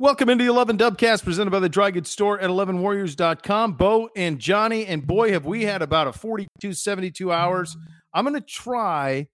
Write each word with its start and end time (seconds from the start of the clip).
Welcome 0.00 0.28
into 0.28 0.44
the 0.44 0.50
11 0.50 0.78
Dubcast 0.78 1.24
presented 1.24 1.50
by 1.50 1.58
the 1.58 1.68
Dry 1.68 1.90
Goods 1.90 2.08
Store 2.08 2.38
at 2.38 2.48
11warriors.com. 2.50 3.72
Bo 3.72 4.08
and 4.14 4.38
Johnny, 4.38 4.86
and 4.86 5.04
boy, 5.04 5.32
have 5.32 5.44
we 5.44 5.64
had 5.64 5.82
about 5.82 6.06
a 6.06 6.12
42, 6.12 6.72
72 6.72 7.32
hours. 7.32 7.76
I'm 8.14 8.24
going 8.24 8.40
to 8.40 8.46
try 8.46 9.26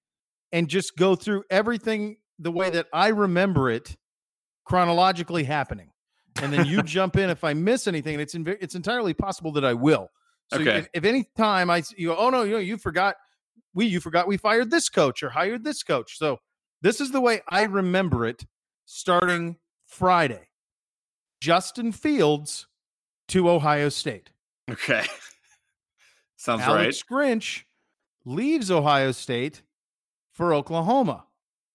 and 0.52 0.66
just 0.66 0.96
go 0.96 1.16
through 1.16 1.44
everything 1.50 2.16
the 2.38 2.50
way 2.50 2.70
that 2.70 2.86
I 2.94 3.08
remember 3.08 3.68
it 3.70 3.94
chronologically 4.64 5.44
happening. 5.44 5.90
And 6.40 6.50
then 6.50 6.64
you 6.64 6.82
jump 6.82 7.16
in 7.16 7.28
if 7.28 7.44
I 7.44 7.52
miss 7.52 7.86
anything. 7.86 8.14
And 8.14 8.22
it's, 8.22 8.34
in, 8.34 8.46
it's 8.58 8.74
entirely 8.74 9.12
possible 9.12 9.52
that 9.52 9.66
I 9.66 9.74
will. 9.74 10.08
So 10.50 10.60
Okay. 10.60 10.78
if, 10.78 10.88
if 10.94 11.04
any 11.04 11.28
time 11.36 11.68
I, 11.68 11.82
you 11.94 12.08
go, 12.08 12.16
oh 12.16 12.30
no, 12.30 12.42
you 12.42 12.52
know, 12.52 12.58
you 12.58 12.78
forgot, 12.78 13.16
we, 13.74 13.84
you 13.84 14.00
forgot 14.00 14.26
we 14.26 14.38
fired 14.38 14.70
this 14.70 14.88
coach 14.88 15.22
or 15.22 15.28
hired 15.28 15.62
this 15.62 15.82
coach. 15.82 16.16
So 16.16 16.38
this 16.80 17.02
is 17.02 17.10
the 17.10 17.20
way 17.20 17.42
I 17.50 17.64
remember 17.64 18.24
it 18.24 18.46
starting 18.86 19.56
Friday. 19.86 20.48
Justin 21.44 21.92
Fields 21.92 22.66
to 23.28 23.50
Ohio 23.50 23.90
State. 23.90 24.30
Okay. 24.70 25.04
Sounds 26.38 26.60
right. 26.62 26.84
Alex 26.84 27.02
Grinch 27.02 27.64
leaves 28.24 28.70
Ohio 28.70 29.12
State 29.12 29.60
for 30.32 30.54
Oklahoma. 30.54 31.26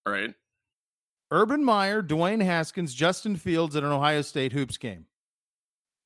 All 0.07 0.13
right. 0.13 0.33
Urban 1.29 1.63
Meyer, 1.63 2.01
Dwayne 2.01 2.43
Haskins, 2.43 2.95
Justin 2.95 3.35
Fields 3.35 3.75
at 3.75 3.83
an 3.83 3.91
Ohio 3.91 4.23
State 4.23 4.53
hoops 4.53 4.77
game. 4.77 5.05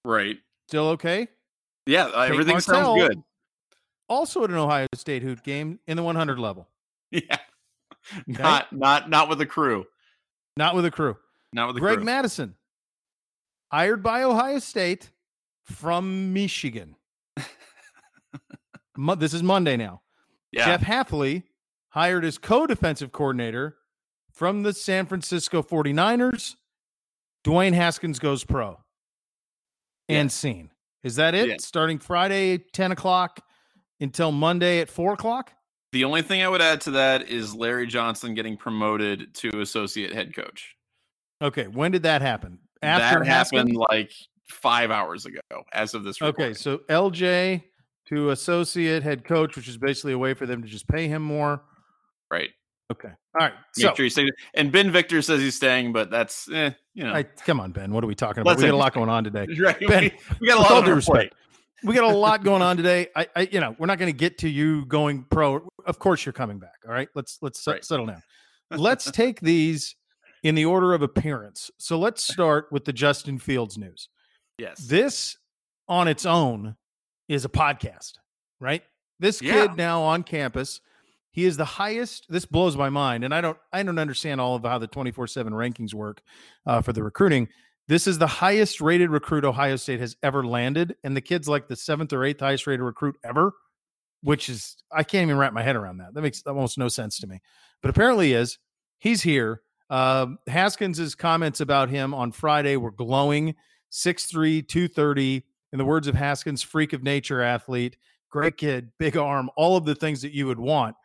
Right. 0.04 0.40
Still 0.68 0.90
okay? 0.90 1.30
Yeah, 1.86 2.08
uh, 2.08 2.24
everything 2.24 2.56
Martell. 2.56 2.98
sounds 2.98 3.08
good. 3.08 3.24
Also 4.10 4.44
at 4.44 4.50
an 4.50 4.58
Ohio 4.58 4.88
State 4.94 5.24
hoop 5.24 5.42
game 5.42 5.80
in 5.88 5.96
the 5.96 6.04
100 6.04 6.38
level. 6.38 6.68
Yeah. 7.12 7.38
Not 8.28 8.74
not 8.74 9.10
not 9.10 9.30
with 9.30 9.38
the 9.38 9.46
crew. 9.46 9.86
Not 10.58 10.76
with 10.76 10.84
a 10.84 10.92
crew. 10.92 11.16
Not 11.54 11.68
with 11.68 11.76
the 11.76 11.80
crew. 11.80 11.88
Greg 11.88 11.98
crew. 12.00 12.06
Mattison, 12.06 12.56
hired 13.74 14.04
by 14.04 14.22
Ohio 14.22 14.60
State 14.60 15.10
from 15.64 16.32
Michigan. 16.34 16.96
This 19.18 19.34
is 19.34 19.42
Monday 19.42 19.76
now. 19.76 20.04
yeah. 20.52 20.66
Jeff 20.66 20.82
Hafley 20.82 21.42
hired 21.90 22.24
as 22.24 22.38
co-defensive 22.38 23.12
coordinator 23.12 23.78
from 24.32 24.62
the 24.62 24.72
San 24.72 25.08
Francisco 25.08 25.64
49ers. 25.64 26.56
Dwayne 27.44 27.74
Haskins 27.74 28.20
goes 28.20 28.44
pro. 28.44 28.78
And 30.08 30.32
scene. 30.32 30.70
Is 31.02 31.16
that 31.16 31.34
it? 31.34 31.50
Yeah. 31.50 31.56
Starting 31.60 31.98
Friday, 31.98 32.60
10 32.60 32.92
o'clock 32.92 33.40
until 34.00 34.32
Monday 34.32 34.80
at 34.80 34.92
4 34.92 35.14
o'clock? 35.14 35.52
The 35.92 36.04
only 36.04 36.22
thing 36.22 36.44
I 36.44 36.48
would 36.48 36.62
add 36.62 36.82
to 36.82 36.92
that 36.92 37.30
is 37.30 37.56
Larry 37.56 37.88
Johnson 37.88 38.36
getting 38.36 38.58
promoted 38.58 39.34
to 39.38 39.60
associate 39.60 40.14
head 40.14 40.36
coach. 40.36 40.76
Okay. 41.42 41.68
When 41.68 41.92
did 41.92 42.04
that 42.04 42.22
happen? 42.22 42.60
After 42.84 43.20
that 43.20 43.28
Haskins? 43.28 43.60
happened 43.62 43.78
like 43.78 44.12
five 44.48 44.92
hours 44.92 45.26
ago, 45.26 45.40
as 45.74 45.94
of 45.94 46.04
this. 46.04 46.22
Okay. 46.22 46.54
So 46.54 46.80
LJ 46.90 47.64
to 48.08 48.30
associate 48.32 49.02
head 49.04 49.24
coach, 49.24 49.56
which 49.56 49.68
is 49.68 49.78
basically 49.78 50.14
a 50.14 50.18
way 50.18 50.34
for 50.34 50.46
them 50.46 50.62
to 50.62 50.68
just 50.68 50.88
pay 50.88 51.08
him 51.08 51.22
more. 51.22 51.64
right. 52.32 52.50
Okay. 52.92 53.08
All 53.08 53.48
right. 53.48 53.54
Make 53.78 53.88
So 53.88 53.96
sure 53.96 54.04
you 54.06 54.10
stay. 54.10 54.30
And 54.54 54.72
Ben 54.72 54.92
Victor 54.92 55.22
says 55.22 55.40
he's 55.40 55.56
staying, 55.56 55.94
but 55.94 56.12
that's 56.12 56.48
eh, 56.52 56.72
you 56.94 57.04
know. 57.06 57.14
I, 57.14 57.24
come 57.24 57.60
on, 57.60 57.72
Ben. 57.72 57.92
What 57.94 58.04
are 58.04 58.08
we 58.08 58.14
talking 58.14 58.42
about? 58.42 58.52
Let's 58.52 58.62
we 58.62 58.68
got 58.68 58.76
a 58.76 58.78
lot 58.78 58.94
going 58.94 59.10
on 59.10 59.24
today. 59.24 59.48
right. 59.60 59.80
Ben, 59.88 60.04
we, 60.04 60.12
we 60.42 60.48
got 60.48 60.58
a 60.58 60.62
lot 60.62 60.72
all 60.72 60.78
on 60.80 60.84
due 60.84 60.90
our 60.92 60.96
respect, 60.98 61.16
plate. 61.16 61.34
we 61.86 61.96
got 61.96 62.04
a 62.04 62.16
lot 62.16 62.44
going 62.44 62.62
on 62.62 62.76
today. 62.78 63.08
I, 63.16 63.28
I, 63.36 63.50
you 63.52 63.62
know, 63.62 63.76
we're 63.80 63.88
not 63.88 63.98
going 63.98 64.12
to 64.12 64.18
get 64.18 64.38
to 64.40 64.50
you 64.50 64.86
going 64.86 65.24
pro. 65.32 65.66
Of 65.86 65.98
course, 65.98 66.26
you're 66.26 66.34
coming 66.34 66.60
back. 66.60 66.76
All 66.86 66.94
right, 66.94 67.08
let's 67.16 67.40
let's 67.42 67.66
Right. 67.66 67.84
settle 67.84 68.06
down. 68.06 68.22
Let's 68.72 69.10
take 69.10 69.40
these 69.40 69.96
in 70.44 70.56
the 70.56 70.66
order 70.66 70.94
of 70.94 71.02
appearance. 71.02 71.72
So 71.78 71.98
let's 71.98 72.24
start 72.24 72.68
with 72.72 72.86
the 72.86 72.94
Justin 72.94 73.40
Fields 73.40 73.78
news. 73.78 74.10
Yes. 74.58 74.86
This 74.86 75.38
on 75.88 76.08
its 76.08 76.26
own 76.26 76.76
is 77.28 77.46
a 77.46 77.50
podcast, 77.50 78.14
right? 78.60 78.84
This 79.20 79.42
Yeah. 79.42 79.54
kid 79.68 79.78
now 79.78 80.02
on 80.02 80.24
campus, 80.24 80.82
he 81.32 81.46
is 81.46 81.58
the 81.58 81.66
highest. 81.66 82.26
This 82.30 82.46
blows 82.46 82.78
my 82.78 82.90
mind, 82.90 83.24
and 83.24 83.34
I 83.34 83.42
don't, 83.42 83.58
I 83.72 83.82
don't 83.82 83.98
understand 83.98 84.40
all 84.40 84.56
of 84.56 84.64
how 84.64 84.78
the 84.78 84.88
twenty 84.88 85.12
four 85.12 85.26
seven 85.28 85.54
rankings 85.54 85.94
work 85.94 86.22
uh, 86.66 86.82
for 86.82 86.94
the 86.94 87.04
recruiting. 87.04 87.48
This 87.88 88.06
is 88.08 88.18
the 88.18 88.28
highest 88.28 88.80
rated 88.82 89.10
recruit 89.10 89.44
Ohio 89.44 89.76
State 89.78 90.00
has 90.00 90.16
ever 90.24 90.46
landed, 90.46 90.96
and 91.04 91.18
the 91.18 91.22
kid's 91.22 91.48
like 91.50 91.68
the 91.68 91.76
seventh 91.76 92.14
or 92.14 92.24
eighth 92.24 92.40
highest 92.42 92.68
rated 92.68 92.82
recruit 92.82 93.16
ever, 93.24 93.54
which 94.22 94.48
is 94.50 94.78
I 94.92 95.04
can't 95.04 95.24
even 95.24 95.38
wrap 95.38 95.54
my 95.54 95.64
head 95.64 95.76
around 95.76 95.98
that. 95.98 96.14
That 96.14 96.22
makes 96.22 96.44
almost 96.46 96.78
no 96.78 96.88
sense 96.88 97.18
to 97.20 97.28
me, 97.28 97.42
but 97.82 97.90
apparently 97.90 98.34
is. 98.34 98.60
He's 99.00 99.22
here. 99.24 99.62
Um, 99.90 100.40
Haskins's 100.48 101.16
comments 101.16 101.60
about 101.62 101.90
him 101.90 102.14
on 102.14 102.32
Friday 102.32 102.78
were 102.78 102.92
glowing. 102.92 103.56
6'3", 103.92 104.68
230. 104.68 105.44
In 105.72 105.78
the 105.80 105.86
words 105.86 106.08
of 106.08 106.16
Haskins, 106.16 106.62
freak 106.62 106.94
of 106.94 107.04
nature 107.04 107.42
athlete, 107.42 107.98
great 108.30 108.58
kid, 108.58 108.92
big 109.00 109.18
arm, 109.18 109.50
all 109.58 109.76
of 109.76 109.86
the 109.86 109.96
things 109.96 110.22
that 110.22 110.32
you 110.32 110.48
would 110.48 110.60
want. 110.60 110.96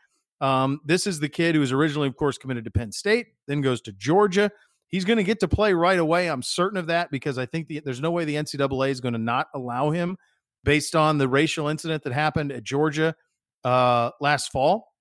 Um, 0.41 0.81
this 0.85 1.07
is 1.07 1.21
the 1.21 1.29
kid 1.29 1.55
who 1.55 1.61
was 1.61 1.73
originally, 1.73 2.09
of 2.09 2.17
course, 2.17 2.39
committed 2.39 2.65
to 2.65 2.71
Penn 2.71 2.93
State, 2.93 3.29
then 3.47 3.61
goes 3.61 3.81
to 3.83 3.93
Georgia. 3.93 4.51
He's 4.89 5.05
going 5.05 5.17
to 5.17 5.25
get 5.25 5.41
to 5.41 5.49
play 5.49 5.73
right 5.73 5.99
away. 5.99 6.29
I'm 6.29 6.43
certain 6.43 6.79
of 6.79 6.87
that 6.87 7.11
because 7.11 7.39
I 7.39 7.47
think 7.47 7.69
the, 7.69 7.81
there's 7.81 8.01
no 8.01 8.11
way 8.11 8.25
the 8.25 8.37
NCAA 8.37 8.91
is 8.91 9.01
going 9.01 9.13
to 9.15 9.19
not 9.19 9.49
allow 9.55 9.91
him 9.91 10.17
based 10.65 10.95
on 10.95 11.19
the 11.19 11.29
racial 11.29 11.69
incident 11.69 12.05
that 12.05 12.13
happened 12.13 12.53
at 12.53 12.63
Georgia 12.63 13.15
uh, 13.65 14.11
last 14.21 14.51
fall. 14.53 14.93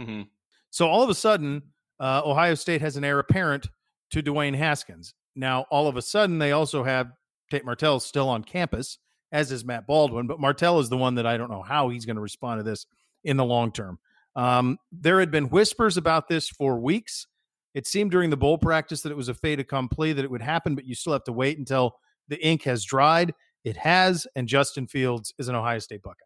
Mhm. 0.00 0.28
So 0.70 0.88
all 0.88 1.02
of 1.02 1.10
a 1.10 1.14
sudden, 1.14 1.62
uh, 2.00 2.22
Ohio 2.24 2.54
State 2.54 2.80
has 2.80 2.96
an 2.96 3.04
heir 3.04 3.18
apparent 3.18 3.68
to 4.10 4.22
Dwayne 4.22 4.56
Haskins. 4.56 5.14
Now, 5.34 5.66
all 5.70 5.88
of 5.88 5.96
a 5.96 6.02
sudden, 6.02 6.38
they 6.38 6.52
also 6.52 6.82
have 6.82 7.12
Tate 7.50 7.64
Martell 7.64 8.00
still 8.00 8.28
on 8.28 8.42
campus, 8.42 8.98
as 9.32 9.52
is 9.52 9.64
Matt 9.64 9.86
Baldwin. 9.86 10.26
But 10.26 10.40
Martell 10.40 10.80
is 10.80 10.88
the 10.88 10.96
one 10.96 11.14
that 11.16 11.26
I 11.26 11.36
don't 11.36 11.50
know 11.50 11.62
how 11.62 11.88
he's 11.88 12.06
going 12.06 12.16
to 12.16 12.22
respond 12.22 12.58
to 12.58 12.62
this 12.62 12.86
in 13.24 13.36
the 13.36 13.44
long 13.44 13.72
term. 13.72 13.98
Um, 14.34 14.78
there 14.92 15.20
had 15.20 15.30
been 15.30 15.48
whispers 15.48 15.96
about 15.96 16.28
this 16.28 16.48
for 16.48 16.78
weeks. 16.78 17.26
It 17.74 17.86
seemed 17.86 18.10
during 18.10 18.30
the 18.30 18.36
bowl 18.36 18.58
practice 18.58 19.02
that 19.02 19.12
it 19.12 19.16
was 19.16 19.28
a 19.28 19.34
fait 19.34 19.60
accompli 19.60 20.12
that 20.12 20.24
it 20.24 20.30
would 20.30 20.42
happen, 20.42 20.74
but 20.74 20.86
you 20.86 20.94
still 20.94 21.12
have 21.12 21.24
to 21.24 21.32
wait 21.32 21.58
until 21.58 21.96
the 22.28 22.44
ink 22.44 22.62
has 22.64 22.84
dried. 22.84 23.34
It 23.64 23.76
has, 23.76 24.26
and 24.36 24.46
Justin 24.46 24.86
Fields 24.86 25.34
is 25.38 25.48
an 25.48 25.54
Ohio 25.54 25.78
State 25.78 26.02
Buckeye. 26.02 26.25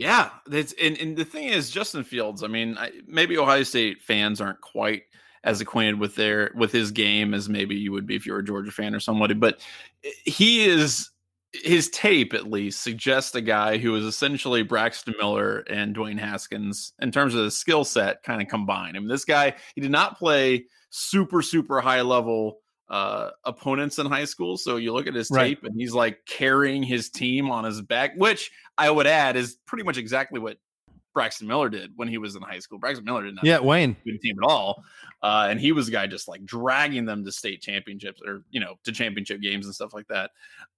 Yeah, 0.00 0.30
and, 0.50 0.96
and 0.98 1.14
the 1.14 1.26
thing 1.26 1.48
is, 1.48 1.70
Justin 1.70 2.04
Fields. 2.04 2.42
I 2.42 2.46
mean, 2.46 2.78
I, 2.78 2.90
maybe 3.06 3.36
Ohio 3.36 3.62
State 3.64 4.00
fans 4.00 4.40
aren't 4.40 4.62
quite 4.62 5.02
as 5.44 5.60
acquainted 5.60 6.00
with 6.00 6.14
their 6.14 6.52
with 6.54 6.72
his 6.72 6.90
game 6.90 7.34
as 7.34 7.50
maybe 7.50 7.76
you 7.76 7.92
would 7.92 8.06
be 8.06 8.16
if 8.16 8.24
you 8.24 8.32
were 8.32 8.38
a 8.38 8.44
Georgia 8.44 8.70
fan 8.70 8.94
or 8.94 9.00
somebody, 9.00 9.34
but 9.34 9.60
eh, 10.02 10.08
he 10.24 10.64
is 10.64 11.10
his 11.52 11.90
tape 11.90 12.32
at 12.32 12.50
least 12.50 12.80
suggests 12.80 13.34
a 13.34 13.42
guy 13.42 13.76
who 13.76 13.94
is 13.94 14.06
essentially 14.06 14.62
Braxton 14.62 15.14
Miller 15.18 15.58
and 15.68 15.94
Dwayne 15.94 16.18
Haskins 16.18 16.94
in 17.02 17.12
terms 17.12 17.34
of 17.34 17.44
the 17.44 17.50
skill 17.50 17.84
set 17.84 18.22
kind 18.22 18.40
of 18.40 18.48
combined. 18.48 18.96
I 18.96 19.00
mean, 19.00 19.08
this 19.08 19.26
guy 19.26 19.54
he 19.74 19.82
did 19.82 19.90
not 19.90 20.18
play 20.18 20.64
super 20.88 21.42
super 21.42 21.78
high 21.82 22.00
level 22.00 22.59
uh 22.90 23.30
opponents 23.44 23.98
in 23.98 24.06
high 24.06 24.24
school 24.24 24.56
so 24.58 24.76
you 24.76 24.92
look 24.92 25.06
at 25.06 25.14
his 25.14 25.30
Right. 25.30 25.50
tape 25.56 25.64
and 25.64 25.74
he's 25.80 25.94
like 25.94 26.26
carrying 26.26 26.82
his 26.82 27.08
team 27.08 27.50
on 27.50 27.64
his 27.64 27.80
back 27.80 28.12
which 28.16 28.50
i 28.76 28.90
would 28.90 29.06
add 29.06 29.36
is 29.36 29.56
pretty 29.66 29.84
much 29.84 29.96
exactly 29.96 30.40
what 30.40 30.58
braxton 31.14 31.46
miller 31.46 31.68
did 31.68 31.92
when 31.96 32.08
he 32.08 32.18
was 32.18 32.34
in 32.36 32.42
high 32.42 32.58
school 32.58 32.78
braxton 32.78 33.04
miller 33.04 33.22
did 33.24 33.34
not 33.36 33.44
Yeah, 33.44 33.60
Wayne. 33.60 33.96
good 34.04 34.20
team 34.20 34.36
at 34.42 34.48
all. 34.48 34.82
Uh, 35.22 35.48
and 35.50 35.60
he 35.60 35.70
was 35.72 35.86
a 35.86 35.90
guy 35.90 36.06
just 36.06 36.28
like 36.28 36.44
dragging 36.46 37.04
them 37.04 37.24
to 37.24 37.30
state 37.32 37.60
championships 37.60 38.22
or 38.26 38.42
you 38.50 38.58
know 38.60 38.76
to 38.84 38.92
championship 38.92 39.40
games 39.42 39.66
and 39.66 39.74
stuff 39.74 39.92
like 39.92 40.06
that. 40.08 40.30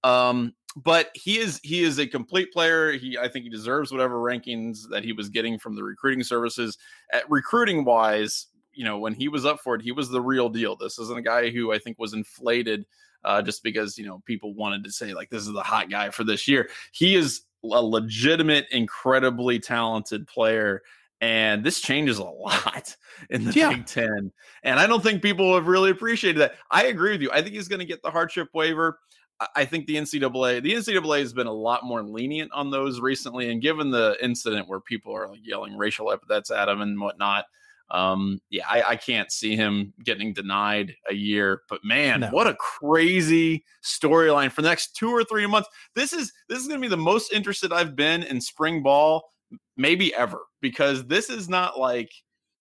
Um, 0.03 0.53
but 0.75 1.11
he 1.13 1.37
is 1.37 1.61
he 1.63 1.81
is 1.83 1.97
a 1.99 2.05
complete 2.07 2.51
player. 2.51 2.91
He 2.91 3.17
I 3.17 3.29
think 3.29 3.43
he 3.43 3.49
deserves 3.49 3.91
whatever 3.91 4.15
rankings 4.15 4.89
that 4.89 5.03
he 5.05 5.13
was 5.13 5.29
getting 5.29 5.57
from 5.59 5.75
the 5.75 5.83
recruiting 5.83 6.23
services. 6.23 6.77
At 7.13 7.29
recruiting 7.29 7.85
wise, 7.85 8.47
you 8.73 8.83
know 8.83 8.97
when 8.99 9.13
he 9.13 9.27
was 9.27 9.45
up 9.45 9.59
for 9.59 9.75
it, 9.75 9.81
he 9.81 9.91
was 9.91 10.09
the 10.09 10.21
real 10.21 10.49
deal. 10.49 10.75
This 10.75 10.99
isn't 10.99 11.17
a 11.17 11.21
guy 11.21 11.49
who 11.49 11.71
I 11.71 11.79
think 11.79 11.97
was 11.99 12.13
inflated 12.13 12.85
uh, 13.23 13.41
just 13.41 13.63
because 13.63 13.97
you 13.97 14.05
know 14.05 14.21
people 14.25 14.53
wanted 14.53 14.83
to 14.83 14.91
say 14.91 15.13
like 15.13 15.29
this 15.29 15.43
is 15.45 15.53
the 15.53 15.63
hot 15.63 15.89
guy 15.89 16.09
for 16.09 16.23
this 16.23 16.47
year. 16.47 16.69
He 16.91 17.15
is 17.15 17.41
a 17.63 17.81
legitimate, 17.81 18.67
incredibly 18.71 19.57
talented 19.59 20.27
player 20.27 20.81
and 21.21 21.63
this 21.63 21.79
changes 21.79 22.17
a 22.17 22.23
lot 22.25 22.93
in 23.29 23.45
the 23.45 23.51
Yeah. 23.53 23.69
Big 23.69 23.85
Ten. 23.85 24.29
And 24.63 24.77
I 24.79 24.85
don't 24.87 25.01
think 25.01 25.21
people 25.21 25.53
have 25.55 25.67
really 25.67 25.89
appreciated 25.89 26.41
that. 26.41 26.55
I 26.69 26.87
agree 26.87 27.11
with 27.13 27.21
you. 27.21 27.31
I 27.31 27.41
think 27.41 27.55
he's 27.55 27.69
going 27.69 27.79
to 27.79 27.85
get 27.85 28.01
the 28.03 28.11
hardship 28.11 28.49
waiver. 28.53 28.99
I- 29.39 29.47
I 29.55 29.65
think 29.65 29.85
the 29.87 29.95
NCAA, 29.95 30.61
the 30.61 30.73
NCAA 30.73 31.19
has 31.19 31.31
been 31.31 31.47
a 31.47 31.53
lot 31.53 31.85
more 31.85 32.03
lenient 32.03 32.51
on 32.51 32.69
those 32.69 32.99
recently. 32.99 33.49
And 33.49 33.61
given 33.61 33.89
the 33.89 34.17
incident 34.21 34.67
where 34.67 34.81
people 34.81 35.15
are 35.15 35.29
like 35.29 35.39
yelling 35.47 35.77
racial 35.77 36.11
epithets 36.11 36.51
at 36.51 36.67
him 36.67 36.81
and 36.81 36.99
whatnot, 36.99 37.45
um, 37.91 38.39
yeah, 38.49 38.63
I, 38.69 38.83
I 38.83 38.95
can't 38.95 39.31
see 39.31 39.55
him 39.55 39.93
getting 40.03 40.33
denied 40.33 40.93
a 41.09 41.13
year. 41.13 41.61
But 41.69 41.83
man, 41.83 42.21
No. 42.21 42.29
what 42.29 42.47
a 42.47 42.55
crazy 42.55 43.63
storyline 43.83 44.51
for 44.51 44.61
the 44.61 44.69
next 44.69 44.95
two 44.95 45.09
or 45.09 45.23
three 45.23 45.45
months. 45.45 45.69
This 45.95 46.13
is 46.13 46.31
this 46.49 46.59
is 46.59 46.67
going 46.67 46.79
to 46.79 46.85
be 46.85 46.89
the 46.89 46.97
most 46.97 47.31
interested 47.33 47.71
I've 47.71 47.95
been 47.95 48.23
in 48.23 48.41
spring 48.41 48.81
ball 48.81 49.29
maybe 49.77 50.13
ever 50.15 50.39
because 50.61 51.05
this 51.05 51.29
is 51.29 51.49
not 51.49 51.79
like 51.79 52.09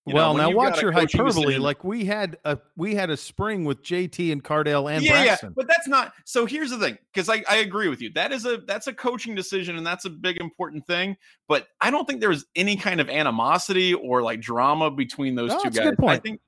You 0.05 0.15
well, 0.17 0.35
when 0.35 0.43
now 0.43 0.51
watch 0.51 0.83
your 0.83 0.91
hyperbole. 0.91 1.59
Like 1.59 1.85
we 1.85 2.05
had 2.05 2.37
a 2.45 2.59
we 2.77 2.97
had 2.97 3.11
a 3.11 3.17
spring 3.17 3.65
with 3.65 3.85
JT 3.85 4.33
and 4.33 4.43
Cardale 4.43 4.93
and 4.93 5.05
yeah, 5.05 5.25
Braxton. 5.25 5.51
yeah, 5.51 5.55
but 5.55 5.69
that's 5.69 5.87
not. 5.87 6.13
So 6.25 6.45
here's 6.45 6.71
the 6.71 6.79
thing, 6.79 6.99
because 7.15 7.29
I, 7.29 7.45
I 7.49 7.57
agree 7.59 7.87
with 7.89 8.03
you. 8.03 8.11
That 8.15 8.33
is 8.33 8.45
a 8.45 8.59
that's 8.67 8.89
a 8.89 8.93
coaching 8.93 9.37
decision, 9.37 9.77
and 9.77 9.87
that's 9.87 10.05
a 10.05 10.11
big 10.11 10.41
important 10.41 10.89
thing. 10.89 11.17
But 11.47 11.69
I 11.81 11.93
don't 11.93 12.05
think 12.05 12.19
there 12.19 12.31
was 12.31 12.45
any 12.57 12.77
kind 12.77 13.01
of 13.01 13.09
animosity 13.09 13.95
or 13.95 14.23
like 14.23 14.41
drama 14.41 14.91
between 14.91 15.37
those 15.37 15.51
No, 15.51 15.59
two 15.59 15.63
that's 15.65 15.77
a 15.77 15.81
guys. 15.81 15.91
good 15.91 15.99
point. 15.99 16.11
I 16.11 16.19
think 16.19 16.41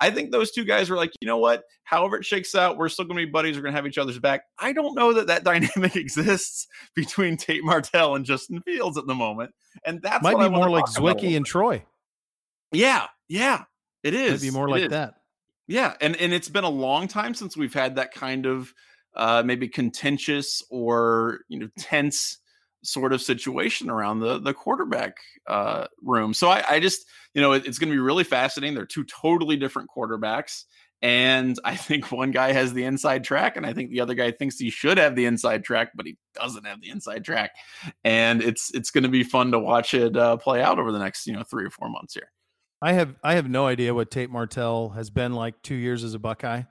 I 0.00 0.10
think 0.10 0.32
those 0.32 0.50
two 0.50 0.64
guys 0.64 0.90
were 0.90 0.96
like, 0.96 1.12
you 1.20 1.28
know 1.28 1.38
what? 1.38 1.62
However 1.84 2.16
it 2.16 2.24
shakes 2.24 2.56
out, 2.56 2.76
we're 2.76 2.88
still 2.88 3.04
going 3.04 3.20
to 3.20 3.24
be 3.24 3.30
buddies. 3.30 3.54
We're 3.54 3.62
going 3.62 3.72
to 3.72 3.76
have 3.76 3.86
each 3.86 3.98
other's 3.98 4.18
back. 4.18 4.42
I 4.58 4.72
don't 4.72 4.96
know 4.96 5.12
that 5.12 5.28
that 5.28 5.44
dynamic 5.44 5.94
exists 5.94 6.66
between 6.96 7.36
Tate 7.36 7.62
Martell 7.62 8.16
and 8.16 8.24
Justin 8.24 8.62
Fields 8.62 8.98
at 8.98 9.06
the 9.06 9.14
moment, 9.14 9.54
and 9.84 10.02
that's 10.02 10.24
Might 10.24 10.36
what 10.36 10.50
be 10.50 10.56
more 10.56 10.68
like 10.68 10.86
talk 10.86 10.98
about 10.98 11.22
a 11.22 11.26
Zwicky 11.26 11.36
and 11.36 11.46
Troy. 11.46 11.84
Yeah, 12.72 13.06
yeah, 13.28 13.64
it 14.02 14.14
is. 14.14 14.42
Might 14.42 14.48
be 14.48 14.54
more 14.54 14.68
It 14.68 14.72
like 14.72 14.82
is. 14.84 14.90
that. 14.90 15.14
Yeah, 15.68 15.94
and 16.00 16.14
and 16.16 16.32
it's 16.32 16.48
been 16.48 16.64
a 16.64 16.68
long 16.70 17.08
time 17.08 17.34
since 17.34 17.56
we've 17.56 17.74
had 17.74 17.96
that 17.96 18.12
kind 18.14 18.46
of 18.46 18.72
uh, 19.14 19.42
maybe 19.44 19.68
contentious 19.68 20.62
or 20.70 21.40
you 21.48 21.58
know 21.58 21.68
tense 21.78 22.38
sort 22.84 23.12
of 23.12 23.20
situation 23.20 23.90
around 23.90 24.20
the 24.20 24.38
the 24.38 24.54
quarterback 24.54 25.16
uh, 25.48 25.86
room. 26.02 26.34
So 26.34 26.48
I, 26.48 26.64
I 26.68 26.80
just 26.80 27.04
you 27.34 27.42
know 27.42 27.52
it- 27.52 27.66
it's 27.66 27.78
going 27.78 27.88
to 27.90 27.94
be 27.94 28.00
really 28.00 28.22
fascinating. 28.24 28.74
They're 28.76 28.86
two 28.86 29.04
totally 29.04 29.56
different 29.56 29.90
quarterbacks, 29.90 30.64
and 31.02 31.58
I 31.64 31.74
think 31.74 32.12
one 32.12 32.30
guy 32.30 32.52
has 32.52 32.72
the 32.72 32.84
inside 32.84 33.24
track, 33.24 33.56
and 33.56 33.66
I 33.66 33.72
think 33.72 33.90
the 33.90 34.02
other 34.02 34.14
guy 34.14 34.30
thinks 34.30 34.58
he 34.58 34.70
should 34.70 34.98
have 34.98 35.16
the 35.16 35.24
inside 35.26 35.64
track, 35.64 35.90
but 35.96 36.06
he 36.06 36.16
doesn't 36.34 36.64
have 36.64 36.80
the 36.80 36.90
inside 36.90 37.24
track. 37.24 37.50
And 38.04 38.40
it's 38.40 38.72
it's 38.72 38.92
going 38.92 39.02
to 39.04 39.10
be 39.10 39.24
fun 39.24 39.50
to 39.50 39.58
watch 39.58 39.94
it 39.94 40.16
uh, 40.16 40.36
play 40.36 40.62
out 40.62 40.78
over 40.78 40.92
the 40.92 41.00
next 41.00 41.26
you 41.26 41.32
know 41.32 41.42
three 41.42 41.64
or 41.64 41.70
four 41.70 41.88
months 41.88 42.14
here. 42.14 42.30
I 42.82 42.92
have 42.92 43.14
I 43.22 43.34
have 43.34 43.48
no 43.48 43.66
idea 43.66 43.94
what 43.94 44.10
Tate 44.10 44.30
Martell 44.30 44.90
has 44.90 45.10
been 45.10 45.32
like 45.32 45.60
two 45.62 45.74
years 45.74 46.04
as 46.04 46.14
a 46.14 46.18
Buckeye. 46.18 46.62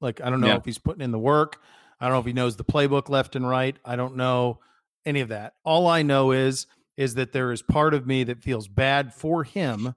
Like 0.00 0.20
I 0.20 0.30
don't 0.30 0.40
know 0.40 0.48
Yeah. 0.48 0.56
if 0.56 0.64
he's 0.64 0.78
putting 0.78 1.02
in 1.02 1.10
the 1.10 1.18
work. 1.18 1.60
I 2.00 2.06
don't 2.06 2.14
know 2.14 2.20
if 2.20 2.26
he 2.26 2.32
knows 2.32 2.56
the 2.56 2.64
playbook 2.64 3.08
left 3.08 3.34
and 3.34 3.48
right. 3.48 3.76
I 3.84 3.96
don't 3.96 4.16
know 4.16 4.60
any 5.04 5.20
of 5.20 5.28
that. 5.28 5.54
All 5.64 5.86
I 5.88 6.02
know 6.02 6.30
is 6.30 6.66
is 6.96 7.14
that 7.14 7.32
there 7.32 7.52
is 7.52 7.62
part 7.62 7.94
of 7.94 8.06
me 8.06 8.24
that 8.24 8.42
feels 8.42 8.68
bad 8.68 9.12
for 9.14 9.44
him 9.44 9.94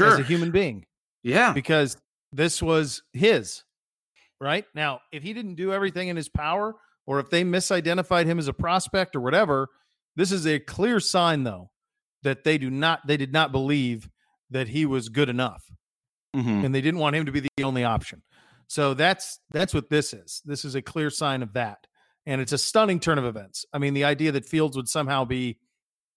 as 0.00 0.18
a 0.18 0.22
human 0.24 0.50
being 0.50 0.84
yeah, 1.22 1.52
because 1.52 1.96
this 2.32 2.60
was 2.62 3.02
his. 3.12 3.62
Right? 4.40 4.64
Now, 4.74 5.00
if 5.12 5.22
he 5.22 5.32
didn't 5.34 5.54
do 5.54 5.72
everything 5.72 6.08
in 6.08 6.16
his 6.16 6.28
power 6.28 6.74
or 7.06 7.20
if 7.20 7.30
they 7.30 7.44
misidentified 7.44 8.26
him 8.26 8.40
as 8.40 8.48
a 8.48 8.52
prospect 8.52 9.14
or 9.14 9.20
whatever, 9.20 9.68
this 10.16 10.32
is 10.32 10.46
a 10.46 10.58
clear 10.58 10.98
sign 10.98 11.44
though 11.44 11.70
that 12.22 12.42
they 12.44 12.58
do 12.58 12.70
not 12.70 13.06
they 13.06 13.16
did 13.16 13.32
not 13.32 13.52
believe 13.52 14.08
that 14.52 14.68
he 14.68 14.86
was 14.86 15.08
good 15.08 15.28
enough 15.28 15.64
Mhm. 16.34 16.64
and 16.64 16.74
they 16.74 16.80
didn't 16.80 17.00
want 17.00 17.16
him 17.16 17.26
to 17.26 17.32
be 17.32 17.40
the 17.40 17.48
only 17.62 17.84
option. 17.84 18.22
So 18.68 18.94
that's 18.94 19.38
that's 19.50 19.74
what 19.74 19.90
this 19.90 20.14
is. 20.14 20.40
This 20.44 20.64
is 20.64 20.74
a 20.74 20.80
clear 20.82 21.10
sign 21.10 21.42
of 21.42 21.52
that, 21.52 21.86
and 22.24 22.40
it's 22.40 22.52
a 22.52 22.58
stunning 22.58 23.00
turn 23.00 23.18
of 23.18 23.24
events. 23.24 23.66
I 23.72 23.78
mean, 23.78 23.92
the 23.92 24.04
idea 24.04 24.32
that 24.32 24.46
Fields 24.46 24.76
would 24.76 24.88
somehow 24.88 25.24
be 25.26 25.58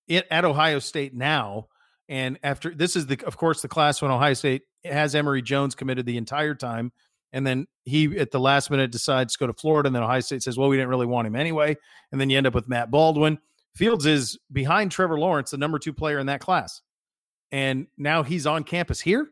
it, 0.07 0.25
at 0.31 0.45
Ohio 0.45 0.79
State 0.79 1.13
now, 1.13 1.67
and 2.07 2.39
after 2.43 2.73
this 2.73 2.95
is 2.95 3.07
the 3.07 3.19
of 3.25 3.35
course 3.35 3.61
the 3.61 3.67
class 3.67 4.01
when 4.01 4.11
Ohio 4.11 4.33
State 4.33 4.61
has 4.85 5.15
Emory 5.15 5.41
Jones 5.41 5.75
committed 5.75 6.05
the 6.05 6.15
entire 6.15 6.55
time, 6.55 6.93
and 7.33 7.45
then 7.45 7.65
he 7.83 8.17
at 8.17 8.31
the 8.31 8.39
last 8.39 8.69
minute 8.71 8.91
decides 8.91 9.33
to 9.33 9.39
go 9.39 9.47
to 9.47 9.53
Florida, 9.53 9.87
and 9.87 9.95
then 9.95 10.03
Ohio 10.03 10.19
State 10.21 10.43
says, 10.43 10.57
well, 10.57 10.69
we 10.69 10.77
didn't 10.77 10.89
really 10.89 11.07
want 11.07 11.27
him 11.27 11.35
anyway, 11.35 11.75
and 12.11 12.21
then 12.21 12.29
you 12.29 12.37
end 12.37 12.47
up 12.47 12.53
with 12.53 12.69
Matt 12.69 12.89
Baldwin. 12.91 13.39
Fields 13.75 14.05
is 14.05 14.37
behind 14.53 14.91
Trevor 14.91 15.19
Lawrence, 15.19 15.51
the 15.51 15.57
number 15.57 15.77
two 15.79 15.91
player 15.91 16.19
in 16.19 16.27
that 16.27 16.39
class, 16.39 16.81
and 17.51 17.87
now 17.97 18.23
he's 18.23 18.45
on 18.47 18.63
campus 18.63 19.01
here. 19.01 19.29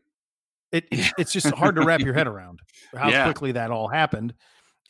It, 0.72 0.84
it's- 0.90 1.12
it's 1.18 1.32
just 1.32 1.46
hard 1.50 1.76
to 1.76 1.84
wrap 1.84 2.00
your 2.00 2.14
head 2.14 2.26
around 2.28 2.60
how 2.96 3.08
Yeah. 3.08 3.24
quickly 3.24 3.52
that 3.52 3.70
all 3.70 3.88
happened. 3.88 4.34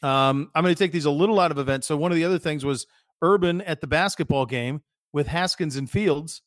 Um, 0.03 0.50
I'm 0.55 0.62
going 0.62 0.75
to 0.75 0.79
take 0.79 0.93
these 0.93 1.05
a 1.06 1.11
little 1.11 1.41
out 1.41 1.50
of 1.50 1.59
event. 1.59 1.85
So 1.85 1.97
one 1.97 2.11
of 2.12 2.17
the 2.17 2.25
other 2.25 2.38
things 2.38 2.65
was 2.65 2.87
Urban 3.23 3.61
at 3.62 3.81
the 3.81 3.87
basketball 3.87 4.44
game 4.47 4.82
with 5.12 5.26
Haskins 5.26 5.76
and 5.76 5.88
Fields 5.91 6.43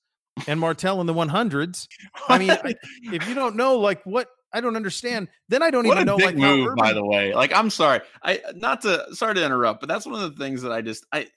and 0.47 0.59
Martell 0.59 1.01
in 1.01 1.07
the 1.07 1.13
100s. 1.13 1.87
I 2.29 2.37
mean, 2.37 2.51
I, 2.51 2.75
if 3.13 3.27
you 3.27 3.33
don't 3.33 3.55
know, 3.55 3.77
like 3.79 4.03
what 4.05 4.27
I 4.53 4.61
don't 4.61 4.75
understand, 4.75 5.27
then 5.49 5.61
I 5.63 5.71
don't 5.71 5.87
what 5.87 5.97
even 5.97 6.05
know 6.05 6.15
like 6.17 6.35
move, 6.35 6.75
by 6.77 6.93
the 6.93 7.03
way. 7.03 7.33
Like, 7.33 7.51
I'm 7.55 7.69
sorry, 7.69 8.01
I 8.23 8.39
not 8.55 8.81
to 8.83 9.05
sorry 9.13 9.35
to 9.35 9.43
interrupt, 9.45 9.79
but 9.81 9.89
that's 9.89 10.05
one 10.05 10.15
of 10.21 10.21
the 10.35 10.43
things 10.43 10.61
that 10.61 10.71
I 10.71 10.81
just 10.81 11.05
I 11.11 11.27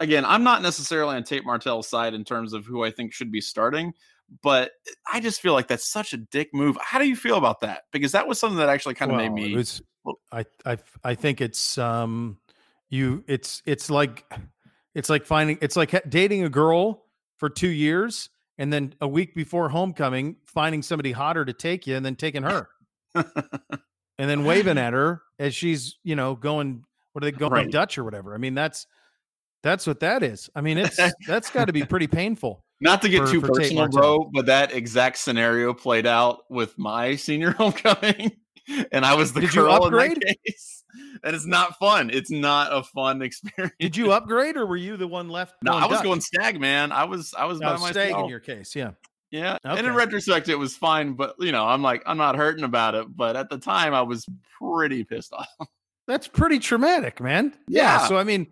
again, 0.00 0.24
I'm 0.24 0.42
not 0.44 0.62
necessarily 0.62 1.16
on 1.16 1.22
Tate 1.24 1.44
Martell's 1.44 1.88
side 1.88 2.14
in 2.14 2.24
terms 2.24 2.52
of 2.52 2.64
who 2.64 2.84
I 2.84 2.90
think 2.90 3.12
should 3.12 3.30
be 3.32 3.40
starting, 3.40 3.92
but 4.42 4.72
I 5.12 5.20
just 5.20 5.40
feel 5.40 5.52
like 5.52 5.68
that's 5.68 5.88
such 5.88 6.12
a 6.12 6.16
dick 6.16 6.50
move. 6.52 6.76
How 6.80 6.98
do 6.98 7.06
you 7.08 7.16
feel 7.16 7.36
about 7.36 7.60
that? 7.60 7.82
Because 7.92 8.12
that 8.12 8.26
was 8.26 8.38
something 8.40 8.58
that 8.58 8.68
actually 8.68 8.94
kind 8.94 9.10
of 9.10 9.16
Well, 9.16 9.30
made 9.30 9.32
me. 9.32 9.54
was- 9.54 9.82
I, 10.32 10.44
I, 10.64 10.78
I 11.02 11.14
think 11.16 11.40
it's 11.40 11.78
um, 11.78 12.38
you. 12.90 13.24
It's 13.26 13.60
it's 13.66 13.90
like 13.90 14.24
it's 14.94 15.10
like 15.10 15.24
finding 15.26 15.58
it's 15.60 15.74
like 15.76 16.08
dating 16.08 16.44
a 16.44 16.48
girl 16.48 17.04
for 17.38 17.48
two 17.50 17.68
years 17.68 18.30
and 18.56 18.72
then 18.72 18.94
a 19.00 19.08
week 19.08 19.34
before 19.34 19.68
homecoming 19.68 20.36
finding 20.46 20.80
somebody 20.82 21.10
hotter 21.12 21.44
to 21.44 21.52
take 21.52 21.86
you 21.88 21.96
and 21.96 22.06
then 22.06 22.14
taking 22.16 22.42
her 22.44 22.68
and 23.14 23.24
then 24.16 24.44
waving 24.44 24.78
at 24.78 24.92
her 24.92 25.22
as 25.38 25.54
she's 25.54 25.96
you 26.04 26.16
know 26.16 26.34
going 26.34 26.84
what 27.12 27.24
are 27.24 27.30
they 27.30 27.36
going 27.36 27.52
Right. 27.52 27.70
Dutch 27.70 27.98
or 27.98 28.04
whatever. 28.04 28.34
I 28.34 28.38
mean 28.38 28.54
that's 28.54 28.86
that's 29.62 29.86
what 29.86 30.00
that 30.00 30.22
is. 30.22 30.48
I 30.54 30.60
mean 30.60 30.78
it's 30.78 30.98
that's 31.26 31.50
got 31.50 31.66
to 31.66 31.72
be 31.72 31.84
pretty 31.84 32.06
painful. 32.06 32.64
Not 32.80 33.02
to 33.02 33.08
get 33.08 33.22
for- 33.26 33.32
too 33.32 33.40
for 33.40 33.48
personal, 33.48 33.88
bro, 33.88 34.30
but 34.32 34.46
that 34.46 34.72
exact 34.74 35.18
scenario 35.18 35.72
played 35.72 36.06
out 36.06 36.40
with 36.50 36.76
my 36.78 37.16
senior 37.16 37.50
homecoming, 37.58 38.32
and 38.92 39.04
I 39.06 39.14
was 39.14 39.32
the 39.32 39.40
Did 39.40 39.52
girl 39.52 39.86
in 39.86 39.92
that 39.92 40.36
case. 40.44 40.84
And 41.24 41.34
it's 41.36 41.46
not 41.46 41.78
fun. 41.78 42.10
It's 42.10 42.30
not 42.30 42.72
a 42.72 42.82
fun 42.82 43.20
experience. 43.22 43.74
Did 43.78 43.96
you 43.96 44.12
upgrade 44.12 44.56
or 44.56 44.64
were 44.66 44.76
you 44.76 44.96
the 44.96 45.06
one 45.06 45.28
left? 45.28 45.54
No, 45.62 45.72
I 45.72 45.86
was 45.86 45.98
Dutch? 45.98 46.04
going 46.04 46.20
stag, 46.20 46.60
man. 46.60 46.90
I 46.92 47.04
was 47.04 47.34
I 47.36 47.44
was 47.44 47.60
No, 47.60 47.68
by 47.68 47.72
oh, 47.74 47.76
stag 47.90 48.10
myself. 48.10 48.24
in 48.24 48.30
your 48.30 48.40
case, 48.40 48.74
yeah. 48.74 48.92
Yeah. 49.30 49.58
And 49.64 49.86
in 49.86 49.94
retrospect, 49.94 50.48
it 50.48 50.54
was 50.54 50.76
fine, 50.76 51.14
but 51.14 51.34
you 51.38 51.52
know, 51.52 51.66
I'm 51.66 51.82
like, 51.82 52.02
I'm 52.06 52.16
not 52.16 52.36
hurting 52.36 52.64
about 52.64 52.94
it. 52.94 53.06
But 53.14 53.36
at 53.36 53.50
the 53.50 53.58
time, 53.58 53.92
I 53.92 54.02
was 54.02 54.24
pretty 54.58 55.04
pissed 55.04 55.32
off. 55.32 55.48
That's 56.06 56.28
pretty 56.28 56.58
traumatic, 56.60 57.20
man. 57.20 57.52
Yeah. 57.68 58.06
So 58.06 58.16
I 58.16 58.24
mean, 58.24 58.46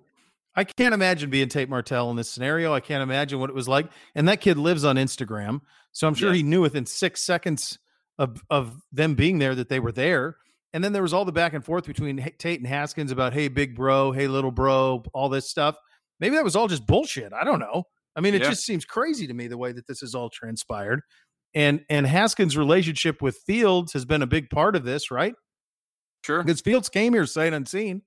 I 0.56 0.64
can't 0.64 0.94
imagine 0.94 1.30
being 1.30 1.48
Tate 1.48 1.68
Martell 1.68 2.10
in 2.10 2.16
this 2.16 2.30
scenario. 2.30 2.72
I 2.72 2.80
can't 2.80 3.02
imagine 3.02 3.40
what 3.40 3.50
it 3.50 3.56
was 3.56 3.66
like. 3.68 3.90
And 4.14 4.28
that 4.28 4.40
kid 4.40 4.56
lives 4.56 4.84
on 4.84 4.96
Instagram, 4.96 5.60
so 5.92 6.06
I'm 6.06 6.14
sure 6.14 6.32
he 6.32 6.42
knew 6.42 6.60
within 6.60 6.86
six 6.86 7.22
seconds 7.22 7.78
of 8.18 8.42
of 8.50 8.80
them 8.92 9.14
being 9.14 9.38
there 9.38 9.54
that 9.54 9.68
they 9.68 9.80
were 9.80 9.92
there. 9.92 10.36
And 10.72 10.82
then 10.82 10.92
there 10.92 11.02
was 11.02 11.12
all 11.12 11.24
the 11.24 11.32
back 11.32 11.52
and 11.54 11.64
forth 11.64 11.86
between 11.86 12.16
Tate 12.38 12.60
and 12.60 12.66
Haskins 12.68 13.10
about, 13.12 13.32
"Hey, 13.32 13.48
big 13.48 13.74
bro, 13.76 14.12
hey, 14.12 14.26
little 14.28 14.50
bro," 14.52 15.02
all 15.12 15.28
this 15.28 15.48
stuff. 15.50 15.76
Maybe 16.20 16.36
that 16.36 16.44
was 16.44 16.56
all 16.56 16.68
just 16.68 16.86
bullshit. 16.86 17.32
I 17.32 17.44
don't 17.44 17.58
know. 17.60 17.84
I 18.16 18.20
mean, 18.20 18.34
it 18.34 18.42
Yeah. 18.42 18.50
just 18.50 18.64
seems 18.64 18.84
crazy 18.84 19.26
to 19.26 19.34
me 19.34 19.48
the 19.48 19.58
way 19.58 19.72
that 19.72 19.86
this 19.88 20.00
has 20.00 20.14
all 20.14 20.30
transpired. 20.30 21.00
And 21.54 21.84
and 21.88 22.06
Haskins' 22.06 22.56
relationship 22.56 23.20
with 23.22 23.38
Fields 23.46 23.92
has 23.92 24.04
been 24.04 24.22
a 24.22 24.26
big 24.26 24.50
part 24.50 24.76
of 24.76 24.84
this, 24.84 25.10
right? 25.10 25.34
Sure. 26.24 26.42
because 26.42 26.60
Fields 26.62 26.88
came 26.88 27.12
here 27.12 27.26
sight 27.26 27.52
unseen. 27.52 28.02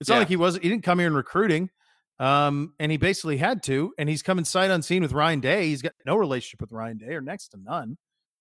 It's 0.00 0.10
not 0.10 0.18
like 0.18 0.28
he 0.28 0.36
wasn't. 0.36 0.62
He 0.64 0.68
didn't 0.68 0.84
come 0.84 0.98
here 0.98 1.08
in 1.08 1.14
recruiting, 1.14 1.70
um, 2.18 2.74
and 2.78 2.90
he 2.90 2.98
basically 2.98 3.36
had 3.36 3.62
to. 3.64 3.92
And 3.98 4.08
he's 4.08 4.22
coming 4.22 4.44
sight 4.44 4.70
unseen 4.70 5.02
with 5.02 5.12
Ryan 5.12 5.40
Day. 5.40 5.68
He's 5.68 5.82
got 5.82 5.92
no 6.04 6.16
relationship 6.16 6.60
with 6.60 6.72
Ryan 6.72 6.98
Day, 6.98 7.14
or 7.14 7.20
next 7.20 7.48
to 7.48 7.58
none, 7.62 7.96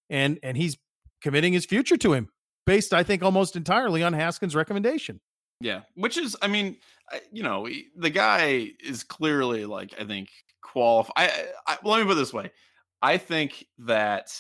and 0.10 0.40
and 0.44 0.58
he's 0.58 0.78
committing 1.22 1.54
his 1.54 1.66
future 1.66 1.98
to 1.98 2.14
him, 2.14 2.30
based, 2.66 2.94
I 2.94 3.04
think, 3.04 3.24
almost 3.24 3.56
entirely 3.56 4.04
on 4.04 4.14
Haskins' 4.14 4.56
recommendation. 4.56 5.20
Yeah. 5.60 5.82
Which 5.96 6.18
is, 6.18 6.36
I 6.42 6.48
mean, 6.48 6.78
you 7.32 7.44
know, 7.44 7.68
the 7.96 8.10
guy 8.10 8.72
is 8.80 9.04
clearly 9.04 9.66
like, 9.66 9.94
I 10.00 10.06
think, 10.06 10.30
qualified. 10.62 11.14
I, 11.16 11.46
I, 11.66 11.78
let 11.84 12.00
me 12.00 12.06
put 12.06 12.12
it 12.12 12.16
this 12.16 12.34
way 12.34 12.52
I 13.02 13.18
think 13.18 13.66
that 13.80 14.38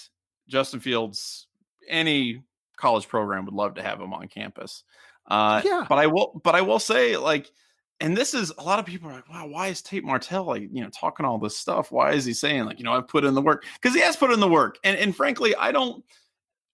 Justin 0.47 0.79
Fields, 0.79 1.47
any 1.87 2.43
college 2.77 3.07
program 3.07 3.45
would 3.45 3.53
love 3.53 3.75
to 3.75 3.81
have 3.81 3.99
him 3.99 4.13
on 4.13 4.27
campus. 4.27 4.83
Uh, 5.27 5.61
Yeah. 5.65 5.85
But 5.87 5.97
I 5.97 6.07
will, 6.07 6.39
but 6.43 6.55
I 6.55 6.61
will 6.61 6.79
say, 6.79 7.17
like, 7.17 7.49
and 7.99 8.15
this 8.15 8.33
is 8.33 8.51
a 8.57 8.63
lot 8.63 8.79
of 8.79 8.85
people 8.85 9.09
are 9.09 9.13
like, 9.13 9.29
wow, 9.29 9.47
why 9.47 9.67
is 9.67 9.81
Tate 9.81 10.03
Martell 10.03 10.43
like, 10.45 10.63
you 10.71 10.83
know, 10.83 10.89
talking 10.89 11.25
all 11.25 11.37
this 11.37 11.57
stuff? 11.57 11.91
Why 11.91 12.11
is 12.13 12.25
he 12.25 12.33
saying 12.33 12.65
like, 12.65 12.77
you 12.77 12.83
know, 12.85 12.93
I've 12.93 13.07
put 13.07 13.23
in 13.23 13.33
the 13.33 13.41
work? 13.41 13.63
Because 13.81 13.95
he 13.95 14.01
has 14.01 14.15
put 14.15 14.31
in 14.31 14.39
the 14.39 14.47
work. 14.47 14.77
And 14.83 14.97
and 14.97 15.15
frankly, 15.15 15.55
I 15.55 15.71
don't 15.71 16.03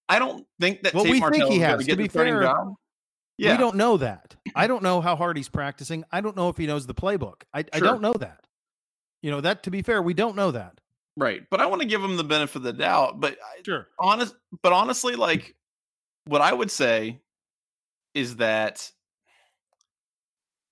I 0.09 0.19
don't 0.19 0.45
think 0.59 0.81
that 0.83 0.93
Well, 0.93 1.03
Tate 1.03 1.13
we 1.13 1.19
think 1.29 1.51
he 1.51 1.59
has. 1.59 1.85
To 1.85 1.95
be 1.95 2.07
fair, 2.07 2.41
job. 2.41 2.73
Yeah. 3.37 3.53
We 3.53 3.57
don't 3.57 3.75
know 3.75 3.97
that. 3.97 4.35
I 4.55 4.67
don't 4.67 4.83
know 4.83 4.99
how 5.01 5.15
hard 5.15 5.37
he's 5.37 5.49
practicing. 5.49 6.03
I 6.11 6.21
don't 6.21 6.35
know 6.35 6.49
if 6.49 6.57
he 6.57 6.67
knows 6.67 6.85
the 6.85 6.93
playbook. 6.93 7.41
I, 7.53 7.63
I 7.73 7.79
don't 7.79 8.01
know 8.01 8.13
that. 8.13 8.41
You 9.21 9.31
know 9.31 9.41
that. 9.41 9.63
To 9.63 9.71
be 9.71 9.81
fair, 9.81 10.01
we 10.01 10.13
don't 10.13 10.35
know 10.35 10.51
that. 10.51 10.79
Right. 11.17 11.41
But 11.49 11.59
I 11.61 11.65
want 11.65 11.81
to 11.81 11.87
give 11.87 12.03
him 12.03 12.17
the 12.17 12.23
benefit 12.23 12.57
of 12.57 12.63
the 12.63 12.73
doubt. 12.73 13.19
But 13.19 13.33
I- 13.33 13.61
Sure. 13.63 13.87
honest 13.99 14.33
but 14.63 14.73
honestly 14.73 15.15
like 15.15 15.55
what 16.25 16.41
i 16.41 16.51
would 16.51 16.71
say 16.71 17.19
is 18.15 18.37
that 18.37 18.91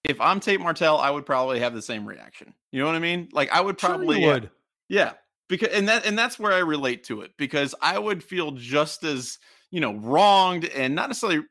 if 0.09 0.19
i'm 0.19 0.39
tate 0.39 0.59
martell 0.59 0.97
i 0.97 1.09
would 1.09 1.25
probably 1.25 1.59
have 1.59 1.73
the 1.73 1.81
same 1.81 2.05
reaction 2.05 2.53
you 2.71 2.79
know 2.79 2.85
what 2.85 2.95
i 2.95 2.99
mean 2.99 3.29
like 3.31 3.49
i 3.51 3.61
would 3.61 3.77
probably 3.77 4.21
you 4.21 4.27
would. 4.27 4.49
yeah 4.87 5.13
because 5.49 5.69
and 5.69 5.89
that 5.89 6.05
and 6.05 6.17
that's 6.17 6.39
where 6.39 6.53
I 6.53 6.59
relate 6.59 7.03
to 7.05 7.21
it 7.21 7.31
because 7.35 7.75
I 7.81 7.99
would 7.99 8.23
feel 8.23 8.51
just 8.51 9.03
as 9.03 9.39
you 9.71 9.81
know 9.81 9.95
wronged 9.95 10.65
and 10.65 10.95
not 10.95 11.09
necessarily 11.09 11.43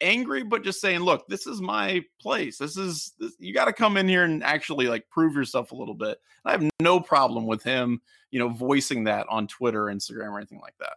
angry, 0.00 0.42
but 0.42 0.64
just 0.64 0.80
saying, 0.80 1.00
look, 1.00 1.26
this 1.28 1.46
is 1.46 1.60
my 1.60 2.04
place. 2.20 2.58
This 2.58 2.76
is 2.76 3.12
this, 3.20 3.34
you 3.38 3.52
got 3.52 3.66
to 3.66 3.72
come 3.72 3.96
in 3.96 4.08
here 4.08 4.24
and 4.24 4.42
actually 4.42 4.88
like 4.88 5.08
prove 5.10 5.34
yourself 5.34 5.70
a 5.70 5.76
little 5.76 5.94
bit. 5.94 6.18
I 6.44 6.52
have 6.52 6.68
no 6.80 7.00
problem 7.00 7.46
with 7.46 7.62
him, 7.62 8.00
you 8.30 8.38
know, 8.38 8.48
voicing 8.48 9.04
that 9.04 9.26
on 9.28 9.46
Twitter, 9.46 9.84
Instagram, 9.84 10.30
or 10.30 10.38
anything 10.38 10.60
like 10.60 10.76
that. 10.80 10.94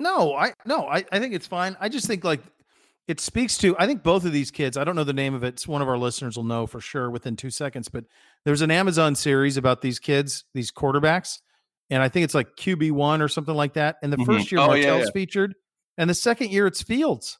No, 0.00 0.34
I 0.34 0.52
no, 0.64 0.86
I, 0.86 1.04
I 1.10 1.18
think 1.18 1.34
it's 1.34 1.48
fine. 1.48 1.76
I 1.80 1.88
just 1.88 2.06
think 2.06 2.22
like 2.22 2.40
it 3.08 3.20
speaks 3.20 3.56
to 3.58 3.74
I 3.78 3.86
think 3.86 4.02
both 4.02 4.24
of 4.26 4.32
these 4.32 4.50
kids, 4.50 4.76
I 4.76 4.84
don't 4.84 4.94
know 4.94 5.02
the 5.02 5.14
name 5.14 5.34
of 5.34 5.42
it. 5.42 5.48
It's 5.48 5.66
one 5.66 5.82
of 5.82 5.88
our 5.88 5.98
listeners 5.98 6.36
will 6.36 6.44
know 6.44 6.66
for 6.66 6.80
sure 6.80 7.10
within 7.10 7.34
two 7.34 7.50
seconds, 7.50 7.88
but 7.88 8.04
there's 8.44 8.60
an 8.60 8.70
Amazon 8.70 9.14
series 9.14 9.56
about 9.56 9.80
these 9.80 9.98
kids, 9.98 10.44
these 10.54 10.70
quarterbacks. 10.70 11.38
And 11.90 12.02
I 12.02 12.10
think 12.10 12.24
it's 12.24 12.34
like 12.34 12.54
QB 12.56 12.92
one 12.92 13.22
or 13.22 13.28
something 13.28 13.54
like 13.54 13.72
that. 13.72 13.96
And 14.02 14.12
the 14.12 14.18
mm-hmm. 14.18 14.32
first 14.32 14.52
year 14.52 14.60
oh, 14.60 14.66
Martell's 14.66 14.84
yeah, 14.84 15.04
yeah. 15.06 15.10
featured, 15.12 15.54
and 15.96 16.08
the 16.08 16.14
second 16.14 16.50
year 16.50 16.66
it's 16.66 16.82
Fields. 16.82 17.38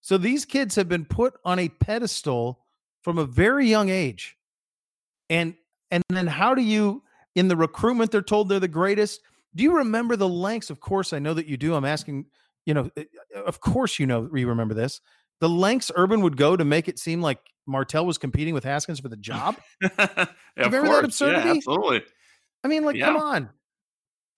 So 0.00 0.16
these 0.16 0.44
kids 0.44 0.76
have 0.76 0.88
been 0.88 1.04
put 1.04 1.34
on 1.44 1.58
a 1.58 1.68
pedestal 1.68 2.60
from 3.02 3.18
a 3.18 3.26
very 3.26 3.66
young 3.66 3.90
age. 3.90 4.36
And 5.28 5.54
and 5.90 6.04
then 6.08 6.28
how 6.28 6.54
do 6.54 6.62
you 6.62 7.02
in 7.34 7.48
the 7.48 7.56
recruitment 7.56 8.12
they're 8.12 8.22
told 8.22 8.48
they're 8.48 8.60
the 8.60 8.68
greatest? 8.68 9.20
Do 9.56 9.64
you 9.64 9.76
remember 9.76 10.14
the 10.14 10.28
lengths? 10.28 10.70
Of 10.70 10.78
course, 10.78 11.12
I 11.12 11.18
know 11.18 11.34
that 11.34 11.46
you 11.46 11.56
do. 11.56 11.74
I'm 11.74 11.84
asking, 11.84 12.26
you 12.70 12.74
know, 12.74 12.88
eh, 12.96 13.02
eh, 13.34 13.40
of 13.44 13.58
course 13.58 13.98
you 13.98 14.06
know 14.06 14.30
you 14.32 14.46
remember 14.46 14.74
this. 14.74 15.00
The 15.40 15.48
lengths 15.48 15.90
Urban 15.96 16.20
would 16.20 16.36
go 16.36 16.56
to 16.56 16.64
make 16.64 16.86
it 16.86 17.00
seem 17.00 17.20
like 17.20 17.40
Martell 17.66 18.06
was 18.06 18.16
competing 18.16 18.54
with 18.54 18.62
Haskins 18.62 19.00
for 19.00 19.08
the 19.08 19.16
job. 19.16 19.56
yeah, 19.82 20.26
remember 20.56 20.86
that 20.86 21.04
absurdity? 21.04 21.48
Yeah, 21.48 21.54
absolutely. 21.54 22.02
I 22.62 22.68
mean, 22.68 22.84
like, 22.84 22.94
yeah. 22.94 23.06
come 23.06 23.16
on. 23.16 23.48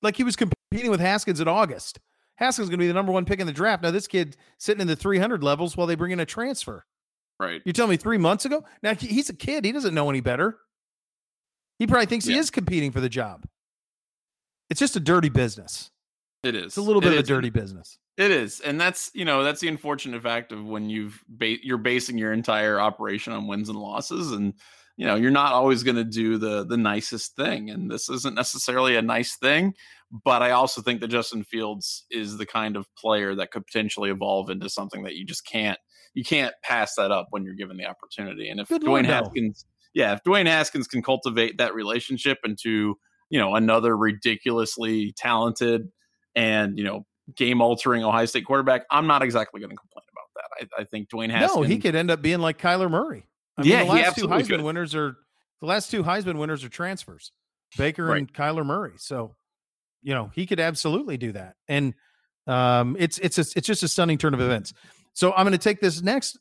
Like 0.01 0.17
he 0.17 0.25
was 0.25 0.35
competing 0.35 0.91
with 0.91 1.01
Haskins 1.01 1.41
in 1.41 1.49
August. 1.49 2.01
Haskins 2.37 2.71
going 2.71 2.79
to 2.79 2.85
be 2.85 2.89
the 2.89 2.95
number 2.95 3.13
one 3.13 3.27
pick 3.27 3.39
in 3.39 3.47
the 3.47 3.53
draft. 3.53 3.83
Now 3.83 3.91
this 3.91 4.09
kid 4.09 4.39
sitting 4.59 4.81
in 4.81 4.87
the 4.87 4.97
300 4.97 5.45
levels 5.45 5.77
while 5.77 5.87
they 5.87 5.95
bring 5.95 6.13
in 6.13 6.21
a 6.21 6.27
transfer. 6.27 6.87
Right. 7.39 7.61
You 7.67 7.75
tell 7.75 7.87
me 7.87 7.99
three 7.99 8.19
months 8.19 8.47
ago. 8.47 8.65
Now 8.83 8.95
he's 8.95 9.29
a 9.29 9.35
kid. 9.35 9.67
He 9.67 9.73
doesn't 9.73 9.95
know 9.95 10.09
any 10.09 10.21
better. 10.21 10.57
He 11.79 11.87
probably 11.87 12.07
thinks 12.07 12.27
yeah. 12.27 12.35
he 12.35 12.39
is 12.39 12.51
competing 12.51 12.93
for 12.93 13.01
the 13.01 13.11
job. 13.11 13.45
It's 14.71 14.81
just 14.81 14.97
a 14.97 15.01
dirty 15.01 15.29
business. 15.29 15.91
It 16.43 16.55
is. 16.55 16.65
It's 16.65 16.77
a 16.79 16.83
little 16.83 17.01
bit 17.01 17.13
it 17.13 17.19
of 17.19 17.25
a 17.25 17.27
dirty 17.27 17.51
business. 17.51 17.99
It 18.19 18.31
is, 18.31 18.61
and 18.61 18.79
that's 18.81 19.11
you 19.15 19.25
know 19.25 19.43
that's 19.43 19.61
the 19.61 19.69
unfortunate 19.69 20.23
fact 20.23 20.53
of 20.53 20.65
when 20.65 20.91
you've 20.91 21.23
ba- 21.29 21.65
you're 21.65 21.79
basing 21.79 22.19
your 22.19 22.33
entire 22.33 22.79
operation 22.79 23.33
on 23.33 23.47
wins 23.47 23.71
and 23.71 23.79
losses, 23.79 24.33
and 24.33 24.53
you 24.99 25.07
know 25.07 25.15
you're 25.15 25.31
not 25.31 25.53
always 25.53 25.83
going 25.83 25.97
to 25.97 26.05
do 26.05 26.37
the 26.37 26.65
the 26.67 26.77
nicest 26.77 27.37
thing, 27.37 27.71
and 27.71 27.91
this 27.91 28.11
isn't 28.11 28.35
necessarily 28.35 28.97
a 28.97 29.03
nice 29.03 29.37
thing. 29.39 29.73
But 30.25 30.43
I 30.43 30.51
also 30.51 30.83
think 30.83 31.01
that 31.01 31.09
Justin 31.09 31.43
Fields 31.43 32.05
is 32.11 32.37
the 32.37 32.45
kind 32.45 32.77
of 32.77 32.87
player 32.97 33.35
that 33.35 33.51
could 33.51 33.67
potentially 33.67 34.11
evolve 34.11 34.51
into 34.51 34.69
something 34.69 35.05
that 35.05 35.15
you 35.15 35.25
just 35.25 35.47
can't 35.47 35.79
you 36.13 36.23
can't 36.23 36.55
pass 36.63 36.95
that 36.97 37.11
up 37.11 37.29
when 37.31 37.45
you're 37.45 37.55
given 37.55 37.79
the 37.79 37.87
opportunity. 37.87 38.51
And 38.51 38.61
if 38.61 38.69
Good 38.69 38.83
Dwayne 38.83 39.07
Haskins, 39.07 39.65
yeah, 39.95 40.13
if 40.13 40.23
Dwayne 40.23 40.47
Haskins 40.47 40.87
can 40.87 41.03
cultivate 41.03 41.57
that 41.57 41.75
relationship 41.75 42.41
into 42.45 42.97
you 43.31 43.39
know 43.39 43.55
another 43.55 43.97
ridiculously 43.97 45.15
talented 45.17 45.89
and 46.35 46.77
you 46.77 46.85
know 46.85 47.07
game 47.37 47.61
altering 47.61 48.05
Ohio 48.05 48.27
State 48.27 48.47
quarterback, 48.47 48.85
I'm 48.91 49.07
not 49.07 49.23
exactly 49.23 49.61
going 49.61 49.71
to 49.71 49.77
complain 49.77 50.05
about 50.13 50.69
that. 50.69 50.69
I, 50.77 50.83
I, 50.83 50.85
think 50.85 51.09
Dwayne 51.09 51.31
Haskins. 51.31 51.57
No, 51.57 51.63
he 51.63 51.79
could 51.79 51.95
end 51.95 52.11
up 52.11 52.23
being 52.23 52.41
like 52.41 52.59
Kyler 52.59 52.91
Murray. 52.91 53.27
I 53.57 53.63
yeah, 53.63 53.79
mean, 53.79 53.89
the 53.89 53.95
last 53.95 54.17
two 54.17 54.29
Heisman 54.29 54.49
could. 54.49 54.63
winners 54.63 54.95
are 54.95 55.17
the 55.61 55.67
last 55.67 55.91
two 55.91 56.03
Heisman 56.03 56.39
winners 56.39 56.65
are 56.65 56.69
transfers, 56.69 57.33
Baker 57.77 58.07
right. 58.07 58.19
and 58.19 58.33
Kyler 58.33 58.65
Murray. 58.65 58.95
So 58.97 59.37
you 60.03 60.15
know 60.15 60.31
he 60.35 60.47
could 60.47 60.61
absolutely 60.61 61.17
do 61.17 61.33
that 61.33 61.55
and 61.69 61.95
um 62.47 62.97
it's 62.99 63.19
it's 63.19 63.39
a, 63.39 63.45
it's 63.57 63.67
just 63.67 63.83
a 63.83 63.89
stunning 63.89 64.19
turn 64.19 64.35
of 64.35 64.41
events 64.41 64.75
so 65.15 65.33
i'm 65.33 65.45
going 65.45 65.53
to 65.53 65.59
take 65.59 65.81
this 65.81 66.03
next 66.03 66.39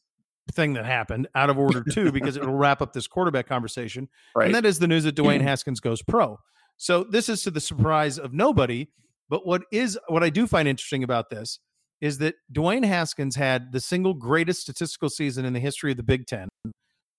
thing 0.54 0.74
that 0.74 0.86
happened 0.86 1.28
out 1.36 1.50
of 1.50 1.58
order 1.58 1.84
too 1.84 2.12
because 2.14 2.36
it'll 2.36 2.54
wrap 2.54 2.82
up 2.82 2.92
this 2.92 3.08
quarterback 3.08 3.48
conversation 3.48 4.10
right. 4.36 4.48
and 4.48 4.56
that 4.56 4.66
is 4.66 4.80
the 4.80 4.88
news 4.88 5.04
that 5.04 5.16
dwayne 5.16 5.42
haskins 5.42 5.80
goes 5.80 6.02
pro 6.02 6.38
so 6.78 7.04
this 7.04 7.30
is 7.30 7.44
to 7.44 7.52
the 7.52 7.62
surprise 7.62 8.18
of 8.18 8.34
nobody 8.34 8.88
but 9.32 9.48
what 9.48 9.64
is 9.72 9.98
what 10.10 10.24
i 10.24 10.30
do 10.30 10.46
find 10.46 10.68
interesting 10.68 11.04
about 11.04 11.32
this 11.32 11.58
is 12.02 12.20
that 12.20 12.36
dwayne 12.54 12.86
haskins 12.86 13.36
had 13.36 13.72
the 13.72 13.80
single 13.80 14.14
greatest 14.14 14.62
statistical 14.62 15.10
season 15.10 15.44
in 15.44 15.54
the 15.54 15.60
history 15.60 15.90
of 15.90 15.98
the 15.98 16.04
big 16.04 16.28
ten 16.28 16.48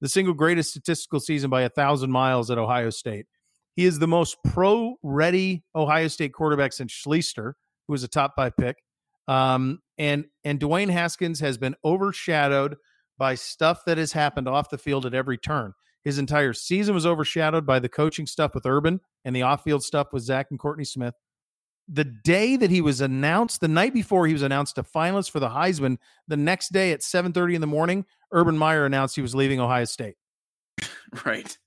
the 0.00 0.08
single 0.08 0.34
greatest 0.34 0.70
statistical 0.70 1.18
season 1.18 1.50
by 1.50 1.62
a 1.62 1.68
thousand 1.68 2.12
miles 2.12 2.52
at 2.52 2.58
ohio 2.58 2.90
state 2.90 3.26
he 3.74 3.86
is 3.86 3.98
the 3.98 4.08
most 4.08 4.36
pro 4.44 4.96
ready 5.02 5.64
Ohio 5.74 6.08
State 6.08 6.32
quarterback 6.32 6.72
since 6.72 6.92
Schlichter, 6.92 7.54
who 7.86 7.92
was 7.92 8.02
a 8.02 8.08
top 8.08 8.32
five 8.36 8.56
pick. 8.56 8.76
Um, 9.28 9.80
and 9.98 10.26
and 10.44 10.60
Dwayne 10.60 10.90
Haskins 10.90 11.40
has 11.40 11.56
been 11.56 11.74
overshadowed 11.84 12.76
by 13.18 13.34
stuff 13.34 13.84
that 13.86 13.98
has 13.98 14.12
happened 14.12 14.48
off 14.48 14.68
the 14.68 14.78
field 14.78 15.06
at 15.06 15.14
every 15.14 15.38
turn. 15.38 15.72
His 16.04 16.18
entire 16.18 16.52
season 16.52 16.94
was 16.94 17.06
overshadowed 17.06 17.64
by 17.64 17.78
the 17.78 17.88
coaching 17.88 18.26
stuff 18.26 18.54
with 18.54 18.66
Urban 18.66 19.00
and 19.24 19.36
the 19.36 19.42
off-field 19.42 19.84
stuff 19.84 20.08
with 20.12 20.24
Zach 20.24 20.48
and 20.50 20.58
Courtney 20.58 20.84
Smith. 20.84 21.14
The 21.88 22.04
day 22.04 22.56
that 22.56 22.70
he 22.70 22.80
was 22.80 23.00
announced, 23.00 23.60
the 23.60 23.68
night 23.68 23.92
before 23.92 24.26
he 24.26 24.32
was 24.32 24.42
announced 24.42 24.78
a 24.78 24.82
finalist 24.82 25.30
for 25.30 25.40
the 25.40 25.48
Heisman, 25.48 25.98
the 26.28 26.36
next 26.36 26.72
day 26.72 26.92
at 26.92 27.00
7:30 27.00 27.54
in 27.54 27.60
the 27.60 27.66
morning, 27.66 28.06
Urban 28.30 28.56
Meyer 28.56 28.86
announced 28.86 29.16
he 29.16 29.22
was 29.22 29.34
leaving 29.34 29.60
Ohio 29.60 29.84
State. 29.84 30.16
Right. 31.26 31.58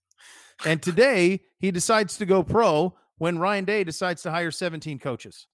And 0.66 0.82
today 0.82 1.42
he 1.60 1.70
decides 1.70 2.18
to 2.18 2.26
go 2.26 2.42
pro 2.42 2.96
when 3.18 3.38
Ryan 3.38 3.66
Day 3.66 3.84
decides 3.84 4.22
to 4.24 4.32
hire 4.32 4.52
17 4.52 5.00
coaches. 5.00 5.48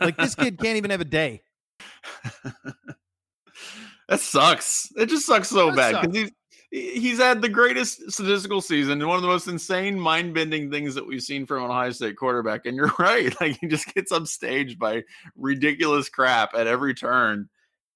like 0.00 0.16
this 0.16 0.34
kid 0.34 0.58
can't 0.58 0.76
even 0.76 0.90
have 0.90 1.00
a 1.00 1.04
day. 1.04 1.42
that 4.08 4.20
sucks. 4.20 4.90
It 4.96 5.06
just 5.06 5.26
sucks 5.26 5.50
so 5.50 5.66
that 5.66 5.76
bad 5.76 6.00
because 6.00 6.16
he's 6.16 6.30
he's 6.70 7.18
had 7.18 7.40
the 7.42 7.48
greatest 7.48 8.10
statistical 8.10 8.60
season 8.60 9.00
and 9.00 9.08
one 9.08 9.16
of 9.16 9.22
the 9.22 9.28
most 9.28 9.48
insane, 9.48 9.98
mind-bending 9.98 10.70
things 10.70 10.94
that 10.94 11.06
we've 11.06 11.22
seen 11.22 11.46
from 11.46 11.64
an 11.64 11.70
Ohio 11.70 11.90
State 11.90 12.16
quarterback. 12.16 12.66
And 12.66 12.76
you're 12.76 12.92
right, 12.98 13.34
like 13.40 13.58
he 13.58 13.66
just 13.66 13.92
gets 13.94 14.12
upstaged 14.12 14.78
by 14.78 15.04
ridiculous 15.36 16.08
crap 16.08 16.54
at 16.54 16.66
every 16.66 16.94
turn, 16.94 17.48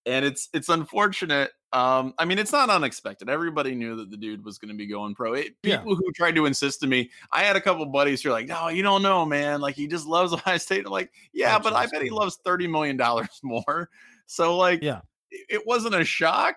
and 0.07 0.25
it's 0.25 0.49
it's 0.53 0.69
unfortunate 0.69 1.51
um, 1.73 2.13
I 2.19 2.27
mean, 2.27 2.39
it's 2.39 2.53
not 2.53 2.69
unexpected. 2.69 3.31
Everybody 3.31 3.75
knew 3.75 3.97
that 3.97 4.11
the 4.11 4.17
dude 4.17 4.45
was 4.45 4.59
going 4.59 4.69
to 4.69 4.77
be 4.77 4.87
going 4.87 5.15
pro. 5.15 5.33
It, 5.33 5.61
people 5.63 5.93
yeah. 5.93 5.97
who 5.97 6.13
tried 6.13 6.35
to 6.35 6.45
insist 6.45 6.81
to 6.81 6.87
me, 6.87 7.11
I 7.31 7.45
had 7.45 7.57
a 7.57 7.63
couple 7.63 7.87
buddies 7.87 8.23
who 8.23 8.29
are 8.29 8.33
like, 8.33 8.47
"No, 8.47 8.69
you 8.69 8.83
don't 8.83 9.03
know, 9.03 9.25
man. 9.25 9.63
Like 9.63 9.75
he 9.75 9.87
just 9.87 10.07
loves 10.07 10.33
Ohio 10.35 10.59
State." 10.59 10.85
I'm 10.85 10.93
like, 10.93 11.11
"Yeah, 11.33 11.53
That's 11.53 11.65
but 11.65 11.73
I 11.73 11.87
bet 11.87 12.03
he 12.03 12.11
loves 12.11 12.39
thirty 12.45 12.67
million 12.67 12.99
dollars 12.99 13.29
more." 13.43 13.89
So, 14.27 14.57
like, 14.59 14.83
yeah, 14.83 15.01
it 15.31 15.67
wasn't 15.67 15.95
a 15.95 16.05
shock. 16.05 16.57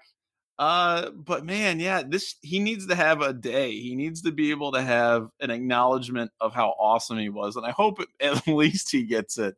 Uh, 0.57 1.09
but 1.11 1.45
man, 1.45 1.79
yeah, 1.79 2.01
this 2.07 2.35
he 2.41 2.59
needs 2.59 2.87
to 2.87 2.95
have 2.95 3.21
a 3.21 3.33
day. 3.33 3.71
He 3.71 3.95
needs 3.95 4.21
to 4.21 4.31
be 4.31 4.51
able 4.51 4.71
to 4.71 4.81
have 4.81 5.29
an 5.41 5.51
acknowledgement 5.51 6.31
of 6.39 6.53
how 6.53 6.69
awesome 6.79 7.17
he 7.17 7.29
was, 7.29 7.55
and 7.55 7.65
I 7.65 7.71
hope 7.71 7.99
at 8.21 8.47
least 8.47 8.91
he 8.91 9.03
gets 9.03 9.37
it 9.37 9.55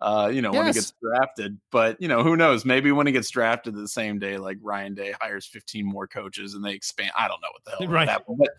uh, 0.00 0.30
you 0.32 0.42
know, 0.42 0.52
yes. 0.52 0.58
when 0.58 0.66
he 0.66 0.72
gets 0.72 0.92
drafted. 1.02 1.58
But 1.70 2.00
you 2.00 2.08
know, 2.08 2.22
who 2.22 2.36
knows? 2.36 2.64
Maybe 2.64 2.92
when 2.92 3.06
he 3.06 3.12
gets 3.12 3.30
drafted 3.30 3.74
the 3.74 3.88
same 3.88 4.18
day, 4.18 4.36
like 4.36 4.58
Ryan 4.62 4.94
Day 4.94 5.14
hires 5.20 5.46
15 5.46 5.84
more 5.84 6.06
coaches 6.06 6.54
and 6.54 6.64
they 6.64 6.72
expand. 6.72 7.12
I 7.18 7.28
don't 7.28 7.40
know 7.40 7.48
what 7.52 7.64
the 7.64 7.70
hell 7.84 7.92
right. 7.92 8.08
happened, 8.08 8.38
but 8.38 8.50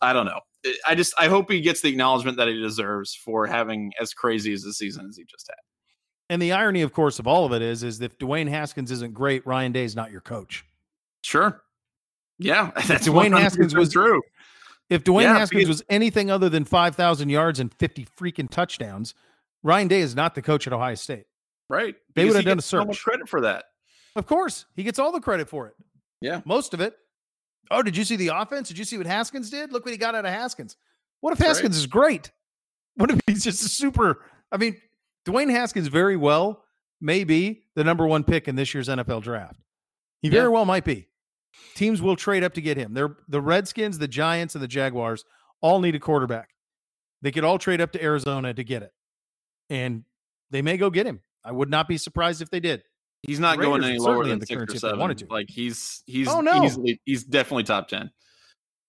I 0.00 0.12
don't 0.12 0.26
know. 0.26 0.40
I 0.86 0.94
just 0.94 1.14
I 1.18 1.28
hope 1.28 1.50
he 1.50 1.60
gets 1.60 1.80
the 1.80 1.88
acknowledgement 1.88 2.36
that 2.36 2.48
he 2.48 2.60
deserves 2.60 3.14
for 3.14 3.46
having 3.46 3.92
as 4.00 4.12
crazy 4.12 4.52
as 4.52 4.62
the 4.62 4.72
season 4.72 5.06
as 5.08 5.16
he 5.16 5.24
just 5.24 5.48
had. 5.48 5.56
And 6.30 6.42
the 6.42 6.52
irony, 6.52 6.82
of 6.82 6.92
course, 6.92 7.18
of 7.18 7.26
all 7.26 7.46
of 7.46 7.52
it 7.52 7.62
is, 7.62 7.82
is 7.82 8.00
if 8.02 8.18
Dwayne 8.18 8.48
Haskins 8.48 8.90
isn't 8.90 9.14
great, 9.14 9.46
Ryan 9.46 9.72
Day 9.72 9.84
is 9.84 9.96
not 9.96 10.10
your 10.10 10.20
coach. 10.20 10.64
Sure. 11.22 11.62
Yeah, 12.38 12.70
that's 12.86 13.08
Dwayne 13.08 13.38
Haskins 13.38 13.74
was 13.74 13.92
true. 13.92 14.22
If 14.90 15.04
Dwayne 15.04 15.22
yeah, 15.22 15.38
Haskins 15.38 15.60
because, 15.64 15.68
was 15.68 15.82
anything 15.90 16.30
other 16.30 16.48
than 16.48 16.64
five 16.64 16.94
thousand 16.94 17.28
yards 17.28 17.60
and 17.60 17.72
fifty 17.74 18.06
freaking 18.16 18.48
touchdowns, 18.48 19.14
Ryan 19.62 19.88
Day 19.88 20.00
is 20.00 20.14
not 20.14 20.34
the 20.34 20.42
coach 20.42 20.66
at 20.66 20.72
Ohio 20.72 20.94
State. 20.94 21.26
Right. 21.68 21.96
They 22.14 22.24
would 22.24 22.36
have 22.36 22.44
done 22.44 22.58
a 22.58 22.62
search. 22.62 22.82
So 22.82 22.86
much 22.86 23.02
credit 23.02 23.28
for 23.28 23.42
that. 23.42 23.66
Of 24.16 24.26
course. 24.26 24.64
He 24.74 24.82
gets 24.82 24.98
all 24.98 25.12
the 25.12 25.20
credit 25.20 25.48
for 25.48 25.66
it. 25.68 25.74
Yeah. 26.20 26.40
Most 26.44 26.74
of 26.74 26.80
it. 26.80 26.96
Oh, 27.70 27.82
did 27.82 27.96
you 27.96 28.04
see 28.04 28.16
the 28.16 28.28
offense? 28.28 28.68
Did 28.68 28.78
you 28.78 28.84
see 28.84 28.96
what 28.96 29.06
Haskins 29.06 29.50
did? 29.50 29.72
Look 29.72 29.84
what 29.84 29.92
he 29.92 29.98
got 29.98 30.14
out 30.14 30.24
of 30.24 30.32
Haskins. 30.32 30.76
What 31.20 31.32
if 31.32 31.38
Haskins 31.38 31.76
right. 31.76 31.80
is 31.80 31.86
great? 31.86 32.30
What 32.96 33.10
if 33.10 33.20
he's 33.26 33.44
just 33.44 33.62
a 33.64 33.68
super? 33.68 34.24
I 34.50 34.56
mean, 34.56 34.80
Dwayne 35.26 35.50
Haskins 35.50 35.88
very 35.88 36.16
well 36.16 36.64
may 37.00 37.24
be 37.24 37.64
the 37.74 37.84
number 37.84 38.06
one 38.06 38.24
pick 38.24 38.48
in 38.48 38.56
this 38.56 38.72
year's 38.72 38.88
NFL 38.88 39.22
draft. 39.22 39.60
He 40.22 40.30
very 40.30 40.48
well 40.48 40.64
might 40.64 40.84
be. 40.84 41.06
Teams 41.74 42.02
will 42.02 42.16
trade 42.16 42.44
up 42.44 42.54
to 42.54 42.60
get 42.60 42.76
him. 42.76 42.94
They're 42.94 43.16
the 43.28 43.40
Redskins, 43.40 43.98
the 43.98 44.08
Giants, 44.08 44.54
and 44.54 44.62
the 44.62 44.68
Jaguars 44.68 45.24
all 45.60 45.80
need 45.80 45.94
a 45.94 46.00
quarterback. 46.00 46.50
They 47.22 47.30
could 47.30 47.44
all 47.44 47.58
trade 47.58 47.80
up 47.80 47.92
to 47.92 48.02
Arizona 48.02 48.54
to 48.54 48.64
get 48.64 48.82
it 48.82 48.92
and 49.70 50.04
they 50.50 50.62
may 50.62 50.76
go 50.76 50.90
get 50.90 51.06
him. 51.06 51.20
I 51.44 51.52
would 51.52 51.70
not 51.70 51.88
be 51.88 51.98
surprised 51.98 52.42
if 52.42 52.50
they 52.50 52.60
did. 52.60 52.82
He's 53.22 53.40
not 53.40 53.58
going 53.58 53.82
any 53.82 53.98
lower 53.98 54.24
than 54.26 54.44
six 54.44 54.74
or 54.74 54.78
seven. 54.78 54.98
Wanted 54.98 55.18
to. 55.18 55.26
Like 55.28 55.50
he's 55.50 56.02
he's 56.06 56.28
oh, 56.28 56.40
no. 56.40 56.64
easily 56.64 57.00
he's 57.04 57.24
definitely 57.24 57.64
top 57.64 57.88
ten. 57.88 58.10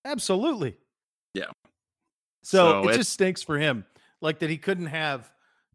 Absolutely. 0.06 0.78
Yeah. 1.34 1.46
So, 2.44 2.84
so 2.84 2.90
it, 2.90 2.94
it 2.94 2.98
just 2.98 3.14
stinks 3.14 3.44
for 3.44 3.58
him, 3.58 3.86
like 4.22 4.40
that 4.40 4.50
he 4.50 4.58
couldn't 4.58 4.88
have, 4.88 5.30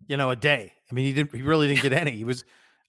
you 0.06 0.16
know, 0.16 0.30
a 0.30 0.36
day. 0.36 0.72
I 0.90 0.94
mean, 0.94 1.04
he 1.04 1.12
didn't. 1.12 1.34
He 1.34 1.42
really 1.42 1.68
didn't 1.68 1.82
get 1.82 1.92
any. 1.92 2.12
He 2.12 2.24
was. 2.24 2.44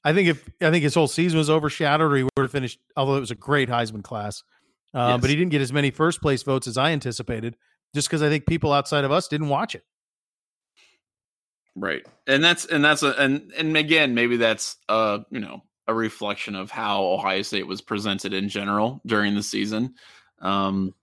I 0.05 0.13
think 0.13 0.29
if 0.29 0.47
I 0.61 0.69
think 0.69 0.83
his 0.83 0.93
whole 0.93 1.07
season 1.07 1.39
was 1.39 1.49
overshadowed, 1.49 2.11
or 2.11 2.15
he 2.15 2.23
would 2.23 2.31
have 2.37 2.51
finished. 2.51 2.79
Although 2.95 3.17
it 3.17 3.21
was 3.21 3.31
a 3.31 3.35
great 3.35 3.69
Heisman 3.69 4.03
class, 4.03 4.43
uh, 4.93 5.13
yes. 5.13 5.21
but 5.21 5.29
he 5.31 5.35
didn't 5.35 5.51
get 5.51 5.61
as 5.61 5.73
many 5.73 5.89
first 5.89 6.21
place 6.21 6.43
votes 6.43 6.67
as 6.67 6.77
I 6.77 6.91
anticipated, 6.91 7.57
just 7.95 8.07
because 8.07 8.21
I 8.21 8.29
think 8.29 8.45
people 8.45 8.71
outside 8.71 9.03
of 9.03 9.11
us 9.11 9.27
didn't 9.27 9.49
watch 9.49 9.73
it. 9.73 9.83
Right, 11.75 12.05
and 12.27 12.43
that's 12.43 12.65
and 12.65 12.85
that's 12.85 13.01
a 13.01 13.19
and 13.19 13.51
and 13.57 13.75
again 13.75 14.13
maybe 14.13 14.37
that's 14.37 14.77
uh 14.87 15.19
you 15.31 15.39
know 15.39 15.63
a 15.87 15.93
reflection 15.93 16.55
of 16.55 16.69
how 16.69 17.03
Ohio 17.03 17.41
State 17.41 17.67
was 17.67 17.81
presented 17.81 18.31
in 18.31 18.47
general 18.47 19.01
during 19.05 19.33
the 19.33 19.43
season. 19.43 19.95
Um, 20.39 20.93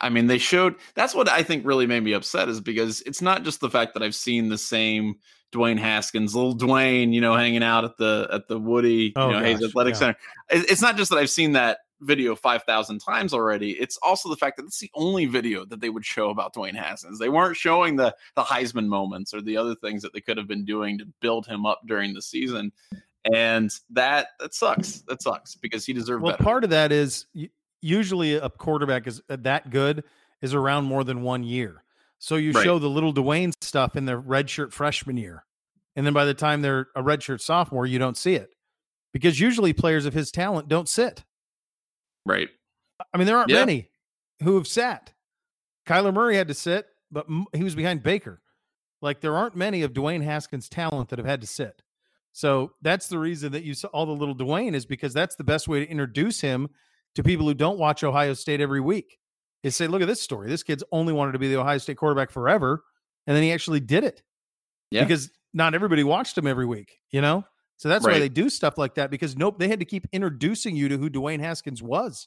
I 0.00 0.08
mean, 0.08 0.26
they 0.26 0.38
showed 0.38 0.76
that's 0.94 1.14
what 1.14 1.28
I 1.28 1.42
think 1.42 1.66
really 1.66 1.86
made 1.86 2.02
me 2.02 2.14
upset 2.14 2.48
is 2.48 2.60
because 2.60 3.02
it's 3.02 3.22
not 3.22 3.42
just 3.42 3.60
the 3.60 3.70
fact 3.70 3.92
that 3.94 4.02
I've 4.02 4.14
seen 4.14 4.48
the 4.48 4.58
same 4.58 5.16
Dwayne 5.52 5.78
Haskins, 5.78 6.34
little 6.34 6.56
Dwayne, 6.56 7.12
you 7.12 7.20
know, 7.20 7.34
hanging 7.34 7.62
out 7.62 7.84
at 7.84 7.96
the 7.96 8.28
at 8.32 8.48
the 8.48 8.58
Woody, 8.58 9.12
oh, 9.16 9.26
you 9.26 9.32
know, 9.32 9.40
gosh, 9.40 9.46
Hayes 9.46 9.64
Athletic 9.64 9.94
yeah. 9.94 9.98
Center. 9.98 10.16
It's 10.50 10.82
not 10.82 10.96
just 10.96 11.10
that 11.10 11.18
I've 11.18 11.30
seen 11.30 11.52
that 11.52 11.78
video 12.00 12.36
5,000 12.36 13.00
times 13.00 13.32
already. 13.34 13.72
It's 13.72 13.98
also 14.02 14.28
the 14.28 14.36
fact 14.36 14.56
that 14.56 14.66
it's 14.66 14.78
the 14.78 14.90
only 14.94 15.26
video 15.26 15.64
that 15.64 15.80
they 15.80 15.90
would 15.90 16.04
show 16.04 16.30
about 16.30 16.54
Dwayne 16.54 16.76
Haskins. 16.76 17.18
They 17.18 17.28
weren't 17.28 17.56
showing 17.56 17.96
the 17.96 18.14
the 18.36 18.42
Heisman 18.42 18.86
moments 18.86 19.34
or 19.34 19.40
the 19.40 19.56
other 19.56 19.74
things 19.74 20.02
that 20.02 20.12
they 20.12 20.20
could 20.20 20.36
have 20.36 20.48
been 20.48 20.64
doing 20.64 20.98
to 20.98 21.06
build 21.20 21.46
him 21.46 21.66
up 21.66 21.80
during 21.86 22.14
the 22.14 22.22
season. 22.22 22.72
And 23.32 23.70
that 23.90 24.28
that 24.38 24.54
sucks. 24.54 25.00
That 25.02 25.22
sucks 25.22 25.54
because 25.54 25.84
he 25.84 25.92
deserved 25.92 26.22
well, 26.22 26.32
better. 26.32 26.44
part 26.44 26.64
of 26.64 26.70
that 26.70 26.92
is 26.92 27.26
usually 27.80 28.34
a 28.34 28.48
quarterback 28.48 29.06
is 29.06 29.22
uh, 29.28 29.36
that 29.40 29.70
good 29.70 30.04
is 30.40 30.54
around 30.54 30.84
more 30.84 31.04
than 31.04 31.22
one 31.22 31.42
year. 31.42 31.82
So 32.18 32.36
you 32.36 32.52
right. 32.52 32.64
show 32.64 32.78
the 32.78 32.90
little 32.90 33.14
Dwayne 33.14 33.52
stuff 33.62 33.96
in 33.96 34.04
their 34.04 34.20
redshirt 34.20 34.72
freshman 34.72 35.16
year. 35.16 35.44
And 35.96 36.04
then 36.04 36.12
by 36.12 36.24
the 36.24 36.34
time 36.34 36.62
they're 36.62 36.88
a 36.94 37.02
redshirt 37.02 37.40
sophomore, 37.40 37.86
you 37.86 37.98
don't 37.98 38.16
see 38.16 38.34
it. 38.34 38.54
Because 39.12 39.40
usually 39.40 39.72
players 39.72 40.04
of 40.04 40.14
his 40.14 40.30
talent 40.30 40.68
don't 40.68 40.88
sit. 40.88 41.24
Right. 42.26 42.48
I 43.12 43.18
mean, 43.18 43.26
there 43.26 43.38
aren't 43.38 43.50
many 43.50 43.88
who 44.42 44.56
have 44.56 44.66
sat. 44.66 45.12
Kyler 45.86 46.12
Murray 46.12 46.36
had 46.36 46.48
to 46.48 46.54
sit, 46.54 46.86
but 47.10 47.26
he 47.54 47.64
was 47.64 47.74
behind 47.74 48.02
Baker. 48.02 48.42
Like 49.00 49.20
there 49.20 49.36
aren't 49.36 49.56
many 49.56 49.82
of 49.82 49.92
Dwayne 49.92 50.22
Haskins' 50.22 50.68
talent 50.68 51.08
that 51.08 51.18
have 51.18 51.26
had 51.26 51.40
to 51.40 51.46
sit. 51.46 51.82
So 52.32 52.72
that's 52.82 53.08
the 53.08 53.18
reason 53.18 53.52
that 53.52 53.64
you 53.64 53.74
saw 53.74 53.88
all 53.88 54.06
the 54.06 54.12
little 54.12 54.36
Dwayne 54.36 54.74
is 54.74 54.86
because 54.86 55.14
that's 55.14 55.36
the 55.36 55.44
best 55.44 55.68
way 55.68 55.80
to 55.80 55.90
introduce 55.90 56.40
him 56.40 56.68
to 57.14 57.22
people 57.22 57.46
who 57.46 57.54
don't 57.54 57.78
watch 57.78 58.04
Ohio 58.04 58.34
State 58.34 58.60
every 58.60 58.80
week. 58.80 59.18
Is 59.62 59.74
say, 59.74 59.88
look 59.88 60.02
at 60.02 60.08
this 60.08 60.20
story. 60.20 60.48
This 60.48 60.62
kid's 60.62 60.84
only 60.92 61.12
wanted 61.12 61.32
to 61.32 61.38
be 61.38 61.48
the 61.48 61.58
Ohio 61.58 61.78
State 61.78 61.96
quarterback 61.96 62.30
forever, 62.30 62.84
and 63.26 63.36
then 63.36 63.42
he 63.42 63.52
actually 63.52 63.80
did 63.80 64.04
it. 64.04 64.22
Yeah. 64.90 65.02
Because 65.02 65.30
not 65.52 65.74
everybody 65.74 66.04
watched 66.04 66.38
him 66.38 66.46
every 66.46 66.66
week, 66.66 66.98
you 67.10 67.20
know? 67.20 67.44
So 67.78 67.88
that's 67.88 68.04
right. 68.04 68.14
why 68.14 68.18
they 68.18 68.28
do 68.28 68.50
stuff 68.50 68.76
like 68.76 68.96
that 68.96 69.10
because 69.10 69.36
nope, 69.36 69.58
they 69.58 69.68
had 69.68 69.78
to 69.78 69.84
keep 69.84 70.06
introducing 70.12 70.74
you 70.74 70.88
to 70.88 70.98
who 70.98 71.08
Dwayne 71.08 71.38
Haskins 71.38 71.80
was 71.80 72.26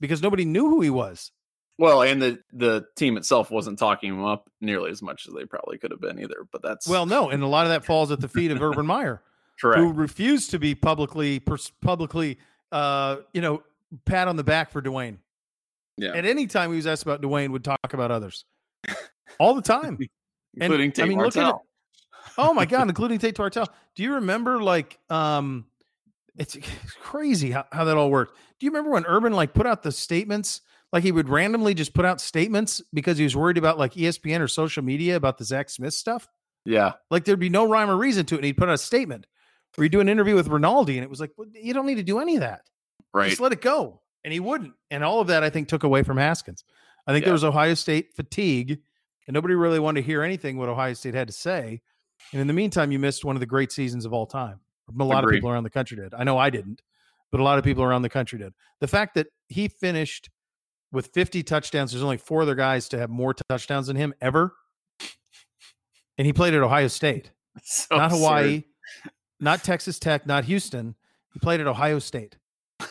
because 0.00 0.22
nobody 0.22 0.44
knew 0.44 0.68
who 0.68 0.80
he 0.80 0.90
was. 0.90 1.30
Well, 1.78 2.02
and 2.02 2.20
the 2.20 2.40
the 2.52 2.84
team 2.96 3.16
itself 3.16 3.52
wasn't 3.52 3.78
talking 3.78 4.10
him 4.10 4.24
up 4.24 4.50
nearly 4.60 4.90
as 4.90 5.00
much 5.00 5.28
as 5.28 5.34
they 5.34 5.44
probably 5.44 5.78
could 5.78 5.92
have 5.92 6.00
been 6.00 6.18
either. 6.18 6.48
But 6.50 6.62
that's 6.62 6.88
well, 6.88 7.06
no, 7.06 7.30
and 7.30 7.44
a 7.44 7.46
lot 7.46 7.64
of 7.64 7.70
that 7.70 7.84
falls 7.84 8.10
at 8.10 8.20
the 8.20 8.26
feet 8.26 8.50
of 8.50 8.60
Urban 8.60 8.86
Meyer, 8.86 9.22
Correct. 9.60 9.78
who 9.78 9.92
refused 9.92 10.50
to 10.50 10.58
be 10.58 10.74
publicly 10.74 11.40
publicly, 11.80 12.38
uh, 12.72 13.18
you 13.32 13.40
know, 13.40 13.62
pat 14.04 14.26
on 14.26 14.34
the 14.34 14.42
back 14.42 14.72
for 14.72 14.82
Dwayne. 14.82 15.18
Yeah. 15.98 16.14
At 16.14 16.24
any 16.24 16.46
time 16.46 16.70
he 16.70 16.76
was 16.76 16.86
asked 16.86 17.02
about 17.02 17.20
Dwayne, 17.20 17.50
would 17.50 17.64
talk 17.64 17.92
about 17.92 18.10
others 18.10 18.44
all 19.38 19.54
the 19.54 19.62
time, 19.62 19.98
including 20.54 20.86
and, 20.86 20.94
Tate 20.94 21.04
I 21.04 21.08
mean, 21.08 21.18
Martell. 21.18 21.44
Look 21.44 21.54
at 21.56 21.60
oh 22.38 22.54
my 22.54 22.64
god, 22.64 22.82
including 22.88 23.18
Tate 23.18 23.38
Martell. 23.38 23.68
Do 23.96 24.02
you 24.02 24.14
remember 24.14 24.62
like 24.62 24.98
um 25.10 25.66
it's, 26.38 26.54
it's 26.54 26.94
crazy 27.00 27.50
how, 27.50 27.66
how 27.72 27.84
that 27.84 27.96
all 27.96 28.10
worked. 28.10 28.36
Do 28.58 28.66
you 28.66 28.70
remember 28.70 28.90
when 28.90 29.04
Urban 29.06 29.32
like 29.32 29.52
put 29.52 29.66
out 29.66 29.82
the 29.82 29.92
statements? 29.92 30.60
Like 30.92 31.02
he 31.02 31.12
would 31.12 31.28
randomly 31.28 31.74
just 31.74 31.92
put 31.92 32.04
out 32.04 32.20
statements 32.20 32.80
because 32.94 33.18
he 33.18 33.24
was 33.24 33.36
worried 33.36 33.58
about 33.58 33.76
like 33.76 33.94
ESPN 33.94 34.40
or 34.40 34.48
social 34.48 34.82
media 34.82 35.16
about 35.16 35.36
the 35.36 35.44
Zach 35.44 35.68
Smith 35.68 35.92
stuff. 35.94 36.28
Yeah. 36.64 36.92
Like 37.10 37.24
there'd 37.24 37.38
be 37.38 37.50
no 37.50 37.68
rhyme 37.68 37.90
or 37.90 37.96
reason 37.96 38.24
to 38.26 38.36
it. 38.36 38.38
And 38.38 38.44
he'd 38.46 38.56
put 38.56 38.68
out 38.68 38.74
a 38.74 38.78
statement 38.78 39.26
where 39.74 39.84
you 39.84 39.90
do 39.90 40.00
an 40.00 40.08
interview 40.08 40.34
with 40.34 40.48
Rinaldi 40.48 40.96
and 40.96 41.04
it 41.04 41.10
was 41.10 41.20
like, 41.20 41.32
well, 41.36 41.48
you 41.52 41.74
don't 41.74 41.86
need 41.86 41.96
to 41.96 42.02
do 42.02 42.20
any 42.20 42.36
of 42.36 42.40
that. 42.40 42.62
Right. 43.12 43.28
Just 43.28 43.40
let 43.40 43.52
it 43.52 43.60
go. 43.60 44.00
And 44.24 44.32
he 44.32 44.40
wouldn't. 44.40 44.74
And 44.90 45.04
all 45.04 45.20
of 45.20 45.28
that 45.28 45.42
I 45.42 45.50
think 45.50 45.68
took 45.68 45.84
away 45.84 46.02
from 46.02 46.16
Haskins. 46.16 46.64
I 47.06 47.12
think 47.12 47.22
yeah. 47.22 47.26
there 47.26 47.34
was 47.34 47.44
Ohio 47.44 47.74
State 47.74 48.14
fatigue 48.14 48.80
and 49.28 49.34
nobody 49.34 49.54
really 49.54 49.78
wanted 49.78 50.00
to 50.00 50.06
hear 50.06 50.22
anything 50.22 50.56
what 50.56 50.70
Ohio 50.70 50.94
State 50.94 51.14
had 51.14 51.28
to 51.28 51.34
say. 51.34 51.82
And 52.32 52.40
in 52.40 52.46
the 52.46 52.54
meantime, 52.54 52.90
you 52.90 52.98
missed 52.98 53.24
one 53.24 53.36
of 53.36 53.40
the 53.40 53.46
great 53.46 53.70
seasons 53.70 54.04
of 54.04 54.12
all 54.12 54.26
time. 54.26 54.58
A 54.88 55.04
lot 55.04 55.22
Agreed. 55.22 55.36
of 55.36 55.38
people 55.38 55.50
around 55.50 55.64
the 55.64 55.70
country 55.70 55.98
did. 55.98 56.14
I 56.14 56.24
know 56.24 56.38
I 56.38 56.48
didn't, 56.48 56.80
but 57.30 57.38
a 57.38 57.44
lot 57.44 57.58
of 57.58 57.64
people 57.64 57.84
around 57.84 58.02
the 58.02 58.08
country 58.08 58.38
did. 58.38 58.54
The 58.80 58.88
fact 58.88 59.14
that 59.14 59.26
he 59.48 59.68
finished 59.68 60.30
with 60.92 61.08
50 61.08 61.42
touchdowns, 61.42 61.92
there's 61.92 62.02
only 62.02 62.16
four 62.16 62.40
other 62.40 62.54
guys 62.54 62.88
to 62.88 62.98
have 62.98 63.10
more 63.10 63.34
touchdowns 63.50 63.88
than 63.88 63.96
him 63.96 64.14
ever. 64.22 64.54
And 66.16 66.26
he 66.26 66.32
played 66.32 66.54
at 66.54 66.62
Ohio 66.62 66.88
State, 66.88 67.30
so 67.62 67.96
not 67.96 68.10
Hawaii, 68.10 68.56
absurd. 68.56 69.12
not 69.40 69.62
Texas 69.62 69.98
Tech, 69.98 70.26
not 70.26 70.44
Houston. 70.46 70.94
He 71.34 71.38
played 71.38 71.60
at 71.60 71.66
Ohio 71.66 71.98
State. 71.98 72.38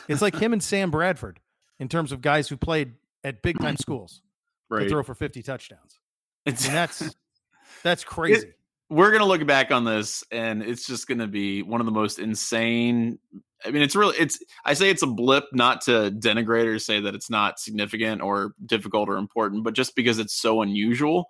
It's 0.08 0.22
like 0.22 0.36
him 0.36 0.52
and 0.52 0.62
Sam 0.62 0.90
Bradford 0.90 1.40
in 1.78 1.88
terms 1.88 2.12
of 2.12 2.20
guys 2.20 2.48
who 2.48 2.56
played 2.56 2.94
at 3.24 3.42
big 3.42 3.58
time 3.58 3.76
schools 3.80 4.22
right. 4.70 4.84
to 4.84 4.88
throw 4.88 5.02
for 5.02 5.14
50 5.14 5.42
touchdowns. 5.42 6.00
and 6.46 6.56
that's 6.56 7.14
that's 7.82 8.04
crazy. 8.04 8.48
It, 8.48 8.58
we're 8.90 9.12
gonna 9.12 9.26
look 9.26 9.46
back 9.46 9.70
on 9.70 9.84
this 9.84 10.24
and 10.30 10.62
it's 10.62 10.86
just 10.86 11.06
gonna 11.06 11.26
be 11.26 11.62
one 11.62 11.80
of 11.80 11.86
the 11.86 11.92
most 11.92 12.18
insane 12.18 13.18
i 13.64 13.70
mean 13.70 13.82
it's 13.82 13.94
really 13.94 14.16
it's 14.16 14.38
i 14.64 14.72
say 14.74 14.88
it's 14.88 15.02
a 15.02 15.06
blip 15.06 15.44
not 15.52 15.82
to 15.82 16.10
denigrate 16.10 16.66
or 16.66 16.78
say 16.78 17.00
that 17.00 17.14
it's 17.14 17.28
not 17.28 17.58
significant 17.58 18.22
or 18.22 18.52
difficult 18.64 19.08
or 19.08 19.16
important 19.16 19.62
but 19.64 19.74
just 19.74 19.94
because 19.94 20.18
it's 20.18 20.34
so 20.34 20.62
unusual 20.62 21.26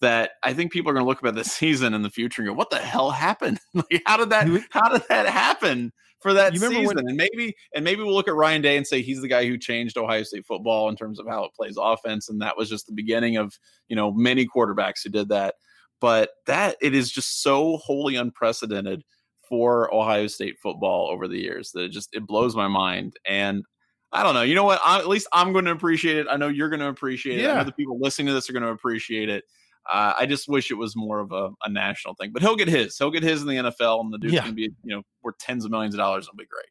that 0.00 0.32
i 0.42 0.52
think 0.54 0.72
people 0.72 0.90
are 0.90 0.94
gonna 0.94 1.06
look 1.06 1.20
about 1.20 1.34
this 1.34 1.52
season 1.52 1.94
in 1.94 2.02
the 2.02 2.10
future 2.10 2.42
and 2.42 2.48
go 2.48 2.54
what 2.54 2.70
the 2.70 2.78
hell 2.78 3.10
happened 3.10 3.58
like 3.74 4.02
how 4.06 4.16
did 4.16 4.30
that 4.30 4.48
how 4.70 4.88
did 4.88 5.02
that 5.08 5.26
happen 5.26 5.92
for 6.22 6.32
that 6.32 6.52
season 6.52 6.84
when, 6.84 6.98
and 6.98 7.16
maybe 7.16 7.54
and 7.74 7.84
maybe 7.84 8.02
we'll 8.02 8.14
look 8.14 8.28
at 8.28 8.34
ryan 8.34 8.62
day 8.62 8.76
and 8.76 8.86
say 8.86 9.02
he's 9.02 9.20
the 9.20 9.28
guy 9.28 9.46
who 9.46 9.58
changed 9.58 9.96
ohio 9.98 10.22
state 10.22 10.46
football 10.46 10.88
in 10.88 10.96
terms 10.96 11.18
of 11.18 11.26
how 11.26 11.44
it 11.44 11.52
plays 11.54 11.76
offense 11.78 12.28
and 12.28 12.40
that 12.40 12.56
was 12.56 12.68
just 12.68 12.86
the 12.86 12.92
beginning 12.92 13.36
of 13.36 13.58
you 13.88 13.96
know 13.96 14.12
many 14.12 14.46
quarterbacks 14.46 15.02
who 15.02 15.10
did 15.10 15.28
that 15.28 15.54
but 16.02 16.30
that 16.46 16.76
it 16.80 16.94
is 16.96 17.12
just 17.12 17.42
so 17.42 17.76
wholly 17.76 18.16
unprecedented 18.16 19.04
for 19.48 19.94
Ohio 19.94 20.26
State 20.26 20.58
football 20.62 21.08
over 21.08 21.28
the 21.28 21.38
years 21.38 21.70
that 21.72 21.84
it 21.84 21.90
just 21.90 22.08
it 22.12 22.26
blows 22.26 22.56
my 22.56 22.66
mind. 22.66 23.14
And 23.24 23.62
I 24.10 24.22
don't 24.22 24.32
know. 24.32 24.42
You 24.42 24.54
know 24.54 24.64
what? 24.64 24.80
I, 24.84 24.98
at 24.98 25.08
least 25.08 25.28
I'm 25.32 25.52
going 25.52 25.66
to 25.66 25.70
appreciate 25.70 26.16
it. 26.16 26.26
I 26.28 26.36
know 26.36 26.48
you're 26.48 26.70
going 26.70 26.80
to 26.80 26.88
appreciate 26.88 27.38
it. 27.38 27.42
Yeah. 27.42 27.52
I 27.52 27.58
know 27.58 27.64
the 27.64 27.72
people 27.72 28.00
listening 28.00 28.26
to 28.28 28.32
this 28.32 28.48
are 28.48 28.52
going 28.52 28.64
to 28.64 28.70
appreciate 28.70 29.28
it. 29.28 29.44
Uh, 29.90 30.12
I 30.18 30.26
just 30.26 30.48
wish 30.48 30.70
it 30.70 30.74
was 30.74 30.94
more 30.94 31.18
of 31.18 31.32
a, 31.32 31.50
a, 31.64 31.68
national 31.68 32.14
thing. 32.14 32.30
But 32.32 32.42
he'll 32.42 32.56
get 32.56 32.68
his. 32.68 32.96
He'll 32.96 33.10
get 33.10 33.22
his 33.22 33.42
in 33.42 33.48
the 33.48 33.56
NFL, 33.56 34.00
and 34.00 34.12
the 34.12 34.18
dude's 34.18 34.34
yeah. 34.34 34.42
to 34.42 34.52
be 34.52 34.70
you 34.84 34.96
know 34.96 35.02
worth 35.22 35.38
tens 35.38 35.64
of 35.64 35.70
millions 35.70 35.94
of 35.94 35.98
dollars. 35.98 36.26
It'll 36.26 36.36
be 36.36 36.46
great. 36.46 36.66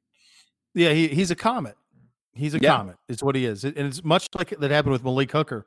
Yeah, 0.73 0.93
he, 0.93 1.09
he's 1.09 1.31
a 1.31 1.35
comet. 1.35 1.75
He's 2.33 2.53
a 2.53 2.59
yeah. 2.59 2.77
comet. 2.77 2.95
Is 3.09 3.21
what 3.21 3.35
he 3.35 3.45
is, 3.45 3.63
and 3.65 3.77
it's 3.77 4.03
much 4.03 4.27
like 4.37 4.51
that 4.57 4.71
happened 4.71 4.93
with 4.93 5.03
Malik 5.03 5.31
Hooker, 5.31 5.65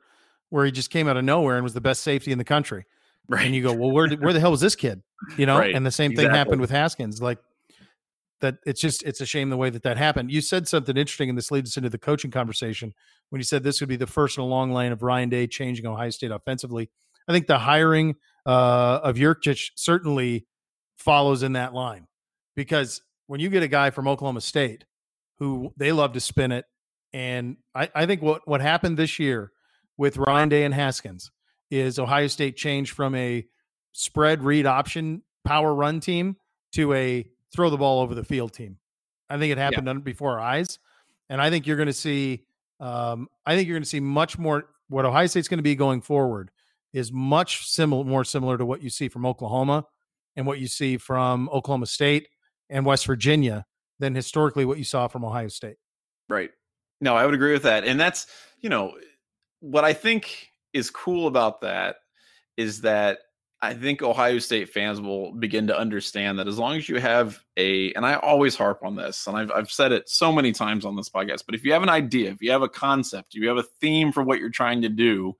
where 0.49 0.65
he 0.65 0.71
just 0.71 0.89
came 0.89 1.07
out 1.07 1.17
of 1.17 1.23
nowhere 1.23 1.55
and 1.55 1.63
was 1.63 1.75
the 1.75 1.81
best 1.81 2.01
safety 2.01 2.31
in 2.31 2.37
the 2.37 2.43
country. 2.43 2.85
Right. 3.27 3.47
And 3.47 3.55
you 3.55 3.63
go, 3.63 3.73
well, 3.73 3.89
where 3.89 4.07
where 4.07 4.33
the 4.33 4.39
hell 4.39 4.51
was 4.51 4.61
this 4.61 4.75
kid? 4.75 5.01
You 5.35 5.45
know. 5.47 5.57
Right. 5.57 5.73
And 5.73 5.83
the 5.83 5.89
same 5.89 6.11
exactly. 6.11 6.27
thing 6.27 6.35
happened 6.35 6.61
with 6.61 6.69
Haskins. 6.69 7.23
Like 7.23 7.39
that. 8.41 8.57
It's 8.67 8.79
just 8.79 9.01
it's 9.01 9.19
a 9.19 9.25
shame 9.25 9.49
the 9.49 9.57
way 9.57 9.71
that 9.71 9.81
that 9.81 9.97
happened. 9.97 10.31
You 10.31 10.41
said 10.41 10.67
something 10.67 10.95
interesting, 10.95 11.29
and 11.29 11.35
this 11.35 11.49
leads 11.49 11.71
us 11.71 11.77
into 11.77 11.89
the 11.89 11.97
coaching 11.97 12.29
conversation 12.29 12.93
when 13.31 13.39
you 13.39 13.43
said 13.43 13.63
this 13.63 13.79
would 13.79 13.89
be 13.89 13.95
the 13.95 14.05
first 14.05 14.37
in 14.37 14.43
a 14.43 14.45
long 14.45 14.71
line 14.71 14.91
of 14.91 15.01
Ryan 15.01 15.29
Day 15.29 15.47
changing 15.47 15.87
Ohio 15.87 16.11
State 16.11 16.29
offensively. 16.29 16.91
I 17.27 17.33
think 17.33 17.47
the 17.47 17.59
hiring 17.59 18.15
uh, 18.45 18.99
of 19.03 19.15
Yurcich 19.15 19.71
certainly 19.75 20.45
follows 20.97 21.43
in 21.43 21.53
that 21.53 21.73
line 21.73 22.07
because 22.55 23.01
when 23.27 23.39
you 23.39 23.49
get 23.49 23.63
a 23.63 23.67
guy 23.67 23.89
from 23.89 24.07
Oklahoma 24.07 24.41
State 24.41 24.85
who 25.39 25.73
they 25.77 25.91
love 25.91 26.13
to 26.13 26.19
spin 26.19 26.51
it, 26.51 26.65
and 27.13 27.57
I, 27.73 27.89
I 27.95 28.05
think 28.05 28.21
what 28.21 28.47
what 28.47 28.61
happened 28.61 28.97
this 28.97 29.19
year 29.19 29.51
with 29.97 30.17
Ryan 30.17 30.49
Day 30.49 30.63
and 30.63 30.73
Haskins 30.73 31.31
is 31.71 31.97
Ohio 31.97 32.27
State 32.27 32.57
changed 32.57 32.93
from 32.93 33.15
a 33.15 33.45
spread 33.93 34.43
read 34.43 34.65
option 34.65 35.23
power 35.45 35.73
run 35.73 35.99
team 35.99 36.35
to 36.73 36.93
a 36.93 37.25
throw 37.53 37.69
the 37.69 37.77
ball 37.77 38.01
over 38.01 38.13
the 38.13 38.23
field 38.23 38.53
team. 38.53 38.77
I 39.29 39.37
think 39.37 39.51
it 39.51 39.57
happened 39.57 39.87
yeah. 39.87 39.93
before 39.93 40.33
our 40.33 40.41
eyes, 40.41 40.77
and 41.29 41.41
I 41.41 41.49
think 41.49 41.65
you're 41.65 41.77
going 41.77 41.87
to 41.87 41.93
see. 41.93 42.45
Um, 42.79 43.29
I 43.45 43.55
think 43.55 43.67
you're 43.67 43.75
going 43.75 43.83
to 43.83 43.89
see 43.89 44.01
much 44.01 44.37
more. 44.37 44.65
What 44.89 45.05
Ohio 45.05 45.25
State's 45.25 45.47
going 45.47 45.59
to 45.59 45.63
be 45.63 45.75
going 45.75 46.01
forward 46.01 46.51
is 46.95 47.11
much 47.11 47.67
similar, 47.67 48.05
more 48.05 48.23
similar 48.23 48.57
to 48.57 48.65
what 48.65 48.81
you 48.81 48.89
see 48.89 49.09
from 49.09 49.25
Oklahoma 49.25 49.85
and 50.35 50.47
what 50.47 50.59
you 50.59 50.67
see 50.67 50.97
from 50.97 51.49
Oklahoma 51.49 51.87
State 51.87 52.29
and 52.69 52.85
West 52.85 53.05
Virginia 53.05 53.65
than 53.99 54.15
historically 54.15 54.63
what 54.63 54.77
you 54.77 54.85
saw 54.85 55.07
from 55.07 55.25
Ohio 55.25 55.49
State. 55.49 55.75
Right. 56.29 56.51
No, 57.01 57.15
I 57.15 57.25
would 57.25 57.35
agree 57.35 57.51
with 57.51 57.63
that, 57.63 57.83
and 57.83 57.99
that's 57.99 58.27
you 58.61 58.69
know 58.69 58.93
what 59.59 59.83
I 59.83 59.93
think 59.93 60.53
is 60.73 60.89
cool 60.89 61.27
about 61.27 61.61
that 61.61 61.97
is 62.55 62.81
that 62.81 63.19
I 63.61 63.73
think 63.73 64.01
Ohio 64.01 64.39
State 64.39 64.69
fans 64.69 65.01
will 65.01 65.33
begin 65.33 65.67
to 65.67 65.77
understand 65.77 66.39
that 66.39 66.47
as 66.47 66.57
long 66.57 66.77
as 66.77 66.87
you 66.87 66.99
have 66.99 67.43
a, 67.57 67.91
and 67.93 68.05
I 68.05 68.15
always 68.15 68.55
harp 68.55 68.79
on 68.83 68.95
this, 68.95 69.27
and 69.27 69.35
I've, 69.35 69.51
I've 69.51 69.71
said 69.71 69.91
it 69.91 70.07
so 70.07 70.31
many 70.31 70.51
times 70.51 70.85
on 70.85 70.95
this 70.95 71.09
podcast, 71.09 71.43
but 71.45 71.55
if 71.55 71.65
you 71.65 71.73
have 71.73 71.83
an 71.83 71.89
idea, 71.89 72.31
if 72.31 72.41
you 72.41 72.51
have 72.51 72.61
a 72.61 72.69
concept, 72.69 73.35
if 73.35 73.41
you 73.41 73.49
have 73.49 73.57
a 73.57 73.63
theme 73.81 74.11
for 74.11 74.23
what 74.23 74.39
you're 74.39 74.49
trying 74.49 74.81
to 74.83 74.89
do, 74.89 75.35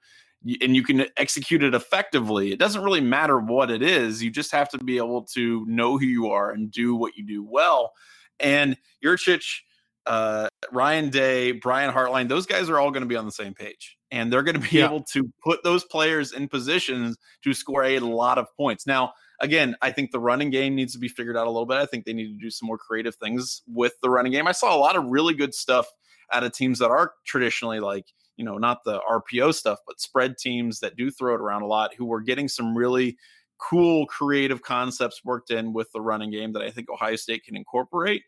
and 0.62 0.76
you 0.76 0.84
can 0.84 1.06
execute 1.18 1.64
it 1.64 1.74
effectively, 1.74 2.52
it 2.52 2.60
doesn't 2.60 2.84
really 2.84 3.02
matter 3.02 3.40
what 3.40 3.72
it 3.72 3.82
is. 3.82 4.22
You 4.22 4.30
just 4.30 4.52
have 4.52 4.70
to 4.70 4.78
be 4.78 4.98
able 4.98 5.24
to 5.34 5.66
know 5.68 5.98
who 5.98 6.06
you 6.06 6.30
are 6.30 6.52
and 6.52 6.72
do 6.72 6.96
what 6.96 7.18
you 7.18 7.26
do 7.26 7.44
well. 7.44 7.94
And 8.40 8.78
Yurcich, 9.04 9.62
uh, 10.06 10.48
Ryan 10.72 11.10
Day, 11.10 11.52
Brian 11.54 11.94
Hartline, 11.94 12.30
those 12.30 12.46
guys 12.46 12.70
are 12.70 12.80
all 12.80 12.92
going 12.92 13.02
to 13.02 13.08
be 13.08 13.16
on 13.16 13.26
the 13.26 13.32
same 13.32 13.54
page 13.54 13.98
and 14.12 14.32
they're 14.32 14.44
going 14.44 14.60
to 14.60 14.70
be 14.70 14.78
yeah. 14.78 14.86
able 14.86 15.04
to 15.04 15.32
put 15.44 15.64
those 15.64 15.84
players 15.84 16.32
in 16.32 16.48
positions 16.48 17.18
to 17.44 17.54
score 17.54 17.84
a 17.84 18.00
lot 18.00 18.38
of 18.38 18.48
points. 18.56 18.86
Now, 18.86 19.14
again, 19.42 19.76
I 19.82 19.92
think 19.92 20.12
the 20.12 20.20
running 20.20 20.52
game 20.52 20.76
needs 20.76 20.94
to 20.94 21.00
be 21.00 21.08
figured 21.08 21.36
out 21.36 21.48
a 21.48 21.50
little 21.50 21.66
bit. 21.66 21.78
I 21.78 21.86
think 21.86 22.06
they 22.06 22.14
need 22.14 22.34
to 22.34 22.40
do 22.40 22.50
some 22.50 22.68
more 22.68 22.78
creative 22.78 23.16
things 23.16 23.64
with 23.68 23.94
the 24.02 24.10
running 24.10 24.32
game. 24.32 24.48
I 24.48 24.52
saw 24.52 24.76
a 24.76 24.78
lot 24.78 24.96
of 24.96 25.06
really 25.06 25.34
good 25.34 25.54
stuff 25.54 25.88
out 26.32 26.44
of 26.44 26.54
teams 26.54 26.80
that 26.80 26.90
are 26.90 27.14
traditionally 27.26 27.80
like, 27.80 28.06
you 28.38 28.46
know, 28.46 28.58
not 28.58 28.84
the 28.84 29.00
RPO 29.10 29.54
stuff, 29.54 29.80
but 29.88 30.00
spread 30.00 30.38
teams 30.38 30.80
that 30.80 30.96
do 30.96 31.10
throw 31.10 31.36
it 31.36 31.42
around 31.42 31.62
a 31.62 31.68
lot 31.68 31.94
who 31.96 32.06
were 32.06 32.22
getting 32.22 32.48
some 32.48 32.78
really 32.78 33.18
cool 33.58 34.06
creative 34.08 34.62
concepts 34.62 35.24
worked 35.24 35.52
in 35.52 35.74
with 35.74 35.92
the 35.94 36.02
running 36.02 36.32
game 36.32 36.54
that 36.54 36.62
I 36.62 36.70
think 36.70 36.90
Ohio 36.90 37.16
State 37.16 37.44
can 37.44 37.56
incorporate. 37.56 38.24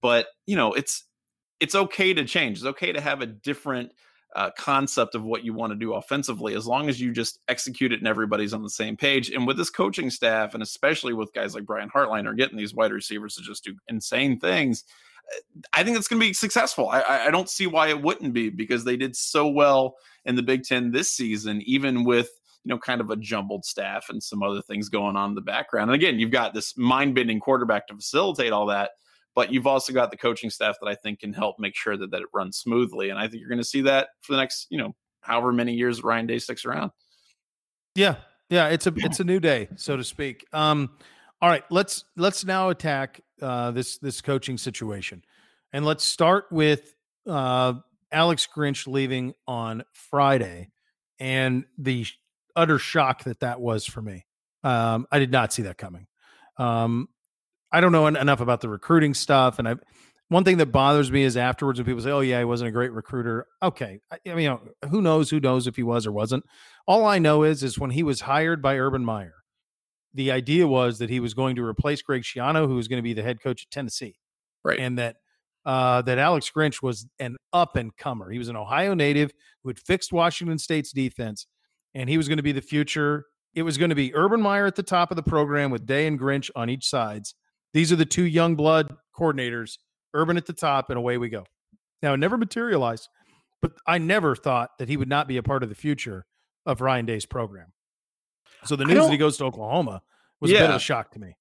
But, 0.00 0.26
you 0.46 0.56
know, 0.56 0.72
it's 0.72 1.04
it's 1.60 1.74
okay 1.74 2.14
to 2.14 2.24
change. 2.24 2.58
It's 2.58 2.66
okay 2.66 2.92
to 2.92 3.00
have 3.00 3.20
a 3.20 3.26
different 3.26 3.92
uh, 4.34 4.50
concept 4.56 5.14
of 5.14 5.24
what 5.24 5.44
you 5.44 5.52
want 5.52 5.72
to 5.72 5.78
do 5.78 5.94
offensively, 5.94 6.54
as 6.54 6.66
long 6.66 6.88
as 6.88 7.00
you 7.00 7.12
just 7.12 7.40
execute 7.48 7.92
it 7.92 7.98
and 7.98 8.08
everybody's 8.08 8.54
on 8.54 8.62
the 8.62 8.70
same 8.70 8.96
page. 8.96 9.30
And 9.30 9.46
with 9.46 9.56
this 9.56 9.70
coaching 9.70 10.08
staff, 10.08 10.54
and 10.54 10.62
especially 10.62 11.12
with 11.12 11.32
guys 11.32 11.54
like 11.54 11.66
Brian 11.66 11.90
Hartline, 11.90 12.26
are 12.26 12.34
getting 12.34 12.56
these 12.56 12.74
wide 12.74 12.92
receivers 12.92 13.34
to 13.34 13.42
just 13.42 13.64
do 13.64 13.74
insane 13.88 14.38
things. 14.38 14.84
I 15.72 15.84
think 15.84 15.96
it's 15.96 16.08
going 16.08 16.20
to 16.20 16.26
be 16.26 16.32
successful. 16.32 16.88
I, 16.88 17.26
I 17.26 17.30
don't 17.30 17.48
see 17.48 17.66
why 17.66 17.88
it 17.88 18.02
wouldn't 18.02 18.32
be 18.32 18.50
because 18.50 18.84
they 18.84 18.96
did 18.96 19.14
so 19.14 19.48
well 19.48 19.96
in 20.24 20.34
the 20.34 20.42
Big 20.42 20.64
Ten 20.64 20.90
this 20.90 21.14
season, 21.14 21.62
even 21.64 22.04
with 22.04 22.30
you 22.64 22.70
know 22.70 22.78
kind 22.78 23.00
of 23.00 23.10
a 23.10 23.16
jumbled 23.16 23.64
staff 23.64 24.06
and 24.08 24.22
some 24.22 24.42
other 24.42 24.62
things 24.62 24.88
going 24.88 25.16
on 25.16 25.30
in 25.30 25.34
the 25.34 25.40
background. 25.40 25.90
And 25.90 25.94
again, 25.94 26.18
you've 26.18 26.30
got 26.30 26.54
this 26.54 26.76
mind 26.76 27.14
bending 27.14 27.40
quarterback 27.40 27.86
to 27.88 27.94
facilitate 27.94 28.52
all 28.52 28.66
that 28.66 28.90
but 29.34 29.52
you've 29.52 29.66
also 29.66 29.92
got 29.92 30.10
the 30.10 30.16
coaching 30.16 30.50
staff 30.50 30.76
that 30.80 30.88
I 30.88 30.94
think 30.94 31.20
can 31.20 31.32
help 31.32 31.58
make 31.58 31.76
sure 31.76 31.96
that, 31.96 32.10
that 32.10 32.20
it 32.20 32.28
runs 32.34 32.58
smoothly. 32.58 33.10
And 33.10 33.18
I 33.18 33.28
think 33.28 33.40
you're 33.40 33.48
going 33.48 33.58
to 33.58 33.64
see 33.64 33.82
that 33.82 34.08
for 34.22 34.32
the 34.32 34.38
next, 34.38 34.66
you 34.70 34.78
know, 34.78 34.94
however 35.20 35.52
many 35.52 35.74
years 35.74 36.02
Ryan 36.02 36.26
Day 36.26 36.38
sticks 36.38 36.64
around. 36.64 36.90
Yeah. 37.94 38.16
Yeah. 38.48 38.68
It's 38.68 38.86
a, 38.86 38.92
it's 38.96 39.20
a 39.20 39.24
new 39.32 39.40
day, 39.40 39.68
so 39.76 39.96
to 39.96 40.04
speak. 40.04 40.44
Um, 40.52 40.90
all 41.40 41.48
right, 41.48 41.64
let's, 41.70 42.04
let's 42.16 42.44
now 42.44 42.68
attack 42.68 43.20
uh, 43.42 43.70
this, 43.70 43.98
this 43.98 44.20
coaching 44.20 44.58
situation 44.58 45.22
and 45.72 45.84
let's 45.84 46.04
start 46.04 46.46
with 46.50 46.94
uh, 47.26 47.74
Alex 48.12 48.48
Grinch 48.54 48.86
leaving 48.86 49.34
on 49.46 49.84
Friday 49.92 50.70
and 51.18 51.64
the 51.78 52.06
utter 52.56 52.78
shock 52.78 53.24
that 53.24 53.40
that 53.40 53.60
was 53.60 53.86
for 53.86 54.02
me. 54.02 54.26
Um, 54.64 55.06
I 55.10 55.18
did 55.18 55.30
not 55.30 55.52
see 55.52 55.62
that 55.62 55.78
coming. 55.78 56.06
Um, 56.58 57.08
I 57.72 57.80
don't 57.80 57.92
know 57.92 58.06
enough 58.06 58.40
about 58.40 58.60
the 58.60 58.68
recruiting 58.68 59.14
stuff, 59.14 59.58
and 59.58 59.68
I. 59.68 59.76
One 60.28 60.44
thing 60.44 60.58
that 60.58 60.66
bothers 60.66 61.10
me 61.10 61.24
is 61.24 61.36
afterwards 61.36 61.80
when 61.80 61.86
people 61.86 62.02
say, 62.02 62.10
"Oh 62.10 62.20
yeah, 62.20 62.38
he 62.38 62.44
wasn't 62.44 62.68
a 62.68 62.72
great 62.72 62.92
recruiter." 62.92 63.46
Okay, 63.62 64.00
I, 64.12 64.18
I 64.26 64.34
mean, 64.34 64.44
you 64.44 64.48
know, 64.50 64.60
who 64.88 65.00
knows? 65.02 65.30
Who 65.30 65.40
knows 65.40 65.66
if 65.66 65.76
he 65.76 65.82
was 65.82 66.06
or 66.06 66.12
wasn't? 66.12 66.44
All 66.86 67.04
I 67.04 67.18
know 67.18 67.42
is, 67.42 67.62
is 67.62 67.78
when 67.78 67.90
he 67.90 68.02
was 68.02 68.20
hired 68.20 68.60
by 68.62 68.78
Urban 68.78 69.04
Meyer, 69.04 69.34
the 70.14 70.32
idea 70.32 70.66
was 70.66 70.98
that 70.98 71.10
he 71.10 71.20
was 71.20 71.34
going 71.34 71.56
to 71.56 71.64
replace 71.64 72.02
Greg 72.02 72.22
Schiano, 72.22 72.66
who 72.66 72.74
was 72.74 72.88
going 72.88 72.98
to 72.98 73.02
be 73.02 73.14
the 73.14 73.22
head 73.22 73.40
coach 73.40 73.66
at 73.66 73.70
Tennessee, 73.70 74.16
right? 74.64 74.78
And 74.78 74.98
that 74.98 75.16
uh, 75.64 76.02
that 76.02 76.18
Alex 76.18 76.50
Grinch 76.54 76.82
was 76.82 77.06
an 77.18 77.36
up 77.52 77.76
and 77.76 77.94
comer. 77.96 78.30
He 78.30 78.38
was 78.38 78.48
an 78.48 78.56
Ohio 78.56 78.94
native 78.94 79.30
who 79.62 79.68
had 79.68 79.78
fixed 79.78 80.12
Washington 80.12 80.58
State's 80.58 80.92
defense, 80.92 81.46
and 81.94 82.08
he 82.08 82.16
was 82.16 82.28
going 82.28 82.38
to 82.38 82.42
be 82.42 82.52
the 82.52 82.62
future. 82.62 83.26
It 83.54 83.62
was 83.62 83.76
going 83.76 83.90
to 83.90 83.96
be 83.96 84.14
Urban 84.14 84.40
Meyer 84.40 84.66
at 84.66 84.76
the 84.76 84.82
top 84.82 85.10
of 85.10 85.16
the 85.16 85.22
program 85.22 85.70
with 85.70 85.84
Day 85.84 86.06
and 86.06 86.18
Grinch 86.18 86.50
on 86.54 86.70
each 86.70 86.88
sides, 86.88 87.34
these 87.72 87.92
are 87.92 87.96
the 87.96 88.04
two 88.04 88.24
young 88.24 88.56
blood 88.56 88.94
coordinators, 89.16 89.78
Urban 90.14 90.36
at 90.36 90.46
the 90.46 90.52
top, 90.52 90.90
and 90.90 90.98
away 90.98 91.18
we 91.18 91.28
go. 91.28 91.44
Now, 92.02 92.14
it 92.14 92.18
never 92.18 92.36
materialized, 92.36 93.08
but 93.62 93.72
I 93.86 93.98
never 93.98 94.34
thought 94.34 94.70
that 94.78 94.88
he 94.88 94.96
would 94.96 95.08
not 95.08 95.28
be 95.28 95.36
a 95.36 95.42
part 95.42 95.62
of 95.62 95.68
the 95.68 95.74
future 95.74 96.24
of 96.66 96.80
Ryan 96.80 97.06
Day's 97.06 97.26
program. 97.26 97.72
So 98.64 98.76
the 98.76 98.84
news 98.84 99.04
that 99.04 99.10
he 99.10 99.16
goes 99.16 99.36
to 99.38 99.44
Oklahoma 99.44 100.02
was 100.40 100.50
yeah. 100.50 100.58
a 100.58 100.60
bit 100.62 100.70
of 100.70 100.76
a 100.76 100.80
shock 100.80 101.12
to 101.12 101.18
me. 101.18 101.36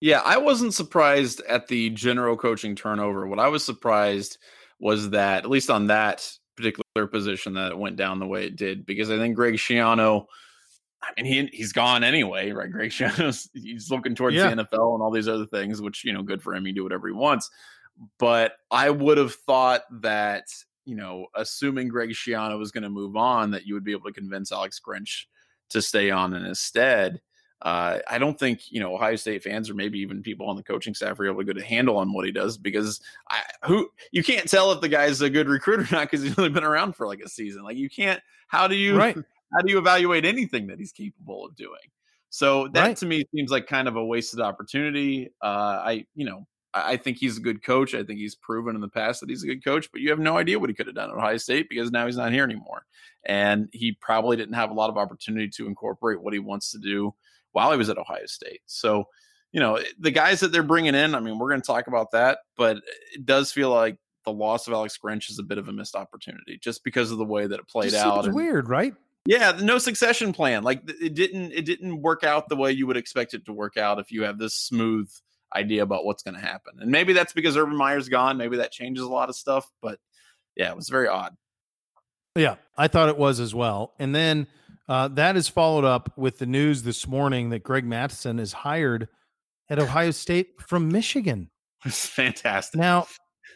Yeah, 0.00 0.20
I 0.24 0.36
wasn't 0.36 0.74
surprised 0.74 1.40
at 1.48 1.68
the 1.68 1.90
general 1.90 2.36
coaching 2.36 2.76
turnover. 2.76 3.26
What 3.26 3.38
I 3.38 3.48
was 3.48 3.64
surprised 3.64 4.38
was 4.78 5.10
that, 5.10 5.44
at 5.44 5.50
least 5.50 5.70
on 5.70 5.86
that 5.86 6.28
particular 6.56 7.06
position, 7.06 7.54
that 7.54 7.72
it 7.72 7.78
went 7.78 7.96
down 7.96 8.18
the 8.18 8.26
way 8.26 8.44
it 8.44 8.56
did, 8.56 8.84
because 8.84 9.10
I 9.10 9.16
think 9.18 9.36
Greg 9.36 9.54
Schiano– 9.54 10.26
I 11.04 11.20
mean, 11.20 11.50
he 11.50 11.56
he's 11.56 11.72
gone 11.72 12.04
anyway, 12.04 12.50
right? 12.52 12.70
Greg 12.70 12.90
Schiano's 12.92 13.48
he's 13.52 13.90
looking 13.90 14.14
towards 14.14 14.36
yeah. 14.36 14.54
the 14.54 14.64
NFL 14.64 14.94
and 14.94 15.02
all 15.02 15.10
these 15.10 15.28
other 15.28 15.46
things, 15.46 15.80
which 15.80 16.04
you 16.04 16.12
know, 16.12 16.22
good 16.22 16.42
for 16.42 16.54
him. 16.54 16.64
He 16.64 16.72
do 16.72 16.82
whatever 16.82 17.08
he 17.08 17.14
wants. 17.14 17.50
But 18.18 18.54
I 18.70 18.90
would 18.90 19.18
have 19.18 19.34
thought 19.34 19.82
that 20.02 20.46
you 20.84 20.96
know, 20.96 21.26
assuming 21.34 21.88
Greg 21.88 22.10
Schiano 22.10 22.58
was 22.58 22.70
going 22.70 22.82
to 22.82 22.90
move 22.90 23.16
on, 23.16 23.50
that 23.52 23.66
you 23.66 23.74
would 23.74 23.84
be 23.84 23.92
able 23.92 24.08
to 24.08 24.12
convince 24.12 24.52
Alex 24.52 24.80
Grinch 24.86 25.24
to 25.70 25.82
stay 25.82 26.10
on 26.10 26.34
in 26.34 26.44
his 26.44 26.60
stead. 26.60 27.20
Uh, 27.62 27.98
I 28.08 28.18
don't 28.18 28.38
think 28.38 28.70
you 28.70 28.80
know 28.80 28.94
Ohio 28.94 29.16
State 29.16 29.42
fans 29.42 29.70
or 29.70 29.74
maybe 29.74 29.98
even 30.00 30.22
people 30.22 30.46
on 30.48 30.56
the 30.56 30.62
coaching 30.62 30.92
staff 30.92 31.18
are 31.18 31.26
able 31.26 31.38
to 31.38 31.44
get 31.44 31.62
a 31.62 31.64
handle 31.64 31.96
on 31.96 32.12
what 32.12 32.26
he 32.26 32.32
does 32.32 32.58
because 32.58 33.00
I, 33.30 33.40
who 33.64 33.88
you 34.12 34.22
can't 34.22 34.48
tell 34.48 34.70
if 34.72 34.82
the 34.82 34.88
guy's 34.88 35.22
a 35.22 35.30
good 35.30 35.48
recruiter 35.48 35.82
or 35.82 35.96
not 35.96 36.10
because 36.10 36.22
he's 36.22 36.38
only 36.38 36.50
been 36.50 36.64
around 36.64 36.94
for 36.94 37.06
like 37.06 37.20
a 37.20 37.28
season. 37.28 37.62
Like 37.62 37.76
you 37.76 37.88
can't. 37.88 38.20
How 38.48 38.68
do 38.68 38.74
you? 38.74 38.98
Right 38.98 39.16
how 39.54 39.60
do 39.60 39.70
you 39.70 39.78
evaluate 39.78 40.24
anything 40.24 40.66
that 40.66 40.78
he's 40.78 40.92
capable 40.92 41.46
of 41.46 41.54
doing? 41.56 41.80
So 42.30 42.68
that 42.68 42.82
right. 42.82 42.96
to 42.96 43.06
me 43.06 43.24
seems 43.34 43.50
like 43.50 43.66
kind 43.66 43.86
of 43.86 43.96
a 43.96 44.04
wasted 44.04 44.40
opportunity. 44.40 45.30
Uh, 45.40 45.80
I, 45.84 46.06
you 46.14 46.26
know, 46.26 46.46
I 46.74 46.96
think 46.96 47.18
he's 47.18 47.38
a 47.38 47.40
good 47.40 47.62
coach. 47.62 47.94
I 47.94 48.02
think 48.02 48.18
he's 48.18 48.34
proven 48.34 48.74
in 48.74 48.80
the 48.80 48.88
past 48.88 49.20
that 49.20 49.30
he's 49.30 49.44
a 49.44 49.46
good 49.46 49.64
coach, 49.64 49.88
but 49.92 50.00
you 50.00 50.10
have 50.10 50.18
no 50.18 50.36
idea 50.36 50.58
what 50.58 50.68
he 50.68 50.74
could 50.74 50.86
have 50.86 50.96
done 50.96 51.10
at 51.10 51.16
Ohio 51.16 51.36
State 51.36 51.68
because 51.68 51.92
now 51.92 52.06
he's 52.06 52.16
not 52.16 52.32
here 52.32 52.42
anymore. 52.42 52.84
And 53.24 53.68
he 53.72 53.92
probably 53.92 54.36
didn't 54.36 54.54
have 54.54 54.70
a 54.70 54.74
lot 54.74 54.90
of 54.90 54.98
opportunity 54.98 55.48
to 55.50 55.66
incorporate 55.66 56.20
what 56.20 56.32
he 56.32 56.40
wants 56.40 56.72
to 56.72 56.78
do 56.78 57.14
while 57.52 57.70
he 57.70 57.78
was 57.78 57.88
at 57.88 57.98
Ohio 57.98 58.26
State. 58.26 58.60
So, 58.66 59.04
you 59.52 59.60
know, 59.60 59.76
eh, 59.76 59.84
the 60.00 60.10
guys 60.10 60.40
that 60.40 60.50
they're 60.50 60.64
bringing 60.64 60.96
in, 60.96 61.14
I 61.14 61.20
mean, 61.20 61.38
we're 61.38 61.48
going 61.48 61.62
to 61.62 61.66
talk 61.66 61.86
about 61.86 62.10
that, 62.10 62.38
but 62.56 62.78
it 63.14 63.24
does 63.24 63.52
feel 63.52 63.70
like 63.70 63.96
the 64.24 64.32
loss 64.32 64.66
of 64.66 64.72
Alex 64.72 64.98
Grinch 65.02 65.30
is 65.30 65.38
a 65.38 65.44
bit 65.44 65.58
of 65.58 65.68
a 65.68 65.72
missed 65.72 65.94
opportunity 65.94 66.58
just 66.60 66.82
because 66.82 67.12
of 67.12 67.18
the 67.18 67.24
way 67.24 67.46
that 67.46 67.60
it 67.60 67.68
played 67.68 67.94
out. 67.94 68.24
And, 68.24 68.34
weird, 68.34 68.68
right? 68.68 68.94
Yeah, 69.26 69.58
no 69.62 69.78
succession 69.78 70.32
plan. 70.32 70.64
Like 70.64 70.82
it 71.00 71.14
didn't 71.14 71.52
it 71.52 71.64
didn't 71.64 72.02
work 72.02 72.24
out 72.24 72.48
the 72.48 72.56
way 72.56 72.72
you 72.72 72.86
would 72.86 72.98
expect 72.98 73.32
it 73.32 73.46
to 73.46 73.52
work 73.52 73.78
out 73.78 73.98
if 73.98 74.12
you 74.12 74.24
have 74.24 74.38
this 74.38 74.54
smooth 74.54 75.10
idea 75.54 75.82
about 75.82 76.04
what's 76.04 76.22
going 76.22 76.34
to 76.34 76.40
happen. 76.40 76.74
And 76.80 76.90
maybe 76.90 77.12
that's 77.12 77.32
because 77.32 77.56
Urban 77.56 77.76
Meyer's 77.76 78.08
gone. 78.08 78.36
Maybe 78.36 78.56
that 78.58 78.72
changes 78.72 79.04
a 79.04 79.08
lot 79.08 79.28
of 79.28 79.36
stuff. 79.36 79.70
But 79.80 79.98
yeah, 80.56 80.70
it 80.70 80.76
was 80.76 80.88
very 80.88 81.08
odd. 81.08 81.34
Yeah, 82.36 82.56
I 82.76 82.88
thought 82.88 83.08
it 83.08 83.16
was 83.16 83.38
as 83.38 83.54
well. 83.54 83.94
And 83.98 84.14
then 84.14 84.46
uh, 84.88 85.08
that 85.08 85.36
is 85.36 85.48
followed 85.48 85.84
up 85.84 86.12
with 86.16 86.38
the 86.38 86.46
news 86.46 86.82
this 86.82 87.06
morning 87.06 87.50
that 87.50 87.62
Greg 87.62 87.84
Mattison 87.84 88.38
is 88.38 88.52
hired 88.52 89.08
at 89.70 89.78
Ohio 89.78 90.10
State 90.10 90.60
from 90.60 90.88
Michigan. 90.90 91.50
It's 91.86 92.06
fantastic. 92.06 92.80
Now, 92.80 93.06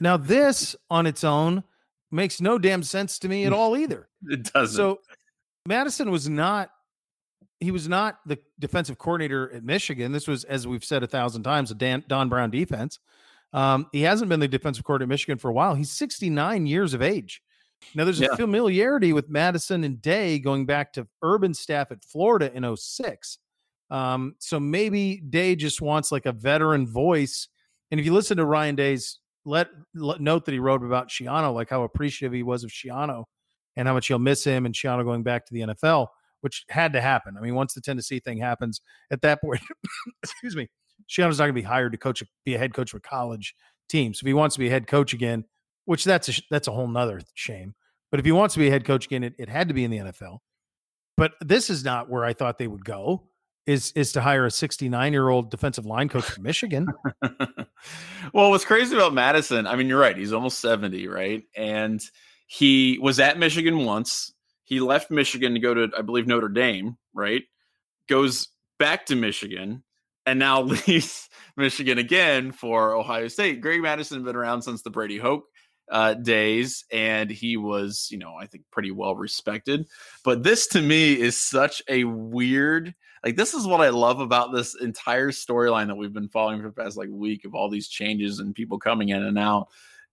now 0.02 0.18
this 0.18 0.76
on 0.90 1.06
its 1.06 1.24
own 1.24 1.64
makes 2.10 2.42
no 2.42 2.58
damn 2.58 2.82
sense 2.82 3.18
to 3.20 3.28
me 3.28 3.46
at 3.46 3.52
all 3.54 3.74
either. 3.74 4.06
It 4.26 4.52
doesn't. 4.52 4.76
So 4.76 4.98
Mattison 5.66 6.10
was 6.10 6.28
not 6.28 6.68
he 7.60 7.70
was 7.70 7.88
not 7.88 8.20
the 8.26 8.38
defensive 8.58 8.98
coordinator 8.98 9.52
at 9.52 9.64
Michigan. 9.64 10.12
This 10.12 10.28
was, 10.28 10.44
as 10.44 10.66
we've 10.66 10.84
said 10.84 11.02
a 11.02 11.06
thousand 11.06 11.42
times, 11.42 11.70
a 11.70 11.74
Dan, 11.74 12.04
Don 12.06 12.28
Brown 12.28 12.50
defense. 12.50 12.98
Um, 13.52 13.86
he 13.92 14.02
hasn't 14.02 14.28
been 14.28 14.40
the 14.40 14.48
defensive 14.48 14.84
coordinator 14.84 15.08
at 15.08 15.14
Michigan 15.14 15.38
for 15.38 15.48
a 15.48 15.52
while. 15.52 15.74
He's 15.74 15.90
69 15.90 16.66
years 16.66 16.94
of 16.94 17.02
age. 17.02 17.42
Now, 17.94 18.04
there's 18.04 18.20
yeah. 18.20 18.28
a 18.32 18.36
familiarity 18.36 19.12
with 19.12 19.28
Mattison 19.28 19.84
and 19.84 20.00
Day 20.02 20.38
going 20.38 20.66
back 20.66 20.92
to 20.94 21.06
urban 21.22 21.54
staff 21.54 21.90
at 21.90 22.04
Florida 22.04 22.52
in 22.52 22.76
06. 22.76 23.38
Um, 23.90 24.34
so 24.38 24.60
maybe 24.60 25.16
Day 25.16 25.56
just 25.56 25.80
wants 25.80 26.12
like 26.12 26.26
a 26.26 26.32
veteran 26.32 26.86
voice. 26.86 27.48
And 27.90 27.98
if 27.98 28.04
you 28.04 28.12
listen 28.12 28.36
to 28.36 28.44
Ryan 28.44 28.74
Day's 28.74 29.18
let, 29.44 29.68
let 29.94 30.20
note 30.20 30.44
that 30.44 30.52
he 30.52 30.58
wrote 30.58 30.82
about 30.82 31.08
Schiano, 31.08 31.54
like 31.54 31.70
how 31.70 31.82
appreciative 31.82 32.34
he 32.34 32.42
was 32.42 32.64
of 32.64 32.70
Schiano 32.70 33.24
and 33.76 33.88
how 33.88 33.94
much 33.94 34.08
he'll 34.08 34.18
miss 34.18 34.44
him 34.44 34.66
and 34.66 34.74
Schiano 34.74 35.04
going 35.04 35.22
back 35.22 35.46
to 35.46 35.54
the 35.54 35.60
NFL, 35.60 36.08
which 36.40 36.64
had 36.68 36.92
to 36.92 37.00
happen. 37.00 37.36
I 37.36 37.40
mean, 37.40 37.54
once 37.54 37.74
the 37.74 37.80
Tennessee 37.80 38.20
thing 38.20 38.38
happens, 38.38 38.80
at 39.10 39.22
that 39.22 39.40
point, 39.40 39.60
excuse 40.22 40.56
me, 40.56 40.68
Schiano's 41.08 41.38
not 41.38 41.44
going 41.44 41.54
to 41.54 41.60
be 41.60 41.62
hired 41.62 41.92
to 41.92 41.98
coach, 41.98 42.22
be 42.44 42.54
a 42.54 42.58
head 42.58 42.74
coach 42.74 42.92
of 42.92 42.98
a 42.98 43.00
college 43.00 43.54
team. 43.88 44.14
So 44.14 44.24
if 44.24 44.26
he 44.26 44.34
wants 44.34 44.54
to 44.56 44.60
be 44.60 44.68
a 44.68 44.70
head 44.70 44.86
coach 44.86 45.12
again, 45.12 45.44
which 45.84 46.04
that's 46.04 46.28
a, 46.28 46.42
that's 46.50 46.68
a 46.68 46.72
whole 46.72 46.88
nother 46.88 47.20
shame. 47.34 47.74
But 48.10 48.20
if 48.20 48.26
he 48.26 48.32
wants 48.32 48.54
to 48.54 48.60
be 48.60 48.68
a 48.68 48.70
head 48.70 48.84
coach 48.84 49.06
again, 49.06 49.24
it, 49.24 49.34
it 49.38 49.48
had 49.48 49.68
to 49.68 49.74
be 49.74 49.84
in 49.84 49.90
the 49.90 49.98
NFL. 49.98 50.38
but 51.16 51.32
this 51.40 51.68
is 51.70 51.84
not 51.84 52.08
where 52.08 52.24
I 52.24 52.32
thought 52.32 52.58
they 52.58 52.66
would 52.66 52.84
go. 52.84 53.24
Is 53.66 53.92
is 53.92 54.12
to 54.12 54.22
hire 54.22 54.46
a 54.46 54.50
69 54.50 55.12
year 55.12 55.28
old 55.28 55.50
defensive 55.50 55.84
line 55.84 56.08
coach 56.08 56.24
from 56.24 56.42
Michigan? 56.42 56.86
well, 58.32 58.48
what's 58.48 58.64
crazy 58.64 58.96
about 58.96 59.12
Mattison? 59.12 59.66
I 59.66 59.76
mean, 59.76 59.88
you're 59.88 60.00
right. 60.00 60.16
He's 60.16 60.32
almost 60.32 60.60
70, 60.60 61.06
right? 61.06 61.42
And 61.54 62.02
he 62.46 62.98
was 63.02 63.20
at 63.20 63.38
Michigan 63.38 63.84
once. 63.84 64.32
He 64.68 64.80
left 64.80 65.10
Michigan 65.10 65.54
to 65.54 65.60
go 65.60 65.72
to, 65.72 65.88
I 65.96 66.02
believe, 66.02 66.26
Notre 66.26 66.50
Dame, 66.50 66.98
right? 67.14 67.42
Goes 68.06 68.48
back 68.78 69.06
to 69.06 69.16
Michigan 69.16 69.82
and 70.26 70.38
now 70.38 70.60
leaves 70.86 71.30
Michigan 71.56 71.96
again 71.96 72.52
for 72.52 72.94
Ohio 72.94 73.28
State. 73.28 73.62
Greg 73.62 73.80
Mattison 73.80 74.18
has 74.18 74.24
been 74.26 74.36
around 74.36 74.60
since 74.60 74.82
the 74.82 74.90
Brady 74.90 75.16
Hoke 75.16 75.46
uh, 75.90 76.12
days, 76.12 76.84
and 76.92 77.30
he 77.30 77.56
was, 77.56 78.08
you 78.10 78.18
know, 78.18 78.34
I 78.34 78.44
think 78.44 78.64
pretty 78.70 78.90
well 78.90 79.16
respected. 79.16 79.86
But 80.22 80.42
this 80.42 80.66
to 80.68 80.82
me 80.82 81.18
is 81.18 81.40
such 81.40 81.80
a 81.88 82.04
weird. 82.04 82.94
Like 83.24 83.36
this 83.36 83.54
is 83.54 83.66
what 83.66 83.80
I 83.80 83.88
love 83.88 84.20
about 84.20 84.52
this 84.52 84.76
entire 84.80 85.30
storyline 85.30 85.86
that 85.86 85.96
we've 85.96 86.12
been 86.12 86.28
following 86.28 86.60
for 86.60 86.68
the 86.68 86.74
past 86.74 86.98
like 86.98 87.08
week 87.10 87.46
of 87.46 87.54
all 87.54 87.70
these 87.70 87.88
changes 87.88 88.38
and 88.38 88.54
people 88.54 88.78
coming 88.78 89.08
in 89.08 89.24
and 89.24 89.38
out. 89.38 89.68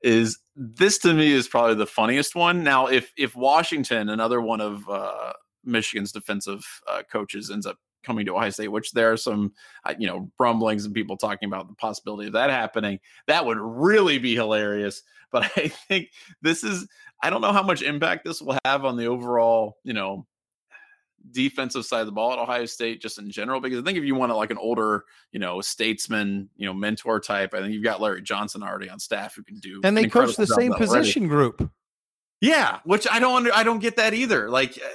Is 0.06 0.38
this 0.56 1.00
to 1.00 1.16
me 1.16 1.32
is 1.32 1.48
probably 1.48 1.74
the 1.74 1.88
funniest 1.88 2.36
one. 2.36 2.64
Now, 2.64 2.86
if 2.86 3.12
if 3.18 3.36
Washington, 3.36 4.08
another 4.08 4.40
one 4.40 4.62
of 4.62 4.88
uh, 4.88 5.34
Michigan's 5.64 6.12
defensive 6.12 6.64
uh, 6.88 7.02
coaches, 7.12 7.50
ends 7.50 7.66
up 7.66 7.78
coming 8.04 8.24
to 8.28 8.36
Ohio 8.36 8.52
State, 8.52 8.72
which 8.72 8.92
there 8.92 9.12
are 9.12 9.18
some, 9.18 9.52
uh, 9.84 9.96
you 9.98 10.06
know, 10.06 10.32
rumblings 10.40 10.86
and 10.86 10.94
people 10.94 11.18
talking 11.18 11.48
about 11.48 11.68
the 11.68 11.74
possibility 11.74 12.28
of 12.28 12.34
that 12.34 12.52
happening. 12.52 13.00
That 13.26 13.48
would 13.48 13.58
really 13.60 14.20
be 14.20 14.36
hilarious. 14.36 15.02
But 15.32 15.52
I 15.58 15.70
think 15.70 16.10
this 16.42 16.64
is, 16.64 16.88
I 17.24 17.32
don't 17.32 17.42
know 17.42 17.52
how 17.52 17.64
much 17.64 17.82
impact 17.82 18.26
this 18.26 18.42
will 18.42 18.60
have 18.64 18.86
on 18.86 18.98
the 18.98 19.08
overall, 19.08 19.78
you 19.84 19.94
know, 19.94 20.28
defensive 21.32 21.86
side 21.86 22.02
of 22.02 22.06
the 22.06 22.12
ball 22.12 22.34
at 22.34 22.40
Ohio 22.40 22.66
State, 22.66 23.02
just 23.02 23.20
in 23.20 23.30
general. 23.30 23.60
Because 23.60 23.80
I 23.80 23.84
think 23.84 23.98
if 23.98 24.04
you 24.04 24.16
want 24.16 24.36
like 24.36 24.52
an 24.52 24.58
older, 24.58 25.06
you 25.32 25.40
know, 25.40 25.62
statesman, 25.62 26.50
you 26.56 26.66
know, 26.66 26.74
mentor 26.74 27.20
type, 27.20 27.54
I 27.54 27.62
think 27.62 27.74
you've 27.74 27.84
got 27.84 28.02
Larry 28.02 28.22
Johnson 28.22 28.64
already 28.64 28.90
on 28.90 29.00
staff 29.00 29.36
who 29.36 29.44
can 29.44 29.60
do. 29.60 29.82
And 29.84 29.98
they 29.98 30.08
coach 30.08 30.36
the 30.36 30.48
same 30.48 30.74
position 30.74 31.24
already. 31.24 31.56
group. 31.58 31.72
Yeah, 32.42 32.80
which 32.84 33.08
I 33.10 33.20
don't 33.20 33.36
under, 33.36 33.54
I 33.54 33.64
don't 33.64 33.80
get 33.80 33.96
that 33.96 34.14
either. 34.14 34.50
Like 34.50 34.78
uh, 34.78 34.88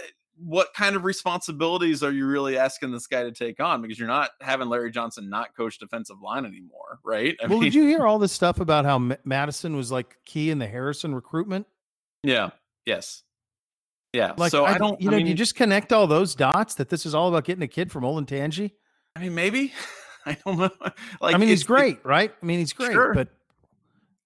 what 0.43 0.73
kind 0.75 0.97
of 0.97 1.05
responsibilities 1.05 2.03
are 2.03 2.13
you 2.13 2.27
really 2.27 2.57
asking 2.57 2.93
this 2.93 3.07
guy 3.07 3.23
to 3.23 3.33
take 3.33 3.61
on? 3.61 3.83
Because 3.83 3.99
you're 3.99 4.09
not 4.09 4.31
having 4.41 4.69
Larry 4.69 4.91
Johnson 4.91 5.29
not 5.29 5.55
coach 5.57 5.79
defensive 5.79 6.21
line 6.23 6.45
anymore, 6.45 7.01
right? 7.05 7.37
I 7.43 7.47
well, 7.47 7.59
mean, 7.59 7.65
did 7.65 7.75
you 7.75 7.87
hear 7.87 8.07
all 8.07 8.19
this 8.19 8.33
stuff 8.33 8.61
about 8.61 8.85
how 8.85 8.97
M- 8.97 9.17
Mattison 9.25 9.77
was 9.77 9.91
like 9.91 10.17
key 10.25 10.51
in 10.51 10.59
the 10.59 10.67
Harrison 10.67 11.15
recruitment? 11.15 11.67
Yeah. 12.23 12.51
Yes. 12.87 13.23
Yeah. 14.13 14.35
Like, 14.37 14.51
so 14.51 14.65
I, 14.65 14.75
I 14.75 14.79
don't. 14.79 15.01
You 15.01 15.09
I 15.09 15.13
know, 15.13 15.17
mean, 15.19 15.27
you 15.27 15.35
just 15.35 15.55
connect 15.55 15.93
all 15.93 16.07
those 16.07 16.35
dots 16.35 16.75
that 16.77 16.89
this 16.89 17.07
is 17.07 17.15
all 17.15 17.29
about 17.29 17.45
getting 17.45 17.63
a 17.63 17.69
kid 17.69 17.91
from 17.91 18.05
Olentangy. 18.05 18.73
I 19.17 19.21
mean, 19.21 19.35
maybe. 19.35 19.73
I 20.27 20.37
don't 20.45 20.59
know. 20.59 20.71
Like, 21.21 21.35
I 21.35 21.39
mean, 21.39 21.49
he's 21.49 21.65
great, 21.65 21.97
it, 21.97 22.05
right? 22.05 22.33
I 22.43 22.47
mean, 22.47 22.59
he's 22.59 22.73
great, 22.73 22.93
sure. 22.93 23.15
but 23.15 23.29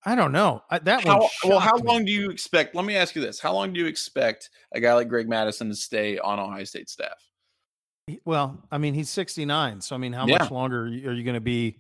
I 0.05 0.14
don't 0.14 0.33
know. 0.33 0.62
I, 0.70 0.79
that 0.81 1.05
how, 1.05 1.20
one. 1.20 1.31
Well, 1.44 1.61
how 1.61 1.77
me. 1.77 1.83
long 1.83 2.05
do 2.05 2.12
you 2.12 2.31
expect? 2.31 2.75
Let 2.75 2.85
me 2.85 2.97
ask 2.97 3.14
you 3.14 3.23
this: 3.23 3.40
How 3.40 3.53
long 3.53 3.73
do 3.73 3.81
you 3.81 3.87
expect 3.87 4.51
a 4.73 4.81
guy 4.81 4.94
like 4.94 5.09
Greg 5.09 5.29
Mattison 5.29 5.68
to 5.68 5.77
stay 5.77 6.18
on 6.18 6.38
Ohio 6.38 6.64
State 6.64 6.88
staff? 6.88 7.16
Well, 8.25 8.62
I 8.70 8.79
mean, 8.79 8.92
he's 8.94 9.09
69, 9.09 9.81
so 9.81 9.94
I 9.94 9.99
mean, 9.99 10.12
how 10.12 10.27
yeah. 10.27 10.38
much 10.38 10.51
longer 10.51 10.83
are 10.83 10.88
you, 10.88 11.11
you 11.11 11.25
going 11.25 11.35
to 11.35 11.40
be, 11.40 11.79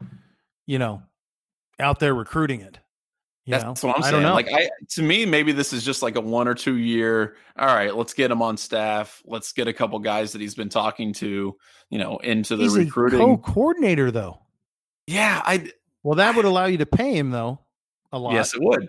you 0.66 0.78
know, 0.78 1.02
out 1.78 2.00
there 2.00 2.14
recruiting 2.14 2.62
it? 2.62 2.78
You 3.46 3.52
That's 3.52 3.82
know? 3.82 3.88
what 3.88 3.98
I'm 3.98 4.02
saying. 4.02 4.22
Like, 4.22 4.48
I 4.50 4.70
to 4.90 5.02
me, 5.02 5.26
maybe 5.26 5.52
this 5.52 5.74
is 5.74 5.84
just 5.84 6.02
like 6.02 6.16
a 6.16 6.20
one 6.20 6.48
or 6.48 6.54
two 6.54 6.76
year. 6.76 7.36
All 7.58 7.66
right, 7.66 7.94
let's 7.94 8.14
get 8.14 8.30
him 8.30 8.40
on 8.40 8.56
staff. 8.56 9.22
Let's 9.26 9.52
get 9.52 9.68
a 9.68 9.72
couple 9.72 9.98
guys 9.98 10.32
that 10.32 10.40
he's 10.40 10.54
been 10.54 10.70
talking 10.70 11.12
to, 11.14 11.54
you 11.90 11.98
know, 11.98 12.16
into 12.18 12.56
the 12.56 12.64
he's 12.64 12.76
recruiting. 12.76 13.18
co-coordinator, 13.18 14.10
though. 14.10 14.40
Yeah, 15.06 15.42
I. 15.44 15.70
Well, 16.02 16.16
that 16.16 16.36
would 16.36 16.46
allow 16.46 16.66
you 16.66 16.78
to 16.78 16.86
pay 16.86 17.14
him 17.16 17.30
though 17.30 17.60
a 18.12 18.18
lot. 18.18 18.32
Yes, 18.32 18.54
it 18.54 18.62
would. 18.62 18.88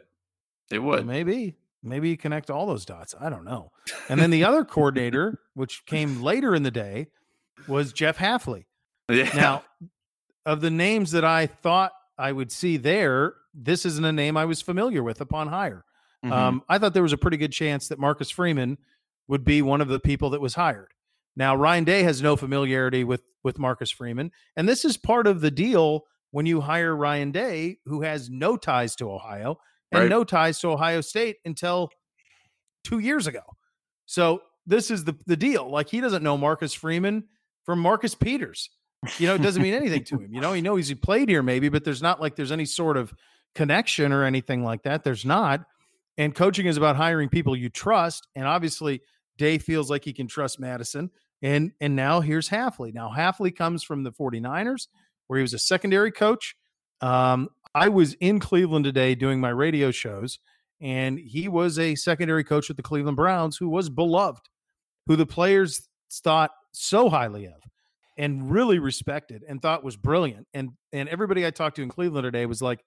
It 0.71 0.79
would. 0.79 1.05
maybe. 1.05 1.55
Maybe 1.83 2.09
you 2.09 2.17
connect 2.17 2.49
all 2.49 2.65
those 2.65 2.83
dots. 2.83 3.13
I 3.19 3.29
don't 3.29 3.45
know. 3.45 3.71
And 4.09 4.19
then 4.19 4.31
the 4.31 4.43
other 4.43 4.65
coordinator, 4.65 5.39
which 5.53 5.85
came 5.85 6.23
later 6.23 6.55
in 6.55 6.63
the 6.63 6.71
day, 6.71 7.07
was 7.67 7.93
Jeff 7.93 8.17
Hafley. 8.17 8.65
Yeah. 9.07 9.29
Now, 9.35 9.63
of 10.47 10.61
the 10.61 10.71
names 10.71 11.11
that 11.11 11.23
I 11.23 11.45
thought 11.45 11.91
I 12.17 12.31
would 12.31 12.51
see 12.51 12.77
there, 12.77 13.35
this 13.55 13.85
isn't 13.85 14.05
a 14.05 14.11
name 14.11 14.37
I 14.37 14.45
was 14.45 14.61
familiar 14.61 15.01
with 15.01 15.21
upon 15.21 15.47
hire. 15.47 15.85
Mm-hmm. 16.23 16.33
Um, 16.33 16.63
I 16.67 16.77
thought 16.77 16.93
there 16.93 17.03
was 17.03 17.13
a 17.13 17.17
pretty 17.17 17.37
good 17.37 17.51
chance 17.51 17.87
that 17.87 17.99
Marcus 17.99 18.29
Freeman 18.29 18.77
would 19.27 19.43
be 19.43 19.61
one 19.61 19.81
of 19.81 19.87
the 19.87 19.99
people 19.99 20.31
that 20.31 20.41
was 20.41 20.55
hired. 20.55 20.91
Now, 21.35 21.55
Ryan 21.55 21.83
Day 21.83 22.03
has 22.03 22.21
no 22.21 22.35
familiarity 22.35 23.03
with 23.03 23.21
with 23.43 23.59
Marcus 23.59 23.91
Freeman, 23.91 24.31
and 24.55 24.67
this 24.67 24.85
is 24.85 24.97
part 24.97 25.27
of 25.27 25.41
the 25.41 25.51
deal 25.51 26.05
when 26.31 26.45
you 26.45 26.61
hire 26.61 26.95
Ryan 26.95 27.31
Day, 27.31 27.77
who 27.85 28.01
has 28.01 28.29
no 28.29 28.57
ties 28.57 28.95
to 28.97 29.11
Ohio 29.11 29.57
and 29.91 30.01
right. 30.01 30.09
no 30.09 30.23
ties 30.23 30.59
to 30.59 30.69
Ohio 30.69 31.01
State 31.01 31.37
until 31.45 31.89
two 32.83 32.99
years 32.99 33.27
ago. 33.27 33.41
So 34.05 34.41
this 34.65 34.91
is 34.91 35.03
the, 35.03 35.15
the 35.25 35.37
deal. 35.37 35.69
Like 35.69 35.89
he 35.89 36.01
doesn't 36.01 36.23
know 36.23 36.37
Marcus 36.37 36.73
Freeman 36.73 37.25
from 37.63 37.79
Marcus 37.79 38.15
Peters. 38.15 38.69
You 39.19 39.27
know, 39.27 39.35
it 39.35 39.41
doesn't 39.41 39.61
mean 39.61 39.73
anything 39.75 40.03
to 40.05 40.19
him. 40.19 40.33
You 40.33 40.41
know, 40.41 40.53
he 40.53 40.61
knows 40.61 40.87
he 40.87 40.95
played 40.95 41.29
here 41.29 41.43
maybe, 41.43 41.69
but 41.69 41.83
there's 41.83 42.01
not 42.01 42.19
like 42.19 42.35
there's 42.35 42.51
any 42.51 42.65
sort 42.65 42.97
of 42.97 43.13
connection 43.55 44.11
or 44.11 44.23
anything 44.23 44.63
like 44.63 44.83
that. 44.83 45.03
There's 45.03 45.25
not. 45.25 45.65
And 46.17 46.35
coaching 46.35 46.67
is 46.67 46.77
about 46.77 46.95
hiring 46.95 47.29
people 47.29 47.55
you 47.55 47.69
trust. 47.69 48.27
And 48.35 48.45
obviously, 48.45 49.01
Day 49.37 49.57
feels 49.57 49.89
like 49.89 50.05
he 50.05 50.13
can 50.13 50.27
trust 50.27 50.59
Mattison. 50.59 51.09
And 51.41 51.71
and 51.81 51.95
now 51.95 52.21
here's 52.21 52.49
Hafley. 52.49 52.93
Now 52.93 53.11
Hafley 53.15 53.55
comes 53.55 53.83
from 53.83 54.03
the 54.03 54.11
49ers 54.11 54.87
where 55.27 55.39
he 55.39 55.41
was 55.41 55.53
a 55.53 55.59
secondary 55.59 56.11
coach. 56.11 56.55
Um, 57.01 57.49
I 57.73 57.89
was 57.89 58.13
in 58.15 58.39
Cleveland 58.39 58.85
today 58.85 59.15
doing 59.15 59.41
my 59.41 59.49
radio 59.49 59.91
shows, 59.91 60.39
and 60.79 61.19
he 61.19 61.49
was 61.49 61.77
a 61.77 61.95
secondary 61.95 62.43
coach 62.43 62.69
with 62.69 62.77
the 62.77 62.83
Cleveland 62.83 63.17
Browns 63.17 63.57
who 63.57 63.67
was 63.67 63.89
beloved, 63.89 64.47
who 65.07 65.17
the 65.17 65.25
players 65.25 65.89
thought 66.09 66.51
so 66.71 67.09
highly 67.09 67.47
of 67.47 67.61
and 68.17 68.49
really 68.49 68.79
respected 68.79 69.43
and 69.47 69.61
thought 69.61 69.83
was 69.83 69.97
brilliant. 69.97 70.47
And 70.53 70.71
and 70.93 71.09
everybody 71.09 71.45
I 71.45 71.51
talked 71.51 71.75
to 71.75 71.83
in 71.83 71.89
Cleveland 71.89 72.23
today 72.23 72.45
was 72.45 72.61
like, 72.61 72.83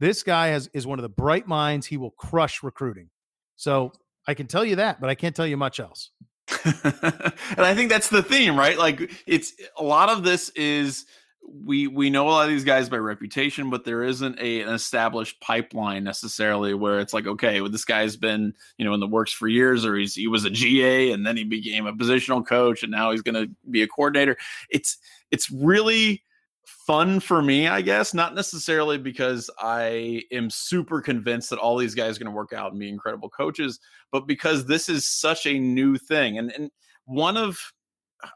this 0.00 0.22
guy 0.22 0.48
has 0.48 0.68
is 0.72 0.86
one 0.86 0.98
of 0.98 1.02
the 1.02 1.08
bright 1.08 1.46
minds. 1.46 1.86
He 1.86 1.96
will 1.96 2.10
crush 2.12 2.62
recruiting. 2.62 3.10
So 3.56 3.92
I 4.26 4.34
can 4.34 4.46
tell 4.46 4.64
you 4.64 4.76
that, 4.76 5.00
but 5.00 5.10
I 5.10 5.14
can't 5.14 5.34
tell 5.34 5.46
you 5.46 5.56
much 5.56 5.80
else. 5.80 6.10
and 6.64 7.60
I 7.60 7.74
think 7.74 7.90
that's 7.90 8.08
the 8.08 8.22
theme, 8.22 8.58
right? 8.58 8.78
Like 8.78 9.10
it's 9.26 9.54
a 9.78 9.82
lot 9.82 10.08
of 10.08 10.24
this 10.24 10.50
is 10.50 11.06
we 11.46 11.86
we 11.86 12.10
know 12.10 12.28
a 12.28 12.30
lot 12.30 12.44
of 12.44 12.50
these 12.50 12.64
guys 12.64 12.88
by 12.88 12.96
reputation, 12.96 13.70
but 13.70 13.84
there 13.84 14.02
isn't 14.02 14.38
a, 14.38 14.62
an 14.62 14.74
established 14.74 15.40
pipeline 15.40 16.04
necessarily 16.04 16.74
where 16.74 17.00
it's 17.00 17.12
like, 17.12 17.26
okay, 17.26 17.60
well, 17.60 17.70
this 17.70 17.84
guy's 17.84 18.16
been 18.16 18.54
you 18.78 18.84
know 18.84 18.94
in 18.94 19.00
the 19.00 19.06
works 19.06 19.32
for 19.32 19.48
years, 19.48 19.84
or 19.84 19.96
he's 19.96 20.14
he 20.14 20.26
was 20.26 20.44
a 20.44 20.50
GA 20.50 21.12
and 21.12 21.26
then 21.26 21.36
he 21.36 21.44
became 21.44 21.86
a 21.86 21.92
positional 21.92 22.46
coach, 22.46 22.82
and 22.82 22.92
now 22.92 23.10
he's 23.10 23.22
going 23.22 23.34
to 23.34 23.50
be 23.70 23.82
a 23.82 23.88
coordinator. 23.88 24.36
It's 24.70 24.98
it's 25.30 25.50
really 25.50 26.22
fun 26.66 27.20
for 27.20 27.42
me, 27.42 27.66
I 27.68 27.80
guess, 27.80 28.14
not 28.14 28.34
necessarily 28.34 28.98
because 28.98 29.50
I 29.58 30.22
am 30.32 30.50
super 30.50 31.00
convinced 31.00 31.50
that 31.50 31.58
all 31.58 31.76
these 31.76 31.94
guys 31.94 32.16
are 32.16 32.20
going 32.20 32.32
to 32.32 32.36
work 32.36 32.52
out 32.52 32.72
and 32.72 32.80
be 32.80 32.88
incredible 32.88 33.30
coaches, 33.30 33.80
but 34.12 34.26
because 34.26 34.66
this 34.66 34.88
is 34.88 35.06
such 35.06 35.46
a 35.46 35.58
new 35.58 35.96
thing, 35.96 36.38
and 36.38 36.52
and 36.52 36.70
one 37.06 37.36
of 37.36 37.58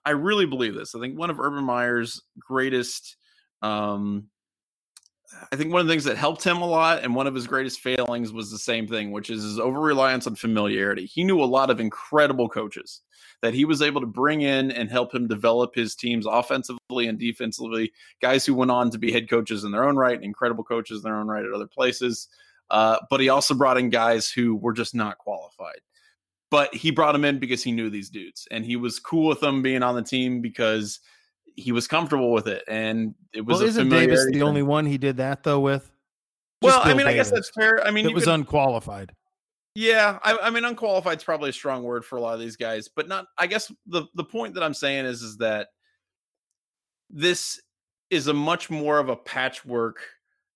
I 0.04 0.10
really 0.10 0.46
believe 0.46 0.74
this. 0.74 0.94
I 0.94 1.00
think 1.00 1.18
one 1.18 1.30
of 1.30 1.40
Urban 1.40 1.64
Meyer's 1.64 2.22
greatest, 2.38 3.16
um, 3.62 4.28
I 5.52 5.56
think 5.56 5.72
one 5.72 5.80
of 5.80 5.86
the 5.86 5.92
things 5.92 6.04
that 6.04 6.16
helped 6.16 6.44
him 6.44 6.58
a 6.58 6.66
lot 6.66 7.02
and 7.02 7.14
one 7.14 7.26
of 7.26 7.34
his 7.34 7.46
greatest 7.46 7.80
failings 7.80 8.32
was 8.32 8.50
the 8.50 8.58
same 8.58 8.86
thing, 8.86 9.10
which 9.10 9.30
is 9.30 9.42
his 9.42 9.58
over 9.58 9.80
reliance 9.80 10.26
on 10.26 10.34
familiarity. 10.34 11.06
He 11.06 11.24
knew 11.24 11.42
a 11.42 11.44
lot 11.44 11.70
of 11.70 11.80
incredible 11.80 12.48
coaches 12.48 13.00
that 13.42 13.54
he 13.54 13.64
was 13.64 13.82
able 13.82 14.00
to 14.00 14.06
bring 14.06 14.42
in 14.42 14.70
and 14.70 14.90
help 14.90 15.14
him 15.14 15.28
develop 15.28 15.74
his 15.74 15.94
teams 15.94 16.26
offensively 16.26 17.06
and 17.06 17.18
defensively. 17.18 17.92
Guys 18.20 18.44
who 18.44 18.54
went 18.54 18.70
on 18.70 18.90
to 18.90 18.98
be 18.98 19.12
head 19.12 19.30
coaches 19.30 19.64
in 19.64 19.72
their 19.72 19.84
own 19.84 19.96
right, 19.96 20.16
and 20.16 20.24
incredible 20.24 20.64
coaches 20.64 20.98
in 20.98 21.02
their 21.04 21.16
own 21.18 21.28
right 21.28 21.44
at 21.44 21.52
other 21.52 21.66
places. 21.66 22.28
Uh, 22.70 22.98
but 23.08 23.20
he 23.20 23.28
also 23.28 23.54
brought 23.54 23.78
in 23.78 23.90
guys 23.90 24.30
who 24.30 24.54
were 24.56 24.72
just 24.72 24.94
not 24.94 25.18
qualified 25.18 25.80
but 26.50 26.74
he 26.74 26.90
brought 26.90 27.14
him 27.14 27.24
in 27.24 27.38
because 27.38 27.62
he 27.62 27.72
knew 27.72 27.90
these 27.90 28.10
dudes 28.10 28.46
and 28.50 28.64
he 28.64 28.76
was 28.76 28.98
cool 28.98 29.28
with 29.28 29.40
them 29.40 29.62
being 29.62 29.82
on 29.82 29.94
the 29.94 30.02
team 30.02 30.40
because 30.40 31.00
he 31.58 31.72
was 31.72 31.88
comfortable 31.88 32.32
with 32.32 32.46
it 32.46 32.62
and 32.68 33.14
it 33.32 33.40
was. 33.40 33.58
Well, 33.58 33.68
isn't 33.68 33.88
Davis 33.88 34.26
the 34.26 34.42
only 34.42 34.62
one 34.62 34.86
he 34.86 34.96
did 34.96 35.16
that 35.16 35.42
though 35.42 35.60
with? 35.60 35.82
Just 35.82 35.92
well, 36.62 36.84
Bill 36.84 36.92
I 36.92 36.94
mean, 36.96 37.06
Davis. 37.06 37.12
I 37.12 37.14
guess 37.14 37.30
that's 37.30 37.50
fair. 37.50 37.84
I 37.86 37.90
mean, 37.90 38.06
it 38.06 38.14
was 38.14 38.24
could, 38.24 38.34
unqualified. 38.34 39.12
Yeah, 39.74 40.18
I, 40.22 40.38
I 40.42 40.50
mean, 40.50 40.64
unqualified 40.64 41.18
is 41.18 41.24
probably 41.24 41.50
a 41.50 41.52
strong 41.52 41.82
word 41.82 42.04
for 42.04 42.16
a 42.16 42.20
lot 42.20 42.34
of 42.34 42.40
these 42.40 42.56
guys, 42.56 42.88
but 42.88 43.08
not. 43.08 43.26
I 43.36 43.46
guess 43.46 43.72
the 43.86 44.04
the 44.14 44.24
point 44.24 44.54
that 44.54 44.62
I'm 44.62 44.74
saying 44.74 45.04
is 45.04 45.22
is 45.22 45.38
that 45.38 45.68
this 47.10 47.60
is 48.10 48.28
a 48.28 48.34
much 48.34 48.70
more 48.70 48.98
of 48.98 49.08
a 49.08 49.16
patchwork 49.16 50.00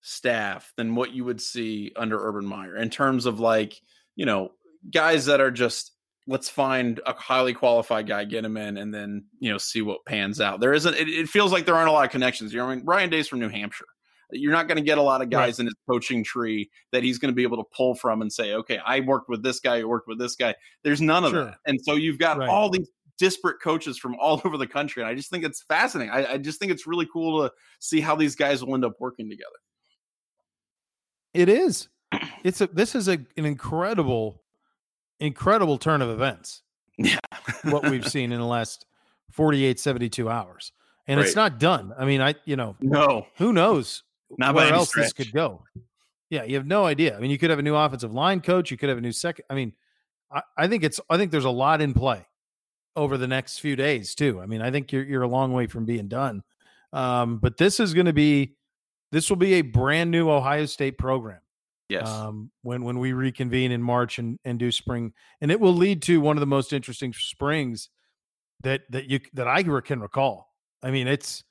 staff 0.00 0.72
than 0.76 0.94
what 0.94 1.12
you 1.12 1.24
would 1.24 1.40
see 1.40 1.92
under 1.96 2.18
Urban 2.18 2.44
Meyer 2.44 2.76
in 2.76 2.90
terms 2.90 3.26
of 3.26 3.40
like 3.40 3.80
you 4.16 4.26
know 4.26 4.52
guys 4.92 5.26
that 5.26 5.40
are 5.40 5.50
just 5.50 5.92
let's 6.26 6.48
find 6.48 7.00
a 7.06 7.14
highly 7.14 7.54
qualified 7.54 8.06
guy, 8.06 8.24
get 8.24 8.44
him 8.44 8.56
in, 8.56 8.76
and 8.76 8.92
then 8.92 9.24
you 9.38 9.50
know 9.50 9.58
see 9.58 9.82
what 9.82 10.04
pans 10.06 10.40
out. 10.40 10.60
There 10.60 10.72
isn't. 10.72 10.94
It, 10.94 11.08
it 11.08 11.28
feels 11.28 11.52
like 11.52 11.66
there 11.66 11.74
aren't 11.74 11.88
a 11.88 11.92
lot 11.92 12.04
of 12.04 12.10
connections. 12.10 12.52
You 12.52 12.60
know, 12.60 12.66
I 12.66 12.74
mean, 12.76 12.84
Ryan 12.84 13.10
Day's 13.10 13.28
from 13.28 13.40
New 13.40 13.48
Hampshire. 13.48 13.86
You're 14.34 14.52
not 14.52 14.66
going 14.66 14.78
to 14.78 14.84
get 14.84 14.96
a 14.96 15.02
lot 15.02 15.20
of 15.20 15.28
guys 15.28 15.54
right. 15.54 15.60
in 15.60 15.66
his 15.66 15.74
coaching 15.88 16.24
tree 16.24 16.70
that 16.92 17.02
he's 17.02 17.18
going 17.18 17.30
to 17.30 17.34
be 17.34 17.42
able 17.42 17.58
to 17.58 17.68
pull 17.76 17.94
from 17.94 18.22
and 18.22 18.32
say, 18.32 18.54
okay, 18.54 18.78
I 18.78 19.00
worked 19.00 19.28
with 19.28 19.42
this 19.42 19.60
guy, 19.60 19.80
I 19.80 19.84
worked 19.84 20.08
with 20.08 20.18
this 20.18 20.36
guy. 20.36 20.54
There's 20.84 21.02
none 21.02 21.24
of 21.24 21.32
sure. 21.32 21.44
that, 21.46 21.58
and 21.66 21.78
so 21.82 21.94
you've 21.94 22.18
got 22.18 22.38
right. 22.38 22.48
all 22.48 22.70
these 22.70 22.88
disparate 23.18 23.60
coaches 23.62 23.98
from 23.98 24.16
all 24.18 24.40
over 24.44 24.56
the 24.56 24.66
country, 24.66 25.02
and 25.02 25.10
I 25.10 25.14
just 25.14 25.30
think 25.30 25.44
it's 25.44 25.62
fascinating. 25.62 26.12
I, 26.12 26.32
I 26.32 26.38
just 26.38 26.58
think 26.58 26.72
it's 26.72 26.86
really 26.86 27.06
cool 27.12 27.42
to 27.42 27.52
see 27.78 28.00
how 28.00 28.16
these 28.16 28.34
guys 28.34 28.64
will 28.64 28.74
end 28.74 28.84
up 28.84 28.94
working 28.98 29.28
together. 29.28 29.50
It 31.34 31.48
is. 31.48 31.88
It's 32.44 32.60
a. 32.60 32.66
This 32.66 32.94
is 32.94 33.08
a, 33.08 33.18
an 33.36 33.46
incredible, 33.46 34.41
incredible 35.22 35.78
turn 35.78 36.02
of 36.02 36.10
events. 36.10 36.62
Yeah. 36.98 37.18
what 37.64 37.88
we've 37.88 38.06
seen 38.10 38.32
in 38.32 38.40
the 38.40 38.46
last 38.46 38.86
48, 39.30 39.80
72 39.80 40.28
hours. 40.28 40.72
And 41.06 41.18
right. 41.18 41.26
it's 41.26 41.36
not 41.36 41.58
done. 41.58 41.94
I 41.98 42.04
mean, 42.04 42.20
I, 42.20 42.34
you 42.44 42.56
know, 42.56 42.76
no, 42.80 43.26
who 43.36 43.52
knows 43.52 44.02
not 44.38 44.54
where 44.54 44.72
else 44.72 44.90
stretch. 44.90 45.06
this 45.06 45.12
could 45.12 45.32
go. 45.32 45.64
Yeah. 46.30 46.44
You 46.44 46.56
have 46.56 46.66
no 46.66 46.84
idea. 46.84 47.16
I 47.16 47.20
mean, 47.20 47.30
you 47.30 47.38
could 47.38 47.50
have 47.50 47.58
a 47.58 47.62
new 47.62 47.74
offensive 47.74 48.12
line 48.12 48.40
coach. 48.40 48.70
You 48.70 48.76
could 48.76 48.88
have 48.88 48.98
a 48.98 49.02
new 49.02 49.12
second. 49.12 49.44
I 49.50 49.54
mean, 49.54 49.72
I, 50.30 50.42
I 50.56 50.68
think 50.68 50.84
it's, 50.84 51.00
I 51.10 51.16
think 51.16 51.30
there's 51.30 51.44
a 51.44 51.50
lot 51.50 51.80
in 51.80 51.94
play 51.94 52.26
over 52.94 53.16
the 53.16 53.26
next 53.26 53.58
few 53.58 53.76
days 53.76 54.14
too. 54.14 54.40
I 54.40 54.46
mean, 54.46 54.62
I 54.62 54.70
think 54.70 54.92
you're, 54.92 55.04
you're 55.04 55.22
a 55.22 55.28
long 55.28 55.52
way 55.52 55.66
from 55.66 55.84
being 55.84 56.08
done. 56.08 56.42
Um, 56.92 57.38
but 57.38 57.56
this 57.56 57.80
is 57.80 57.94
going 57.94 58.06
to 58.06 58.12
be, 58.12 58.54
this 59.10 59.28
will 59.28 59.36
be 59.36 59.54
a 59.54 59.62
brand 59.62 60.10
new 60.10 60.30
Ohio 60.30 60.66
State 60.66 60.98
program. 60.98 61.41
Yes. 61.92 62.08
Um, 62.08 62.50
when 62.62 62.84
when 62.84 62.98
we 62.98 63.12
reconvene 63.12 63.70
in 63.70 63.82
March 63.82 64.18
and 64.18 64.38
and 64.46 64.58
do 64.58 64.72
spring, 64.72 65.12
and 65.42 65.50
it 65.50 65.60
will 65.60 65.74
lead 65.74 66.00
to 66.02 66.22
one 66.22 66.36
of 66.36 66.40
the 66.40 66.46
most 66.46 66.72
interesting 66.72 67.12
springs 67.12 67.90
that 68.62 68.82
that 68.90 69.10
you 69.10 69.20
that 69.34 69.46
I 69.46 69.62
can 69.62 70.00
recall. 70.00 70.48
I 70.82 70.90
mean, 70.90 71.06
it's 71.06 71.44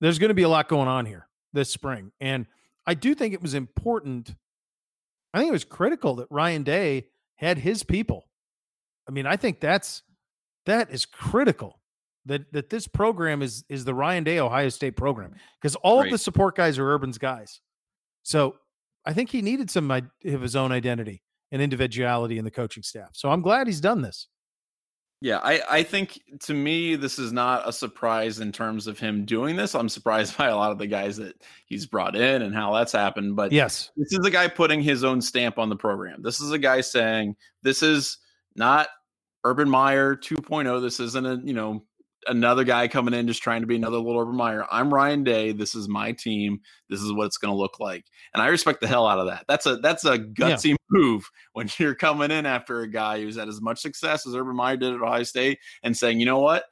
there's 0.00 0.20
going 0.20 0.28
to 0.28 0.34
be 0.34 0.44
a 0.44 0.48
lot 0.48 0.68
going 0.68 0.86
on 0.86 1.06
here 1.06 1.26
this 1.52 1.70
spring, 1.70 2.12
and 2.20 2.46
I 2.86 2.94
do 2.94 3.16
think 3.16 3.34
it 3.34 3.42
was 3.42 3.54
important. 3.54 4.32
I 5.34 5.38
think 5.38 5.48
it 5.48 5.52
was 5.52 5.64
critical 5.64 6.14
that 6.16 6.28
Ryan 6.30 6.62
Day 6.62 7.08
had 7.34 7.58
his 7.58 7.82
people. 7.82 8.28
I 9.08 9.10
mean, 9.10 9.26
I 9.26 9.36
think 9.36 9.58
that's 9.58 10.02
that 10.66 10.92
is 10.92 11.04
critical 11.04 11.80
that 12.26 12.52
that 12.52 12.70
this 12.70 12.86
program 12.86 13.42
is 13.42 13.64
is 13.68 13.84
the 13.84 13.94
Ryan 13.94 14.22
Day 14.22 14.38
Ohio 14.38 14.68
State 14.68 14.96
program 14.96 15.34
because 15.60 15.74
all 15.74 15.98
right. 15.98 16.06
of 16.06 16.12
the 16.12 16.18
support 16.18 16.54
guys 16.54 16.78
are 16.78 16.88
Urban's 16.88 17.18
guys. 17.18 17.60
So 18.22 18.54
I 19.04 19.12
think 19.12 19.30
he 19.30 19.42
needed 19.42 19.70
some 19.70 19.90
of 19.90 20.02
his 20.22 20.56
own 20.56 20.72
identity 20.72 21.22
and 21.52 21.60
individuality 21.62 22.38
in 22.38 22.44
the 22.44 22.50
coaching 22.50 22.82
staff. 22.82 23.10
So 23.12 23.30
I'm 23.30 23.42
glad 23.42 23.66
he's 23.66 23.80
done 23.80 24.02
this. 24.02 24.28
Yeah, 25.22 25.38
I, 25.42 25.60
I 25.68 25.82
think 25.82 26.18
to 26.44 26.54
me, 26.54 26.96
this 26.96 27.18
is 27.18 27.30
not 27.30 27.68
a 27.68 27.72
surprise 27.72 28.40
in 28.40 28.52
terms 28.52 28.86
of 28.86 28.98
him 28.98 29.26
doing 29.26 29.54
this. 29.54 29.74
I'm 29.74 29.88
surprised 29.90 30.36
by 30.38 30.48
a 30.48 30.56
lot 30.56 30.72
of 30.72 30.78
the 30.78 30.86
guys 30.86 31.18
that 31.18 31.34
he's 31.66 31.86
brought 31.86 32.16
in 32.16 32.42
and 32.42 32.54
how 32.54 32.72
that's 32.74 32.92
happened. 32.92 33.36
But 33.36 33.52
yes, 33.52 33.90
this 33.96 34.12
is 34.12 34.24
a 34.24 34.30
guy 34.30 34.48
putting 34.48 34.80
his 34.80 35.04
own 35.04 35.20
stamp 35.20 35.58
on 35.58 35.68
the 35.68 35.76
program. 35.76 36.22
This 36.22 36.40
is 36.40 36.52
a 36.52 36.58
guy 36.58 36.80
saying, 36.80 37.36
this 37.62 37.82
is 37.82 38.18
not 38.56 38.88
Urban 39.44 39.68
Meyer 39.68 40.16
2.0. 40.16 40.80
This 40.80 41.00
isn't 41.00 41.26
a, 41.26 41.38
you 41.44 41.52
know, 41.52 41.84
another 42.26 42.64
guy 42.64 42.88
coming 42.88 43.14
in 43.14 43.26
just 43.26 43.42
trying 43.42 43.60
to 43.60 43.66
be 43.66 43.76
another 43.76 43.96
little 43.98 44.20
Urban 44.20 44.36
Meyer. 44.36 44.66
I'm 44.70 44.92
Ryan 44.92 45.24
Day. 45.24 45.52
This 45.52 45.74
is 45.74 45.88
my 45.88 46.12
team. 46.12 46.60
This 46.88 47.00
is 47.00 47.12
what 47.12 47.26
it's 47.26 47.38
going 47.38 47.52
to 47.52 47.58
look 47.58 47.80
like. 47.80 48.04
And 48.34 48.42
I 48.42 48.48
respect 48.48 48.80
the 48.80 48.88
hell 48.88 49.06
out 49.06 49.18
of 49.18 49.26
that. 49.26 49.44
That's 49.48 49.66
a 49.66 49.76
that's 49.76 50.04
a 50.04 50.18
gutsy 50.18 50.70
yeah. 50.70 50.76
move 50.90 51.28
when 51.52 51.68
you're 51.78 51.94
coming 51.94 52.30
in 52.30 52.46
after 52.46 52.80
a 52.80 52.88
guy 52.88 53.20
who's 53.20 53.36
had 53.36 53.48
as 53.48 53.60
much 53.60 53.80
success 53.80 54.26
as 54.26 54.34
Urban 54.34 54.56
Meyer 54.56 54.76
did 54.76 54.94
at 54.94 55.00
Ohio 55.00 55.22
State 55.22 55.58
and 55.82 55.96
saying, 55.96 56.20
you 56.20 56.26
know 56.26 56.40
what, 56.40 56.64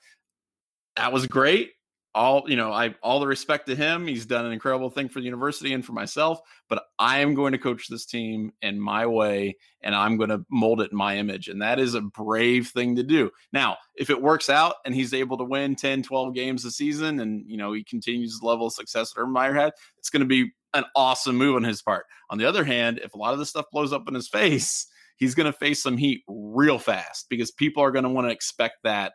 that 0.96 1.12
was 1.12 1.26
great 1.26 1.72
all 2.18 2.42
you 2.50 2.57
know 2.57 2.72
i 2.72 2.92
all 3.00 3.20
the 3.20 3.26
respect 3.26 3.68
to 3.68 3.76
him. 3.76 4.07
He's 4.07 4.26
done 4.26 4.44
an 4.44 4.52
incredible 4.52 4.90
thing 4.90 5.09
for 5.09 5.20
the 5.20 5.24
university 5.24 5.72
and 5.72 5.85
for 5.85 5.92
myself 5.92 6.40
but 6.68 6.83
i 6.98 7.20
am 7.20 7.35
going 7.35 7.52
to 7.52 7.59
coach 7.59 7.87
this 7.87 8.04
team 8.04 8.52
in 8.61 8.81
my 8.81 9.07
way 9.07 9.57
and 9.83 9.94
i'm 9.94 10.16
going 10.16 10.31
to 10.31 10.44
mold 10.50 10.81
it 10.81 10.90
in 10.90 10.98
my 10.98 11.16
image 11.16 11.48
and 11.48 11.62
that 11.62 11.78
is 11.78 11.94
a 11.94 12.00
brave 12.00 12.68
thing 12.68 12.96
to 12.96 13.04
do. 13.04 13.31
Now 13.52 13.76
if 13.94 14.11
it 14.11 14.20
works 14.20 14.50
out 14.50 14.76
and 14.85 14.94
he's 14.94 15.14
able 15.14 15.38
to 15.38 15.44
win 15.44 15.76
10 15.76 16.02
12 16.02 16.35
games 16.35 16.64
a 16.64 16.72
season 16.72 17.20
and 17.20 17.44
you 17.46 17.57
know 17.57 17.72
he 17.72 17.85
continues 17.85 18.38
the 18.40 18.46
level 18.46 18.66
of 18.66 18.72
success 18.72 19.12
that 19.12 19.20
Urban 19.20 19.33
Meyer 19.33 19.54
had 19.54 19.72
it's 19.96 20.11
going 20.11 20.20
to 20.20 20.26
be 20.26 20.50
an 20.74 20.85
awesome 20.94 21.37
move 21.37 21.57
on 21.57 21.64
his 21.64 21.81
part. 21.81 22.04
On 22.31 22.37
the 22.37 22.44
other 22.44 22.64
hand 22.64 22.98
if 23.04 23.14
a 23.14 23.18
lot 23.18 23.33
of 23.33 23.38
this 23.38 23.50
stuff 23.50 23.66
blows 23.70 23.92
up 23.92 24.09
in 24.09 24.14
his 24.14 24.28
face 24.28 24.88
he's 25.18 25.37
going 25.37 25.50
to 25.50 25.57
face 25.57 25.81
some 25.81 25.96
heat 25.96 26.22
real 26.26 26.81
fast 26.81 27.28
because 27.31 27.52
people 27.52 27.83
are 27.83 27.92
going 27.92 28.04
to 28.04 28.11
want 28.11 28.26
to 28.26 28.33
expect 28.33 28.78
that 28.83 29.12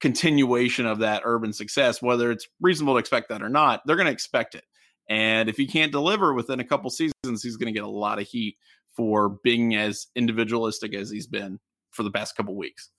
continuation 0.00 0.86
of 0.86 1.00
that 1.00 1.22
urban 1.24 1.52
success, 1.52 2.00
whether 2.00 2.30
it's 2.30 2.48
reasonable 2.60 2.94
to 2.94 2.98
expect 2.98 3.28
that 3.28 3.42
or 3.42 3.48
not, 3.48 3.82
they're 3.86 3.96
going 3.96 4.06
to 4.06 4.12
expect 4.12 4.54
it. 4.54 4.64
And 5.08 5.48
if 5.48 5.56
he 5.56 5.66
can't 5.66 5.92
deliver 5.92 6.32
within 6.32 6.60
a 6.60 6.64
couple 6.64 6.88
seasons, 6.90 7.42
he's 7.42 7.56
going 7.56 7.72
to 7.72 7.78
get 7.78 7.84
a 7.84 7.90
lot 7.90 8.20
of 8.20 8.26
heat 8.26 8.56
for 8.96 9.38
being 9.42 9.74
as 9.74 10.06
individualistic 10.14 10.94
as 10.94 11.10
he's 11.10 11.26
been 11.26 11.58
for 11.90 12.02
the 12.02 12.10
past 12.10 12.36
couple 12.36 12.54
weeks. 12.54 12.90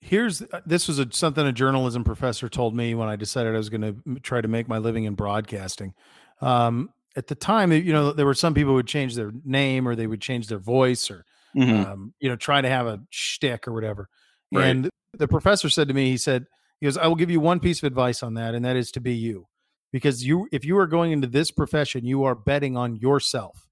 Here's 0.00 0.42
uh, 0.42 0.60
this 0.66 0.86
was 0.86 0.98
a, 0.98 1.08
something 1.10 1.46
a 1.46 1.52
journalism 1.52 2.04
professor 2.04 2.48
told 2.48 2.76
me 2.76 2.94
when 2.94 3.08
I 3.08 3.16
decided 3.16 3.54
I 3.54 3.58
was 3.58 3.70
going 3.70 3.80
to 3.80 4.20
try 4.20 4.40
to 4.40 4.48
make 4.48 4.68
my 4.68 4.78
living 4.78 5.04
in 5.04 5.14
broadcasting. 5.14 5.94
Um, 6.40 6.90
at 7.16 7.26
the 7.26 7.34
time, 7.34 7.72
you 7.72 7.92
know, 7.92 8.12
there 8.12 8.26
were 8.26 8.34
some 8.34 8.54
people 8.54 8.72
who 8.72 8.76
would 8.76 8.86
change 8.86 9.14
their 9.14 9.32
name 9.44 9.88
or 9.88 9.96
they 9.96 10.06
would 10.06 10.20
change 10.20 10.48
their 10.48 10.58
voice 10.58 11.10
or, 11.10 11.24
mm-hmm. 11.56 11.90
um, 11.90 12.14
you 12.20 12.28
know, 12.28 12.36
try 12.36 12.60
to 12.60 12.68
have 12.68 12.86
a 12.86 13.00
shtick 13.10 13.66
or 13.66 13.72
whatever. 13.72 14.08
Right. 14.52 14.66
And 14.66 14.90
the 15.12 15.28
professor 15.28 15.68
said 15.68 15.88
to 15.88 15.94
me, 15.94 16.10
he 16.10 16.16
said, 16.16 16.46
he 16.80 16.86
goes, 16.86 16.96
I 16.96 17.06
will 17.06 17.16
give 17.16 17.30
you 17.30 17.40
one 17.40 17.60
piece 17.60 17.82
of 17.82 17.86
advice 17.86 18.22
on 18.22 18.34
that, 18.34 18.54
and 18.54 18.64
that 18.64 18.76
is 18.76 18.90
to 18.92 19.00
be 19.00 19.14
you. 19.14 19.46
Because 19.92 20.24
you 20.24 20.48
if 20.52 20.64
you 20.64 20.76
are 20.78 20.86
going 20.86 21.12
into 21.12 21.26
this 21.26 21.50
profession, 21.50 22.04
you 22.04 22.24
are 22.24 22.34
betting 22.34 22.76
on 22.76 22.96
yourself. 22.96 23.66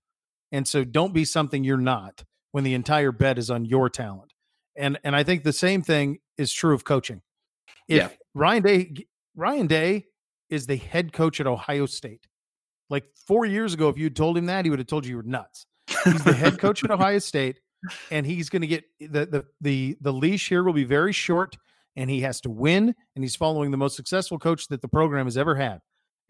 And 0.53 0.67
so 0.67 0.85
don't 0.85 1.13
be 1.13 1.25
something 1.25 1.65
you're 1.65 1.77
not 1.77 2.25
when 2.53 2.65
the 2.65 2.75
entire 2.75 3.13
bet 3.13 3.37
is 3.37 3.51
on 3.51 3.65
your 3.65 3.91
talent. 3.91 4.33
And 4.77 4.99
and 5.05 5.15
I 5.15 5.23
think 5.23 5.43
the 5.43 5.53
same 5.53 5.83
thing 5.83 6.19
is 6.39 6.53
true 6.53 6.75
of 6.75 6.85
coaching. 6.85 7.21
If 7.89 7.99
yeah. 7.99 8.09
Ryan 8.33 8.63
Day 8.63 8.95
Ryan 9.37 9.67
Day 9.67 10.05
is 10.49 10.67
the 10.67 10.77
head 10.77 11.13
coach 11.13 11.41
at 11.41 11.47
Ohio 11.47 11.87
State. 11.87 12.27
Like 12.89 13.05
four 13.27 13.45
years 13.45 13.75
ago, 13.75 13.89
if 13.89 13.99
you 13.99 14.05
had 14.05 14.17
told 14.17 14.39
him 14.39 14.47
that, 14.47 14.65
he 14.65 14.71
would 14.71 14.79
have 14.79 14.89
told 14.89 15.05
you 15.05 15.11
you 15.11 15.17
were 15.17 15.23
nuts. 15.25 15.67
He's 16.05 16.25
the 16.25 16.33
head 16.33 16.59
coach 16.59 16.85
at 16.85 16.91
Ohio 16.93 17.19
State 17.19 17.61
and 18.11 18.27
he's 18.27 18.49
going 18.49 18.63
to 18.63 18.69
get 18.69 18.85
eh, 19.01 19.09
the, 19.11 19.27
the 19.27 19.45
the 19.61 19.97
the 20.01 20.13
leash 20.13 20.49
here 20.49 20.63
will 20.63 20.73
be 20.73 20.85
very 20.85 21.13
short 21.13 21.57
and 21.97 22.11
he 22.11 22.21
has 22.21 22.41
to 22.43 22.51
win 22.51 22.95
and 23.15 23.25
he's 23.25 23.37
following 23.37 23.71
the 23.71 23.77
most 23.77 23.97
successful 23.97 24.39
coach 24.39 24.69
that 24.69 24.83
the 24.83 24.89
program 24.89 25.27
has 25.27 25.37
ever 25.37 25.55
had. 25.55 25.81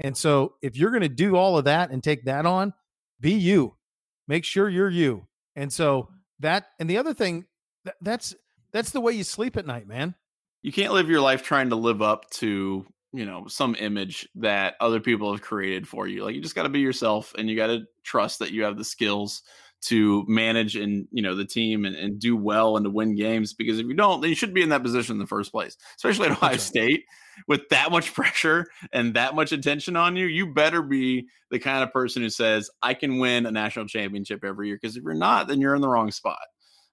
And 0.01 0.17
so 0.17 0.55
if 0.61 0.77
you're 0.77 0.91
going 0.91 1.03
to 1.03 1.09
do 1.09 1.37
all 1.37 1.57
of 1.57 1.65
that 1.65 1.91
and 1.91 2.03
take 2.03 2.25
that 2.25 2.47
on 2.47 2.73
be 3.21 3.33
you. 3.33 3.75
Make 4.29 4.45
sure 4.45 4.69
you're 4.69 4.91
you. 4.91 5.27
And 5.57 5.73
so 5.73 6.09
that 6.41 6.67
and 6.79 6.91
the 6.91 6.99
other 6.99 7.15
thing 7.15 7.47
that, 7.85 7.95
that's 8.01 8.35
that's 8.73 8.91
the 8.91 9.01
way 9.01 9.13
you 9.13 9.25
sleep 9.25 9.57
at 9.57 9.67
night 9.67 9.87
man. 9.87 10.15
You 10.63 10.73
can't 10.73 10.93
live 10.93 11.09
your 11.09 11.21
life 11.21 11.43
trying 11.43 11.71
to 11.71 11.77
live 11.77 12.03
up 12.03 12.29
to 12.31 12.87
you 13.13 13.25
know 13.25 13.47
some 13.47 13.77
image 13.77 14.29
that 14.37 14.75
other 14.81 15.01
people 15.01 15.31
have 15.33 15.43
created 15.43 15.87
for 15.87 16.07
you. 16.07 16.25
Like 16.25 16.35
you 16.35 16.41
just 16.41 16.55
got 16.55 16.65
to 16.65 16.69
be 16.69 16.81
yourself 16.81 17.33
and 17.39 17.49
you 17.49 17.57
got 17.57 17.69
to 17.69 17.85
trust 18.03 18.41
that 18.41 18.51
you 18.51 18.65
have 18.65 18.77
the 18.77 18.85
skills 18.85 19.43
to 19.85 20.25
manage 20.27 20.77
and 20.77 21.07
you 21.11 21.23
know 21.23 21.35
the 21.35 21.45
team 21.45 21.85
and, 21.85 21.95
and 21.95 22.19
do 22.19 22.37
well 22.37 22.77
and 22.77 22.85
to 22.85 22.91
win 22.91 23.15
games 23.15 23.53
because 23.53 23.79
if 23.79 23.87
you 23.87 23.95
don't 23.95 24.23
then 24.23 24.31
you 24.31 24.37
should 24.37 24.55
be 24.55 24.63
in 24.63 24.71
that 24.71 24.83
position 24.83 25.15
in 25.15 25.19
the 25.19 25.27
first 25.27 25.53
place 25.53 25.77
especially 25.97 26.27
at 26.27 26.33
ohio 26.33 26.51
okay. 26.51 26.59
state. 26.59 27.05
With 27.49 27.69
that 27.71 27.91
much 27.91 28.15
pressure 28.15 28.67
and 28.93 29.15
that 29.15 29.35
much 29.35 29.53
attention 29.53 29.97
on 29.97 30.17
you 30.17 30.27
you 30.27 30.53
better 30.53 30.83
be 30.83 31.27
the 31.51 31.59
kind 31.59 31.83
of 31.83 31.93
person 31.93 32.23
who 32.23 32.31
says 32.31 32.71
i 32.83 32.95
can 32.95 33.19
win 33.19 33.47
a 33.47 33.51
national 33.51 33.87
championship 33.87 34.45
every 34.45 34.69
year 34.69 34.79
because 34.81 34.97
if 34.97 35.03
you're 35.03 35.15
not 35.15 35.49
then 35.49 35.61
you're 35.61 35.75
in 35.75 35.83
the 35.83 35.89
wrong 35.89 36.11
spot. 36.11 36.39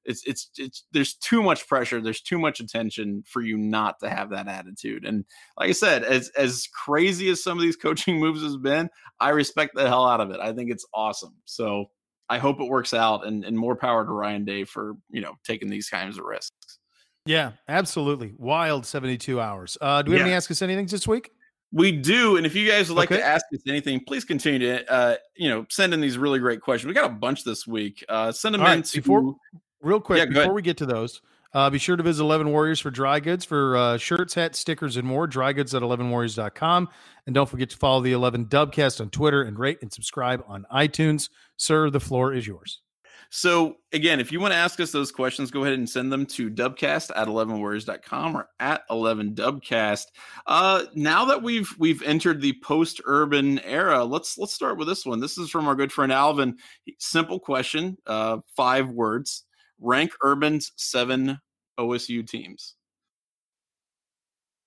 It's 0.03 0.23
it's 0.25 0.49
it's 0.57 0.83
there's 0.91 1.13
too 1.13 1.43
much 1.43 1.67
pressure 1.67 2.01
there's 2.01 2.21
too 2.21 2.39
much 2.39 2.59
attention 2.59 3.23
for 3.27 3.41
you 3.41 3.55
not 3.55 3.99
to 3.99 4.09
have 4.09 4.31
that 4.31 4.47
attitude. 4.47 5.05
And 5.05 5.25
like 5.57 5.69
i 5.69 5.73
said 5.73 6.03
as 6.03 6.29
as 6.29 6.67
crazy 6.73 7.29
as 7.29 7.43
some 7.43 7.57
of 7.57 7.61
these 7.61 7.77
coaching 7.77 8.19
moves 8.19 8.41
has 8.41 8.57
been 8.57 8.89
i 9.19 9.29
respect 9.29 9.75
the 9.75 9.87
hell 9.87 10.07
out 10.07 10.19
of 10.19 10.31
it. 10.31 10.39
I 10.41 10.53
think 10.53 10.71
it's 10.71 10.87
awesome. 10.91 11.35
So 11.45 11.91
I 12.31 12.37
hope 12.37 12.61
it 12.61 12.69
works 12.69 12.93
out 12.93 13.27
and, 13.27 13.43
and 13.43 13.57
more 13.57 13.75
power 13.75 14.05
to 14.05 14.11
Ryan 14.11 14.45
Day 14.45 14.63
for, 14.63 14.93
you 15.09 15.19
know, 15.19 15.33
taking 15.43 15.69
these 15.69 15.89
kinds 15.89 16.17
of 16.17 16.23
risks. 16.23 16.79
Yeah, 17.25 17.51
absolutely. 17.67 18.33
Wild 18.37 18.85
72 18.85 19.41
hours. 19.41 19.77
Uh, 19.81 20.01
do 20.01 20.11
we 20.11 20.15
yeah. 20.15 20.19
have 20.19 20.27
any 20.27 20.35
ask 20.35 20.49
us 20.49 20.61
anything 20.61 20.85
this 20.85 21.05
week? 21.05 21.31
We 21.73 21.91
do, 21.91 22.37
and 22.37 22.45
if 22.45 22.55
you 22.55 22.65
guys 22.65 22.87
would 22.87 22.95
like 22.95 23.11
okay. 23.11 23.19
to 23.19 23.25
ask 23.25 23.45
us 23.53 23.61
anything, 23.67 24.01
please 24.05 24.23
continue 24.23 24.59
to 24.59 24.91
uh, 24.91 25.15
you 25.35 25.49
know 25.49 25.65
send 25.69 25.93
in 25.93 26.01
these 26.01 26.17
really 26.17 26.39
great 26.39 26.59
questions. 26.61 26.87
We 26.87 26.93
got 26.93 27.09
a 27.09 27.13
bunch 27.13 27.45
this 27.45 27.65
week. 27.65 28.03
Uh, 28.09 28.31
send 28.31 28.55
them 28.55 28.61
All 28.61 28.67
in 28.67 28.79
right, 28.79 28.85
to, 28.85 29.01
before 29.01 29.35
real 29.81 30.01
quick 30.01 30.19
yeah, 30.19 30.25
before 30.25 30.53
we 30.53 30.61
get 30.61 30.77
to 30.77 30.85
those. 30.85 31.21
Uh, 31.53 31.69
be 31.69 31.77
sure 31.77 31.97
to 31.97 32.03
visit 32.03 32.23
11 32.23 32.49
Warriors 32.49 32.79
for 32.79 32.91
dry 32.91 33.19
goods 33.19 33.43
for 33.43 33.75
uh, 33.75 33.97
shirts, 33.97 34.33
hats, 34.33 34.57
stickers, 34.57 34.95
and 34.95 35.05
more. 35.05 35.27
Dry 35.27 35.51
goods 35.51 35.75
at 35.75 35.81
11warriors.com. 35.81 36.89
And 37.25 37.35
don't 37.35 37.49
forget 37.49 37.69
to 37.71 37.77
follow 37.77 38.01
the 38.01 38.13
11 38.13 38.45
Dubcast 38.45 39.01
on 39.01 39.09
Twitter 39.09 39.43
and 39.43 39.59
rate 39.59 39.79
and 39.81 39.91
subscribe 39.91 40.43
on 40.47 40.65
iTunes. 40.73 41.29
Sir, 41.61 41.91
the 41.91 41.99
floor 41.99 42.33
is 42.33 42.47
yours. 42.47 42.81
So 43.29 43.75
again, 43.93 44.19
if 44.19 44.31
you 44.31 44.39
want 44.39 44.51
to 44.51 44.57
ask 44.57 44.79
us 44.79 44.89
those 44.91 45.11
questions, 45.11 45.51
go 45.51 45.61
ahead 45.61 45.75
and 45.75 45.87
send 45.87 46.11
them 46.11 46.25
to 46.25 46.49
dubcast 46.49 47.11
at 47.15 47.27
11warriors.com 47.27 48.35
or 48.35 48.49
at 48.59 48.81
11dubcast. 48.89 50.05
Uh, 50.47 50.85
now 50.95 51.23
that 51.25 51.43
we've 51.43 51.69
we've 51.77 52.01
entered 52.01 52.41
the 52.41 52.55
post-urban 52.63 53.59
era, 53.59 54.03
let's 54.03 54.39
let's 54.39 54.55
start 54.55 54.79
with 54.79 54.87
this 54.87 55.05
one. 55.05 55.19
This 55.19 55.37
is 55.37 55.51
from 55.51 55.67
our 55.67 55.75
good 55.75 55.91
friend 55.91 56.11
Alvin. 56.11 56.57
Simple 56.97 57.39
question, 57.39 57.95
uh, 58.07 58.39
five 58.55 58.89
words. 58.89 59.43
Rank 59.79 60.13
Urban's 60.23 60.71
seven 60.77 61.37
OSU 61.79 62.27
teams. 62.27 62.73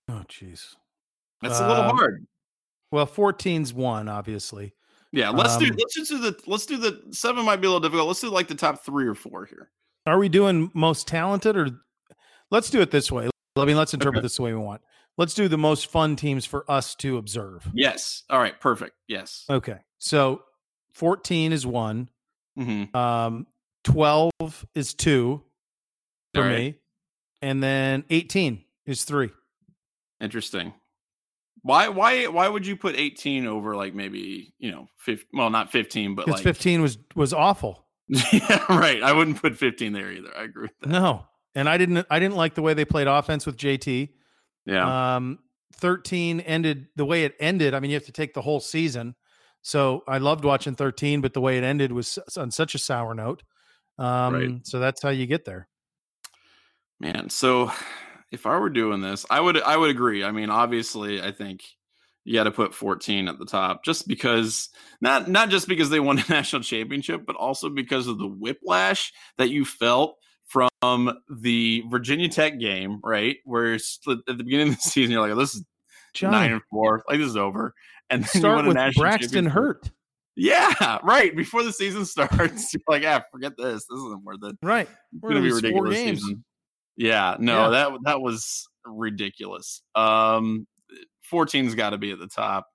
Oh, 0.07 0.23
jeez. 0.29 0.75
That's 1.41 1.59
a 1.59 1.67
little 1.67 1.83
Um, 1.83 1.97
hard. 1.97 2.25
Well, 2.91 3.05
14's 3.05 3.73
one, 3.73 4.07
obviously. 4.07 4.74
Yeah, 5.15 5.29
let's 5.29 5.55
do 5.57 5.65
um, 5.67 5.75
let's 5.77 5.95
just 5.95 6.11
do 6.11 6.17
the 6.19 6.37
let's 6.45 6.65
do 6.65 6.75
the 6.77 7.01
seven 7.11 7.45
might 7.45 7.61
be 7.61 7.67
a 7.67 7.69
little 7.69 7.79
difficult. 7.79 8.07
Let's 8.07 8.19
do 8.19 8.29
like 8.29 8.47
the 8.49 8.55
top 8.55 8.83
three 8.83 9.07
or 9.07 9.15
four 9.15 9.45
here. 9.45 9.71
Are 10.05 10.19
we 10.19 10.27
doing 10.29 10.69
most 10.73 11.07
talented 11.07 11.55
or 11.55 11.69
let's 12.51 12.69
do 12.69 12.81
it 12.81 12.91
this 12.91 13.11
way. 13.11 13.29
I 13.57 13.63
mean, 13.65 13.77
let's 13.77 13.93
interpret 13.93 14.17
Okay. 14.19 14.25
this 14.25 14.35
the 14.35 14.43
way 14.43 14.53
we 14.53 14.59
want. 14.59 14.81
Let's 15.17 15.33
do 15.33 15.47
the 15.47 15.57
most 15.57 15.89
fun 15.89 16.17
teams 16.17 16.45
for 16.45 16.69
us 16.69 16.93
to 16.95 17.15
observe. 17.17 17.65
Yes. 17.73 18.23
All 18.29 18.37
right. 18.39 18.59
Perfect. 18.59 18.91
Yes. 19.07 19.45
Okay. 19.49 19.77
So 19.97 20.43
14 20.93 21.53
is 21.53 21.65
one. 21.65 22.09
hmm 22.57 22.83
Um, 22.93 23.47
12 23.85 24.31
is 24.75 24.93
two 24.93 25.41
for 26.33 26.41
right. 26.41 26.57
me. 26.57 26.75
And 27.41 27.63
then 27.63 28.03
18 28.09 28.65
is 28.85 29.05
three. 29.05 29.29
Interesting. 30.19 30.73
Why 31.65 31.87
why 31.87 32.27
why 32.27 32.47
would 32.47 32.67
you 32.67 32.75
put 32.75 32.95
18 32.95 33.47
over 33.47 33.75
like 33.75 33.95
maybe, 33.95 34.53
you 34.59 34.69
know, 34.69 34.87
15 34.99 35.25
well 35.33 35.49
not 35.49 35.71
15 35.71 36.13
but 36.13 36.27
like 36.27 36.43
15 36.43 36.83
was 36.83 36.99
was 37.15 37.33
awful. 37.33 37.87
Yeah, 38.31 38.63
right. 38.69 39.01
I 39.01 39.11
wouldn't 39.13 39.41
put 39.41 39.57
15 39.57 39.91
there 39.91 40.11
either. 40.11 40.29
I 40.37 40.43
agree 40.43 40.67
with 40.67 40.79
that. 40.81 40.89
No. 40.89 41.25
And 41.55 41.67
I 41.67 41.79
didn't 41.79 42.05
I 42.11 42.19
didn't 42.19 42.35
like 42.35 42.53
the 42.53 42.61
way 42.61 42.75
they 42.75 42.85
played 42.85 43.07
offense 43.07 43.47
with 43.47 43.57
JT. 43.57 44.09
Yeah. 44.67 45.15
Um, 45.15 45.39
13 45.77 46.39
ended 46.41 46.85
the 46.95 47.05
way 47.05 47.23
it 47.23 47.33
ended. 47.39 47.73
I 47.73 47.79
mean, 47.79 47.89
you 47.89 47.95
have 47.95 48.05
to 48.05 48.11
take 48.11 48.35
the 48.35 48.43
whole 48.43 48.59
season. 48.59 49.15
So 49.63 50.03
I 50.07 50.19
loved 50.19 50.45
watching 50.45 50.75
13, 50.75 51.21
but 51.21 51.33
the 51.33 51.41
way 51.41 51.57
it 51.57 51.63
ended 51.63 51.91
was 51.91 52.19
on 52.37 52.51
such 52.51 52.75
a 52.75 52.77
sour 52.77 53.15
note. 53.15 53.41
Um, 53.97 54.33
Right. 54.35 54.67
So 54.67 54.77
that's 54.77 55.01
how 55.01 55.09
you 55.09 55.25
get 55.25 55.45
there. 55.45 55.67
Man, 56.99 57.31
so 57.31 57.71
if 58.31 58.45
I 58.45 58.57
were 58.57 58.69
doing 58.69 59.01
this, 59.01 59.25
I 59.29 59.39
would 59.39 59.61
I 59.61 59.77
would 59.77 59.89
agree. 59.89 60.23
I 60.23 60.31
mean, 60.31 60.49
obviously, 60.49 61.21
I 61.21 61.31
think 61.31 61.63
you 62.23 62.33
got 62.33 62.45
to 62.45 62.51
put 62.51 62.73
14 62.73 63.27
at 63.27 63.37
the 63.37 63.45
top 63.45 63.85
just 63.85 64.07
because 64.07 64.69
not 64.99 65.29
not 65.29 65.49
just 65.49 65.67
because 65.67 65.89
they 65.89 65.99
won 65.99 66.19
a 66.27 66.29
national 66.29 66.63
championship, 66.63 67.25
but 67.25 67.35
also 67.35 67.69
because 67.69 68.07
of 68.07 68.17
the 68.17 68.27
whiplash 68.27 69.13
that 69.37 69.49
you 69.49 69.65
felt 69.65 70.17
from 70.47 71.17
the 71.29 71.83
Virginia 71.89 72.29
Tech 72.29 72.59
game, 72.59 72.99
right? 73.03 73.37
Where 73.45 73.73
at 73.73 73.81
the 74.05 74.33
beginning 74.43 74.69
of 74.69 74.75
the 74.75 74.81
season, 74.81 75.11
you're 75.11 75.27
like, 75.27 75.37
this 75.37 75.55
is 75.55 75.65
John, 76.13 76.31
nine 76.31 76.51
and 76.51 76.61
four, 76.69 77.03
like 77.07 77.19
this 77.19 77.27
is 77.27 77.37
over. 77.37 77.73
And 78.09 78.25
start 78.25 78.65
a 78.65 78.67
with 78.67 78.95
Braxton. 78.95 79.47
Hurt. 79.47 79.89
Yeah, 80.35 80.99
right. 81.03 81.35
Before 81.35 81.63
the 81.63 81.73
season 81.73 82.05
starts, 82.05 82.73
you're 82.73 82.81
like, 82.87 83.03
ah, 83.05 83.23
forget 83.31 83.53
this. 83.57 83.85
This 83.89 83.97
isn't 83.97 84.23
worth 84.23 84.43
it. 84.43 84.57
Right. 84.61 84.87
It's 85.13 85.21
We're 85.21 85.29
gonna 85.29 85.41
be 85.41 85.49
gonna 85.49 85.61
four 85.61 85.83
ridiculous 85.83 85.95
games. 85.95 86.21
season. 86.21 86.43
Yeah, 86.97 87.35
no, 87.39 87.63
Yeah. 87.63 87.69
that 87.69 87.99
that 88.03 88.21
was 88.21 88.67
ridiculous. 88.85 89.81
Um 89.95 90.67
14's 91.31 91.75
got 91.75 91.89
to 91.89 91.97
be 91.97 92.11
at 92.11 92.19
the 92.19 92.27
top. 92.27 92.67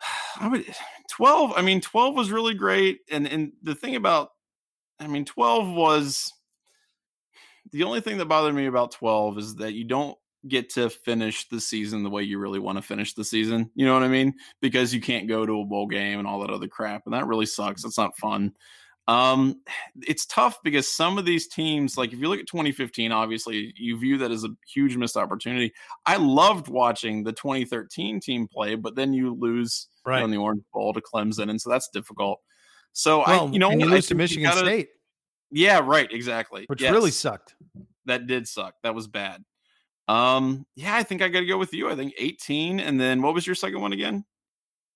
I 0.40 0.48
would 0.48 0.64
12, 1.10 1.52
I 1.56 1.62
mean 1.62 1.80
12 1.80 2.14
was 2.14 2.30
really 2.30 2.54
great 2.54 3.00
and 3.10 3.26
and 3.26 3.52
the 3.62 3.74
thing 3.74 3.96
about 3.96 4.30
I 4.98 5.06
mean 5.06 5.24
12 5.24 5.68
was 5.74 6.32
the 7.72 7.82
only 7.84 8.00
thing 8.00 8.18
that 8.18 8.26
bothered 8.26 8.54
me 8.54 8.66
about 8.66 8.92
12 8.92 9.38
is 9.38 9.54
that 9.56 9.74
you 9.74 9.84
don't 9.84 10.16
get 10.48 10.70
to 10.70 10.88
finish 10.90 11.48
the 11.48 11.60
season 11.60 12.02
the 12.02 12.10
way 12.10 12.22
you 12.22 12.38
really 12.38 12.58
want 12.58 12.76
to 12.78 12.82
finish 12.82 13.12
the 13.12 13.24
season. 13.24 13.70
You 13.74 13.84
know 13.84 13.92
what 13.94 14.02
I 14.02 14.08
mean? 14.08 14.34
Because 14.62 14.94
you 14.94 15.00
can't 15.00 15.28
go 15.28 15.44
to 15.44 15.60
a 15.60 15.64
bowl 15.66 15.86
game 15.86 16.18
and 16.18 16.26
all 16.26 16.40
that 16.40 16.50
other 16.50 16.68
crap 16.68 17.02
and 17.04 17.14
that 17.14 17.26
really 17.26 17.46
sucks. 17.46 17.84
It's 17.84 17.98
not 17.98 18.16
fun. 18.16 18.52
Um, 19.08 19.60
it's 20.02 20.24
tough 20.26 20.58
because 20.62 20.86
some 20.88 21.18
of 21.18 21.24
these 21.24 21.48
teams, 21.48 21.96
like 21.98 22.12
if 22.12 22.20
you 22.20 22.28
look 22.28 22.38
at 22.38 22.46
2015, 22.46 23.10
obviously 23.10 23.72
you 23.76 23.98
view 23.98 24.18
that 24.18 24.30
as 24.30 24.44
a 24.44 24.50
huge 24.72 24.96
missed 24.96 25.16
opportunity. 25.16 25.72
I 26.06 26.16
loved 26.16 26.68
watching 26.68 27.24
the 27.24 27.32
2013 27.32 28.20
team 28.20 28.46
play, 28.46 28.76
but 28.76 28.94
then 28.94 29.12
you 29.12 29.34
lose 29.34 29.88
you 30.06 30.10
know, 30.12 30.16
Right. 30.16 30.24
in 30.24 30.30
the 30.30 30.36
Orange 30.36 30.62
Bowl 30.72 30.92
to 30.92 31.00
Clemson, 31.00 31.50
and 31.50 31.60
so 31.60 31.70
that's 31.70 31.88
difficult. 31.92 32.38
So 32.92 33.24
Well, 33.26 33.48
I, 33.48 33.50
you 33.52 33.58
know, 33.58 33.70
you 33.72 33.86
lose 33.86 34.06
to 34.08 34.14
Michigan 34.14 34.44
gotta- 34.44 34.60
State, 34.60 34.88
Yeah, 35.50 35.80
right, 35.84 36.10
exactly. 36.12 36.64
which 36.68 36.80
really 36.82 37.10
sucked. 37.10 37.54
that 38.06 38.26
did 38.28 38.46
suck. 38.46 38.74
That 38.84 38.94
was 38.94 39.08
bad. 39.08 39.44
Um, 40.08 40.66
yeah, 40.76 40.94
I 40.96 41.02
think 41.02 41.20
I 41.22 41.28
got 41.28 41.40
to 41.40 41.46
go 41.46 41.58
with 41.58 41.72
you. 41.72 41.88
I 41.90 41.94
think 41.96 42.14
18, 42.18 42.80
and 42.80 43.00
then 43.00 43.22
what 43.22 43.34
was 43.34 43.46
your 43.46 43.54
second 43.54 43.80
one 43.80 43.92
again? 43.92 44.24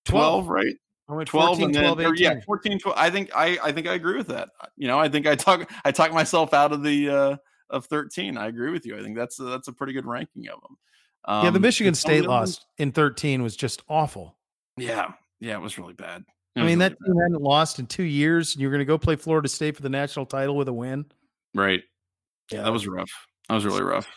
12, 0.07 0.49
right? 0.49 0.75
I 1.09 1.15
went 1.15 1.29
12 1.29 1.59
14, 1.59 1.65
and 1.65 1.75
then 1.75 1.95
12, 1.95 2.13
or, 2.13 2.15
yeah 2.17 2.41
14 2.47 2.79
12 2.79 2.99
i 2.99 3.11
think 3.11 3.31
i 3.35 3.59
i 3.63 3.73
think 3.73 3.87
i 3.87 3.95
agree 3.95 4.17
with 4.17 4.29
that. 4.29 4.51
You 4.77 4.89
know 4.89 4.99
i 4.99 5.09
think 5.09 5.27
i 5.27 5.35
talk 5.35 5.71
i 5.85 5.93
talk 5.93 6.13
myself 6.13 6.55
out 6.55 6.73
of 6.73 6.83
the 6.83 7.11
uh 7.11 7.37
of 7.71 7.87
13 7.87 8.37
i 8.37 8.47
agree 8.47 8.71
with 8.71 8.87
you. 8.87 8.99
I 8.99 9.03
think 9.03 9.17
that's 9.17 9.39
a, 9.41 9.45
that's 9.45 9.69
a 9.69 9.73
pretty 9.73 9.93
good 9.93 10.07
ranking 10.07 10.49
of 10.49 10.61
them 10.63 10.77
um, 11.27 11.45
yeah, 11.45 11.51
the 11.51 11.61
Michigan 11.61 11.95
some 11.95 12.11
of 12.11 12.17
State 12.19 12.29
loss 12.29 12.65
in 12.79 12.93
13 12.93 13.43
was 13.43 13.57
just 13.57 13.83
awful. 13.89 14.37
yeah 14.77 15.13
yeah 15.41 15.55
it 15.55 15.61
was 15.61 15.79
really 15.79 15.95
bad. 15.95 16.25
It 16.57 16.61
I 16.61 16.63
mean, 16.65 16.79
really 16.79 16.91
that 16.91 16.97
team 17.05 17.17
hadn't 17.17 17.43
lost 17.43 17.79
in 17.79 17.87
two 17.87 18.05
years. 18.05 18.55
and 18.55 18.63
You're 18.63 18.71
going 18.71 18.79
to 18.81 18.85
go 18.85 18.97
play 18.97 19.17
Florida 19.17 19.49
State 19.49 19.75
for 19.75 19.83
the 19.83 19.89
national 19.89 20.27
title 20.27 20.57
with 20.57 20.69
a 20.69 20.73
win. 20.73 21.03
bad. 21.03 21.15
right. 21.61 21.83
Yeah 22.53 22.63
that 22.63 22.73
was 22.73 22.87
rough. 22.87 23.11
That 23.49 23.55
was 23.55 23.65
really 23.65 23.83
rough 23.83 24.09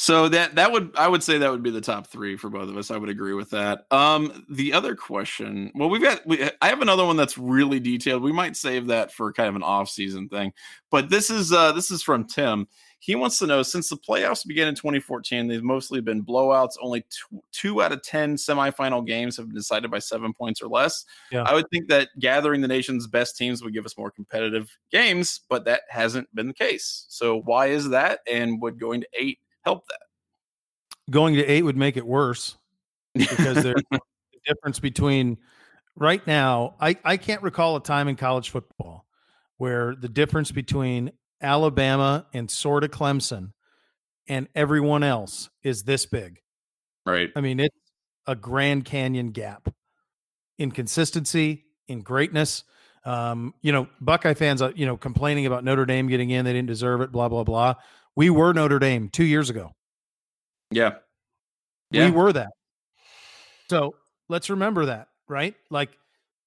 so 0.00 0.28
that 0.28 0.54
that 0.54 0.70
would 0.70 0.92
i 0.96 1.08
would 1.08 1.24
say 1.24 1.38
that 1.38 1.50
would 1.50 1.62
be 1.62 1.72
the 1.72 1.80
top 1.80 2.06
three 2.06 2.36
for 2.36 2.48
both 2.48 2.68
of 2.68 2.76
us. 2.76 2.92
I 2.92 2.96
would 2.96 3.08
agree 3.08 3.34
with 3.34 3.50
that. 3.50 3.84
Um 3.90 4.46
the 4.48 4.72
other 4.72 4.94
question 4.94 5.72
well 5.74 5.90
we've 5.90 6.00
got 6.00 6.24
we, 6.24 6.48
i 6.62 6.68
have 6.68 6.82
another 6.82 7.04
one 7.04 7.16
that's 7.16 7.36
really 7.36 7.80
detailed. 7.80 8.22
We 8.22 8.30
might 8.32 8.56
save 8.56 8.86
that 8.86 9.12
for 9.12 9.32
kind 9.32 9.48
of 9.48 9.56
an 9.56 9.64
off-season 9.64 10.28
thing 10.28 10.52
but 10.92 11.10
this 11.10 11.30
is 11.30 11.52
uh 11.52 11.72
this 11.72 11.90
is 11.90 12.00
from 12.00 12.26
tim. 12.26 12.68
He 13.00 13.16
wants 13.16 13.40
to 13.40 13.48
know 13.48 13.64
since 13.64 13.88
the 13.88 13.96
playoffs 13.96 14.46
began 14.46 14.68
in 14.68 14.76
2014 14.76 15.48
they've 15.48 15.64
mostly 15.64 16.00
been 16.00 16.24
blowouts. 16.24 16.74
Only 16.80 17.04
two, 17.10 17.42
two 17.50 17.82
out 17.82 17.90
of 17.90 18.00
10 18.04 18.36
semifinal 18.36 19.04
games 19.04 19.36
have 19.36 19.48
been 19.48 19.56
decided 19.56 19.90
by 19.90 19.98
seven 19.98 20.32
points 20.32 20.62
or 20.62 20.68
less. 20.68 21.04
Yeah. 21.32 21.42
i 21.42 21.54
would 21.54 21.68
think 21.70 21.88
that 21.88 22.10
gathering 22.20 22.60
the 22.60 22.68
nation's 22.68 23.08
best 23.08 23.36
teams 23.36 23.64
would 23.64 23.74
give 23.74 23.84
us 23.84 23.98
more 23.98 24.12
competitive 24.12 24.70
games 24.92 25.40
but 25.48 25.64
that 25.64 25.80
hasn't 25.88 26.32
been 26.36 26.46
the 26.46 26.54
case. 26.54 27.06
So 27.08 27.40
why 27.40 27.66
is 27.66 27.88
that 27.88 28.20
and 28.30 28.62
would 28.62 28.78
going 28.78 29.00
to 29.00 29.08
eight 29.18 29.40
help 29.68 29.86
that 29.88 29.98
Going 31.10 31.36
to 31.36 31.44
eight 31.44 31.62
would 31.62 31.76
make 31.76 31.96
it 31.96 32.06
worse 32.06 32.56
because 33.14 33.62
there's 33.62 33.82
the 33.90 34.00
difference 34.46 34.78
between 34.78 35.38
right 35.96 36.24
now. 36.26 36.74
I, 36.80 36.96
I 37.02 37.16
can't 37.16 37.42
recall 37.42 37.76
a 37.76 37.82
time 37.82 38.08
in 38.08 38.16
college 38.16 38.50
football 38.50 39.06
where 39.56 39.94
the 39.94 40.08
difference 40.08 40.52
between 40.52 41.12
Alabama 41.40 42.26
and 42.34 42.50
sort 42.50 42.84
of 42.84 42.90
Clemson 42.90 43.52
and 44.28 44.48
everyone 44.54 45.02
else 45.02 45.48
is 45.62 45.84
this 45.84 46.04
big. 46.04 46.40
right 47.06 47.30
I 47.34 47.40
mean, 47.40 47.58
it's 47.58 47.76
a 48.26 48.36
Grand 48.36 48.84
Canyon 48.84 49.30
gap 49.30 49.72
in 50.58 50.70
consistency, 50.70 51.64
in 51.86 52.02
greatness. 52.02 52.64
Um, 53.04 53.54
you 53.62 53.72
know, 53.72 53.88
Buckeye 54.00 54.34
fans, 54.34 54.60
uh, 54.60 54.72
you 54.74 54.84
know, 54.84 54.98
complaining 54.98 55.46
about 55.46 55.64
Notre 55.64 55.86
Dame 55.86 56.08
getting 56.08 56.28
in, 56.28 56.44
they 56.44 56.52
didn't 56.52 56.68
deserve 56.68 57.00
it, 57.00 57.10
blah, 57.10 57.30
blah, 57.30 57.44
blah. 57.44 57.74
We 58.18 58.30
were 58.30 58.52
Notre 58.52 58.80
Dame 58.80 59.10
two 59.10 59.22
years 59.22 59.48
ago. 59.48 59.70
Yeah. 60.72 60.94
Yeah. 61.92 62.06
We 62.06 62.10
were 62.10 62.32
that. 62.32 62.50
So 63.70 63.94
let's 64.28 64.50
remember 64.50 64.86
that, 64.86 65.06
right? 65.28 65.54
Like 65.70 65.96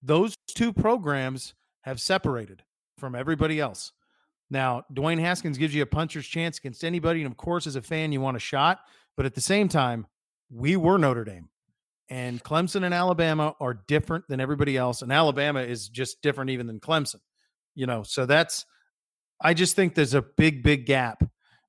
those 0.04 0.36
two 0.50 0.74
programs 0.74 1.54
have 1.84 2.02
separated 2.02 2.62
from 2.98 3.16
everybody 3.16 3.62
else. 3.62 3.94
Now, 4.50 4.84
Dwayne 4.94 5.22
Haskins 5.22 5.58
gives 5.58 5.74
you 5.74 5.82
a 5.82 5.86
puncher's 5.86 6.28
chance 6.28 6.58
against 6.58 6.84
anybody. 6.84 7.22
And 7.24 7.32
of 7.32 7.38
course, 7.38 7.66
as 7.66 7.78
a 7.78 7.82
fan, 7.82 8.12
you 8.12 8.20
want 8.20 8.36
a 8.36 8.42
shot. 8.42 8.82
But 9.16 9.26
at 9.26 9.34
the 9.34 9.40
same 9.40 9.70
time, 9.70 10.08
we 10.50 10.76
were 10.76 10.98
Notre 10.98 11.24
Dame. 11.24 11.48
And 12.10 12.44
Clemson 12.44 12.84
and 12.84 12.94
Alabama 12.94 13.56
are 13.62 13.76
different 13.88 14.28
than 14.28 14.42
everybody 14.42 14.76
else. 14.76 15.04
And 15.04 15.14
Alabama 15.14 15.62
is 15.62 15.88
just 15.88 16.22
different 16.22 16.50
even 16.50 16.68
than 16.68 16.82
Clemson. 16.82 17.22
You 17.76 17.86
know, 17.86 18.04
so 18.04 18.26
that's 18.26 18.66
I 19.40 19.54
just 19.54 19.78
think 19.78 19.96
there's 19.96 20.16
a 20.16 20.22
big, 20.22 20.64
big 20.64 20.86
gap 20.86 21.24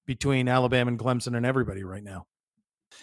between 0.06 0.48
Alabama 0.48 0.90
and 0.90 0.98
Clemson 0.98 1.36
and 1.36 1.46
everybody 1.46 1.84
right 1.84 2.02
now. 2.02 2.26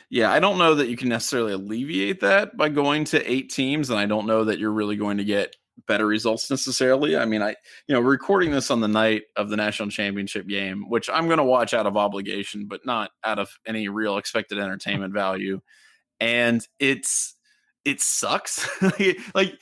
Yeah, 0.10 0.32
I 0.32 0.40
don't 0.40 0.58
know 0.58 0.76
that 0.76 0.88
you 0.88 0.98
can 0.98 1.10
necessarily 1.10 1.54
alleviate 1.54 2.22
that 2.22 2.56
by 2.56 2.70
going 2.70 3.06
to 3.06 3.32
eight 3.32 3.50
teams, 3.50 3.90
and 3.90 4.00
I 4.00 4.06
don't 4.06 4.28
know 4.28 4.44
that 4.44 4.60
you're 4.60 4.72
really 4.72 4.96
going 4.96 5.18
to 5.18 5.24
get 5.24 5.56
better 5.88 6.06
results 6.06 6.50
necessarily. 6.50 7.18
I 7.18 7.26
mean, 7.26 7.42
I 7.42 7.56
you 7.88 7.96
know, 7.96 8.02
recording 8.02 8.52
this 8.52 8.72
on 8.72 8.82
the 8.82 8.88
night 8.88 9.24
of 9.36 9.50
the 9.50 9.58
national 9.58 9.90
championship 9.90 10.48
game, 10.48 10.90
which 10.90 11.10
I'm 11.10 11.26
going 11.26 11.38
to 11.38 11.44
watch 11.44 11.74
out 11.74 11.88
of 11.88 11.98
obligation, 11.98 12.68
but 12.68 12.86
not 12.86 13.12
out 13.24 13.40
of 13.40 13.50
any 13.66 13.88
real 13.88 14.18
expected 14.18 14.60
entertainment 14.60 15.14
value. 15.14 15.62
And 16.20 16.66
it's 16.80 17.36
it 17.86 18.02
sucks. 18.02 18.68
like 19.34 19.60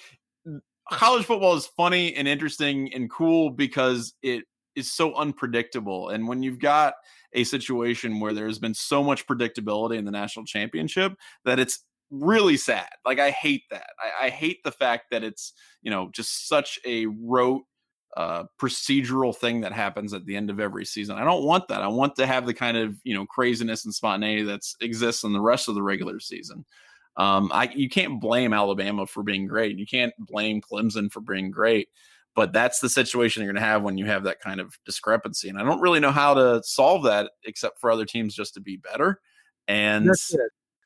college 0.92 1.26
football 1.26 1.56
is 1.56 1.68
funny 1.68 2.14
and 2.16 2.28
interesting 2.28 2.94
and 2.94 3.10
cool 3.10 3.50
because 3.50 4.14
it 4.22 4.46
is 4.78 4.94
so 4.94 5.14
unpredictable. 5.16 6.10
And 6.10 6.28
when 6.28 6.44
you've 6.44 6.60
got 6.60 6.94
a 7.34 7.44
situation 7.44 8.20
where 8.20 8.34
there's 8.34 8.60
been 8.60 8.74
so 8.74 9.04
much 9.04 9.28
predictability 9.28 9.98
in 9.98 10.06
the 10.06 10.12
national 10.12 10.46
championship 10.46 11.14
that 11.46 11.60
it's 11.60 11.84
really 12.10 12.58
sad. 12.58 12.88
Like 13.06 13.20
I 13.20 13.32
hate 13.32 13.64
that. 13.72 13.90
I, 14.00 14.28
I 14.28 14.30
hate 14.30 14.64
the 14.64 14.72
fact 14.72 15.06
that 15.12 15.24
it's 15.24 15.54
you 15.82 15.92
know 15.92 16.10
just 16.14 16.48
such 16.48 16.80
a 16.86 17.06
rote 17.06 17.64
uh, 18.16 18.46
procedural 18.60 19.36
thing 19.36 19.62
that 19.62 19.74
happens 19.74 20.14
at 20.14 20.26
the 20.26 20.36
end 20.36 20.50
of 20.50 20.60
every 20.60 20.86
season. 20.86 21.18
I 21.18 21.24
don't 21.24 21.44
want 21.44 21.68
that. 21.68 21.84
I 21.84 21.88
want 21.88 22.16
to 22.16 22.26
have 22.26 22.46
the 22.46 22.54
kind 22.54 22.78
of 22.78 22.96
you 23.04 23.14
know 23.14 23.26
craziness 23.26 23.86
and 23.86 23.94
spontaneity 23.94 24.44
that 24.44 24.62
exists 24.82 25.24
in 25.24 25.34
the 25.34 25.42
rest 25.42 25.68
of 25.68 25.76
the 25.76 25.84
regular 25.84 26.20
season. 26.20 26.66
Um, 27.18 27.52
I 27.54 27.70
you 27.76 27.90
can't 27.90 28.22
blame 28.22 28.54
Alabama 28.54 29.06
for 29.06 29.24
being 29.24 29.48
great. 29.48 29.78
You 29.78 29.86
can't 29.86 30.14
blame 30.20 30.62
Clemson 30.62 31.12
for 31.12 31.20
being 31.20 31.52
great. 31.52 31.90
But 32.38 32.54
that's 32.54 32.80
the 32.82 32.88
situation 32.88 33.42
you're 33.42 33.52
going 33.52 33.62
to 33.62 33.68
have 33.68 33.82
when 33.82 33.98
you 33.98 34.06
have 34.06 34.24
that 34.26 34.40
kind 34.40 34.60
of 34.60 34.78
discrepancy. 34.86 35.50
And 35.50 35.58
I 35.58 35.64
don't 35.64 35.82
really 35.82 36.00
know 36.00 36.12
how 36.12 36.36
to 36.36 36.62
solve 36.64 37.04
that 37.06 37.32
except 37.46 37.82
for 37.82 37.90
other 37.90 38.06
teams 38.06 38.36
just 38.36 38.54
to 38.54 38.62
be 38.62 38.78
better. 38.78 39.20
And 39.68 40.08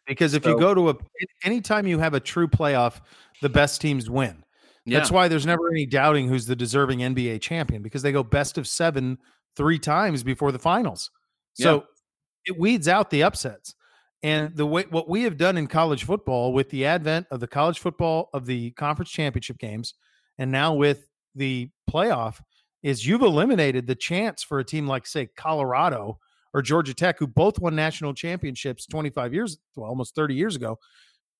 because 0.07 0.33
if 0.33 0.45
so, 0.45 0.51
you 0.51 0.57
go 0.57 0.73
to 0.73 0.91
a 0.91 0.95
anytime 1.43 1.85
you 1.85 1.99
have 1.99 2.13
a 2.13 2.21
true 2.21 2.47
playoff, 2.47 3.01
the 3.41 3.49
best 3.49 3.81
teams 3.81 4.09
win. 4.09 4.45
Yeah. 4.85 4.97
That's 4.97 5.11
why 5.11 5.27
there's 5.27 5.45
never 5.45 5.69
any 5.69 5.85
doubting 5.85 6.29
who's 6.29 6.45
the 6.45 6.55
deserving 6.55 6.99
NBA 6.99 7.41
champion 7.41 7.81
because 7.81 8.01
they 8.01 8.13
go 8.13 8.23
best 8.23 8.57
of 8.57 8.65
seven 8.65 9.17
three 9.57 9.77
times 9.77 10.23
before 10.23 10.53
the 10.53 10.59
finals. 10.59 11.11
So 11.55 11.75
yeah. 11.75 12.53
it 12.53 12.59
weeds 12.59 12.87
out 12.87 13.09
the 13.09 13.23
upsets. 13.23 13.75
And 14.23 14.55
the 14.55 14.65
way 14.65 14.85
what 14.89 15.09
we 15.09 15.23
have 15.23 15.35
done 15.35 15.57
in 15.57 15.67
college 15.67 16.05
football 16.05 16.53
with 16.53 16.69
the 16.69 16.85
advent 16.85 17.27
of 17.29 17.41
the 17.41 17.47
college 17.47 17.79
football 17.79 18.29
of 18.33 18.45
the 18.45 18.71
conference 18.71 19.11
championship 19.11 19.57
games, 19.57 19.95
and 20.37 20.49
now 20.49 20.73
with 20.75 21.07
the 21.35 21.69
playoff, 21.89 22.41
is 22.83 23.05
you've 23.05 23.21
eliminated 23.21 23.87
the 23.87 23.95
chance 23.95 24.43
for 24.43 24.59
a 24.59 24.65
team 24.65 24.87
like 24.87 25.05
say 25.05 25.27
Colorado 25.37 26.19
or 26.53 26.61
Georgia 26.61 26.93
Tech, 26.93 27.19
who 27.19 27.27
both 27.27 27.59
won 27.59 27.75
national 27.75 28.13
championships 28.13 28.85
25 28.85 29.33
years, 29.33 29.57
well, 29.75 29.87
almost 29.87 30.15
30 30.15 30.35
years 30.35 30.55
ago. 30.55 30.79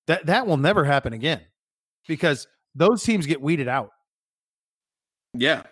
That 0.07 0.25
that 0.27 0.47
will 0.47 0.57
never 0.57 0.83
happen 0.83 1.13
again 1.13 1.41
because 2.07 2.47
those 2.75 3.03
teams 3.03 3.25
get 3.25 3.41
weeded 3.41 3.67
out. 3.67 3.91
Yeah, 5.33 5.63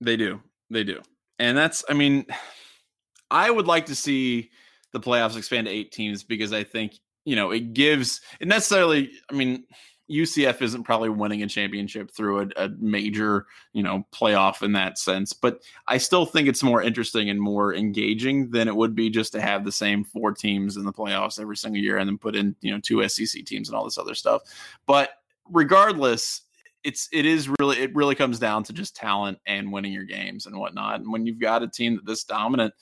they 0.00 0.16
do. 0.16 0.40
They 0.70 0.84
do. 0.84 1.00
And 1.38 1.56
that's, 1.56 1.84
I 1.88 1.94
mean, 1.94 2.26
I 3.30 3.50
would 3.50 3.66
like 3.66 3.86
to 3.86 3.94
see 3.96 4.50
the 4.92 5.00
playoffs 5.00 5.36
expand 5.36 5.66
to 5.66 5.72
eight 5.72 5.90
teams 5.90 6.22
because 6.22 6.52
I 6.52 6.62
think, 6.62 6.92
you 7.24 7.34
know, 7.34 7.50
it 7.50 7.74
gives 7.74 8.20
it 8.40 8.46
necessarily, 8.46 9.10
I 9.30 9.34
mean, 9.34 9.64
UCF 10.10 10.62
isn't 10.62 10.84
probably 10.84 11.08
winning 11.08 11.42
a 11.42 11.48
championship 11.48 12.10
through 12.10 12.40
a, 12.40 12.64
a, 12.64 12.68
major, 12.78 13.46
you 13.72 13.82
know, 13.82 14.06
playoff 14.12 14.62
in 14.62 14.72
that 14.72 14.98
sense. 14.98 15.32
But 15.32 15.62
I 15.88 15.98
still 15.98 16.26
think 16.26 16.48
it's 16.48 16.62
more 16.62 16.82
interesting 16.82 17.28
and 17.28 17.40
more 17.40 17.74
engaging 17.74 18.50
than 18.50 18.68
it 18.68 18.76
would 18.76 18.94
be 18.94 19.10
just 19.10 19.32
to 19.32 19.40
have 19.40 19.64
the 19.64 19.72
same 19.72 20.04
four 20.04 20.32
teams 20.32 20.76
in 20.76 20.84
the 20.84 20.92
playoffs 20.92 21.40
every 21.40 21.56
single 21.56 21.82
year 21.82 21.98
and 21.98 22.08
then 22.08 22.18
put 22.18 22.36
in, 22.36 22.54
you 22.60 22.72
know, 22.72 22.80
two 22.80 23.06
SEC 23.08 23.44
teams 23.44 23.68
and 23.68 23.76
all 23.76 23.84
this 23.84 23.98
other 23.98 24.14
stuff. 24.14 24.42
But 24.86 25.10
regardless, 25.50 26.42
it's 26.84 27.08
it 27.12 27.26
is 27.26 27.48
really 27.58 27.78
it 27.78 27.94
really 27.96 28.14
comes 28.14 28.38
down 28.38 28.62
to 28.62 28.72
just 28.72 28.94
talent 28.94 29.38
and 29.44 29.72
winning 29.72 29.92
your 29.92 30.04
games 30.04 30.46
and 30.46 30.56
whatnot. 30.56 31.00
And 31.00 31.10
when 31.10 31.26
you've 31.26 31.40
got 31.40 31.64
a 31.64 31.68
team 31.68 31.96
that 31.96 32.06
this 32.06 32.22
dominant, 32.22 32.74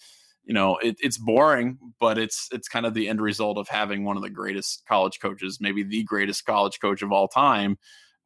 you 0.44 0.54
know, 0.54 0.76
it, 0.78 0.96
it's 1.00 1.18
boring, 1.18 1.78
but 2.00 2.18
it's 2.18 2.48
it's 2.52 2.68
kind 2.68 2.86
of 2.86 2.94
the 2.94 3.08
end 3.08 3.20
result 3.20 3.58
of 3.58 3.68
having 3.68 4.04
one 4.04 4.16
of 4.16 4.22
the 4.22 4.30
greatest 4.30 4.84
college 4.86 5.20
coaches, 5.20 5.58
maybe 5.60 5.82
the 5.82 6.02
greatest 6.04 6.44
college 6.44 6.80
coach 6.80 7.02
of 7.02 7.12
all 7.12 7.28
time, 7.28 7.78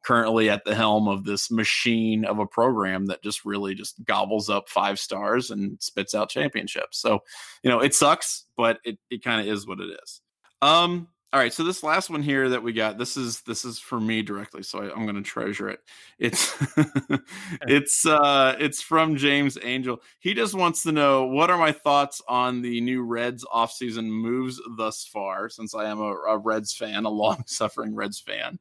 currently 0.03 0.49
at 0.49 0.63
the 0.65 0.75
helm 0.75 1.07
of 1.07 1.23
this 1.23 1.51
machine 1.51 2.25
of 2.25 2.39
a 2.39 2.45
program 2.45 3.05
that 3.07 3.23
just 3.23 3.45
really 3.45 3.75
just 3.75 4.03
gobbles 4.03 4.49
up 4.49 4.69
five 4.69 4.99
stars 4.99 5.51
and 5.51 5.81
spits 5.81 6.15
out 6.15 6.29
championships. 6.29 6.97
So, 6.97 7.19
you 7.63 7.69
know, 7.69 7.79
it 7.79 7.93
sucks, 7.93 8.45
but 8.55 8.79
it, 8.83 8.97
it 9.09 9.23
kind 9.23 9.41
of 9.41 9.47
is 9.53 9.67
what 9.67 9.79
it 9.79 9.97
is. 10.03 10.21
Um, 10.61 11.07
all 11.31 11.39
right, 11.39 11.53
so 11.53 11.63
this 11.63 11.83
last 11.83 12.09
one 12.09 12.23
here 12.23 12.49
that 12.49 12.63
we 12.63 12.73
got, 12.73 12.97
this 12.97 13.15
is 13.15 13.41
this 13.41 13.63
is 13.63 13.77
for 13.77 13.99
me 13.99 14.23
directly, 14.23 14.63
so 14.63 14.79
I, 14.79 14.85
am 14.85 15.03
going 15.03 15.15
to 15.15 15.21
treasure 15.21 15.69
it. 15.69 15.79
It's 16.17 16.55
it's 17.67 18.03
uh 18.07 18.55
it's 18.59 18.81
from 18.81 19.15
James 19.15 19.55
Angel. 19.61 20.01
He 20.19 20.33
just 20.33 20.55
wants 20.55 20.81
to 20.83 20.91
know 20.91 21.25
what 21.25 21.51
are 21.51 21.57
my 21.57 21.71
thoughts 21.71 22.19
on 22.27 22.63
the 22.63 22.81
new 22.81 23.03
Reds 23.03 23.45
offseason 23.45 24.07
moves 24.07 24.59
thus 24.75 25.05
far, 25.05 25.49
since 25.49 25.75
I 25.75 25.85
am 25.85 25.99
a, 25.99 26.13
a 26.13 26.37
Reds 26.39 26.73
fan, 26.73 27.05
a 27.05 27.09
long-suffering 27.09 27.93
Reds 27.93 28.19
fan. 28.19 28.57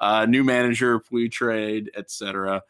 Uh, 0.00 0.26
new 0.26 0.42
manager, 0.42 0.98
Puig 0.98 1.30
trade, 1.30 1.92
etc. 1.96 2.62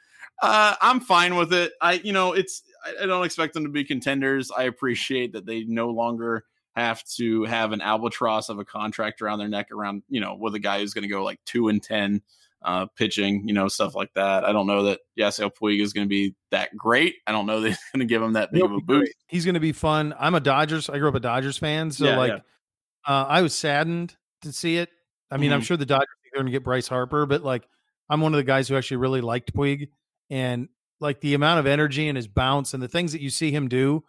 Uh, 0.43 0.75
I'm 0.83 1.01
fine 1.01 1.37
with 1.37 1.55
it. 1.55 1.73
I 1.81 1.95
you 1.95 2.13
know 2.13 2.35
it's 2.35 2.65
I, 2.85 3.05
I 3.05 3.07
don't 3.07 3.25
expect 3.25 3.55
them 3.55 3.65
to 3.65 3.71
be 3.71 3.83
contenders. 3.83 4.51
I 4.51 4.65
appreciate 4.65 5.33
that 5.33 5.47
they 5.47 5.65
no 5.65 5.89
longer 5.89 6.45
have 6.79 7.05
to 7.17 7.45
have 7.45 7.73
an 7.73 7.81
albatross 7.81 8.49
of 8.49 8.59
a 8.59 8.65
contract 8.65 9.23
around 9.23 9.39
their 9.39 9.49
neck 9.49 9.71
around, 9.73 10.03
you 10.09 10.21
know, 10.21 10.35
with 10.35 10.55
a 10.55 10.59
guy 10.59 10.81
who's 10.81 10.95
going 10.95 11.03
to 11.03 11.09
go 11.09 11.25
like 11.25 11.41
two 11.45 11.69
and 11.69 11.83
10 11.83 12.23
uh, 12.63 12.87
pitching, 12.97 13.47
you 13.47 13.55
know, 13.55 13.69
stuff 13.69 13.95
like 13.95 14.13
that. 14.15 14.45
I 14.45 14.53
don't 14.53 14.67
know 14.67 14.85
that 14.85 15.01
Yasiel 15.19 15.51
Puig 15.55 15.81
is 15.81 15.93
going 15.93 16.07
to 16.07 16.09
be 16.09 16.35
that 16.51 16.77
great. 16.77 17.17
I 17.27 17.33
don't 17.33 17.47
know 17.47 17.61
that 17.61 17.69
he's 17.69 17.79
going 17.93 18.01
to 18.01 18.07
give 18.07 18.23
him 18.23 18.33
that 18.35 18.53
big 18.53 18.63
He'll 18.63 18.67
of 18.67 18.73
a 18.73 18.81
boost. 18.81 19.13
He's 19.29 19.45
going 19.45 19.55
to 19.55 19.61
be 19.61 19.73
fun. 19.73 20.15
I'm 20.19 20.35
a 20.35 20.41
Dodgers. 20.41 20.89
I 20.89 20.99
grew 20.99 21.09
up 21.09 21.15
a 21.15 21.21
Dodgers 21.21 21.59
fan. 21.59 21.91
So, 21.91 22.07
yeah, 22.07 22.17
like, 22.17 22.33
yeah. 22.33 22.41
Uh, 23.07 23.25
I 23.29 23.43
was 23.43 23.55
saddened 23.55 24.17
to 24.43 24.53
see 24.53 24.77
it. 24.77 24.91
I 25.31 25.37
mean, 25.37 25.49
mm-hmm. 25.49 25.57
I'm 25.57 25.61
sure 25.63 25.77
the 25.77 25.87
Dodgers 25.87 26.07
are 26.07 26.37
going 26.37 26.47
to 26.47 26.53
get 26.53 26.65
Bryce 26.65 26.89
Harper, 26.89 27.27
but 27.27 27.43
like, 27.43 27.67
I'm 28.11 28.21
one 28.21 28.33
of 28.35 28.39
the 28.39 28.45
guys 28.45 28.69
who 28.69 28.77
actually 28.77 28.99
really 28.99 29.21
liked 29.21 29.55
Puig. 29.55 29.89
And 30.31 30.69
like 31.01 31.21
the 31.21 31.35
amount 31.35 31.61
of 31.61 31.67
energy 31.67 32.09
and 32.09 32.17
his 32.17 32.27
bounce 32.27 32.75
and 32.75 32.83
the 32.83 32.89
things 32.89 33.13
that 33.13 33.21
you 33.21 33.31
see 33.31 33.51
him 33.51 33.69
do 33.69 34.05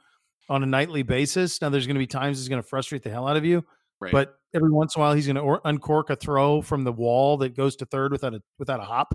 on 0.50 0.64
a 0.64 0.66
nightly 0.66 1.04
basis. 1.04 1.62
Now, 1.62 1.70
there's 1.70 1.88
going 1.88 1.96
to 1.96 2.00
be 2.00 2.08
times 2.08 2.40
he's 2.40 2.50
going 2.50 2.62
to 2.62 2.68
frustrate 2.68 3.04
the 3.04 3.10
hell 3.10 3.28
out 3.28 3.38
of 3.38 3.46
you, 3.46 3.64
right. 4.00 4.12
but 4.12 4.36
every 4.54 4.72
once 4.72 4.96
in 4.96 5.02
a 5.02 5.06
while 5.06 5.14
he's 5.14 5.28
going 5.28 5.36
to 5.36 5.68
uncork 5.68 6.10
a 6.10 6.16
throw 6.16 6.62
from 6.62 6.84
the 6.84 6.92
wall 6.92 7.38
that 7.38 7.56
goes 7.56 7.76
to 7.78 7.86
third 7.86 8.12
without 8.12 8.34
a 8.34 8.42
without 8.58 8.80
a 8.80 8.84
hop, 8.84 9.14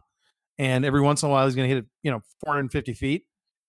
and 0.59 0.85
every 0.85 1.01
once 1.01 1.23
in 1.23 1.29
a 1.29 1.33
while 1.33 1.47
he's 1.47 1.55
going 1.55 1.69
to 1.69 1.75
hit 1.75 1.85
it, 1.85 1.91
you 2.03 2.11
know, 2.11 2.21
450 2.45 2.95
feet, 2.95 3.25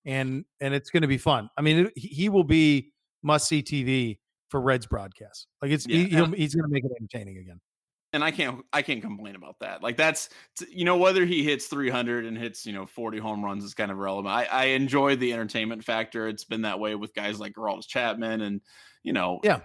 and 0.05 0.45
and 0.61 0.73
it's 0.73 0.89
going 0.89 1.01
to 1.01 1.07
be 1.07 1.17
fun. 1.17 1.49
I 1.57 1.61
mean, 1.61 1.87
it, 1.87 1.93
he 1.95 2.29
will 2.29 2.43
be 2.43 2.93
must 3.23 3.47
see 3.47 3.63
TV 3.63 4.19
for 4.49 4.61
Reds 4.61 4.85
broadcast. 4.85 5.47
Like 5.61 5.71
it's 5.71 5.87
yeah. 5.87 5.97
he, 5.97 6.37
he's 6.37 6.55
going 6.55 6.69
to 6.69 6.73
make 6.73 6.85
it 6.85 6.91
entertaining 6.99 7.37
again 7.39 7.59
and 8.15 8.23
I 8.23 8.31
can't 8.31 8.65
I 8.73 8.81
can't 8.81 9.01
complain 9.01 9.35
about 9.35 9.59
that. 9.59 9.83
Like 9.83 9.97
that's 9.97 10.29
you 10.69 10.85
know 10.85 10.97
whether 10.97 11.25
he 11.25 11.43
hits 11.43 11.67
300 11.67 12.25
and 12.25 12.37
hits 12.37 12.65
you 12.65 12.73
know 12.73 12.85
40 12.85 13.19
home 13.19 13.43
runs 13.43 13.63
is 13.63 13.73
kind 13.73 13.91
of 13.91 13.97
relevant. 13.97 14.33
I, 14.33 14.45
I 14.45 14.65
enjoy 14.67 15.17
the 15.17 15.33
entertainment 15.33 15.83
factor. 15.83 16.27
It's 16.27 16.45
been 16.45 16.61
that 16.61 16.79
way 16.79 16.95
with 16.95 17.13
guys 17.13 17.39
like 17.39 17.53
Aroldis 17.55 17.87
Chapman 17.87 18.41
and 18.41 18.61
you 19.03 19.13
know 19.13 19.39
yeah. 19.43 19.59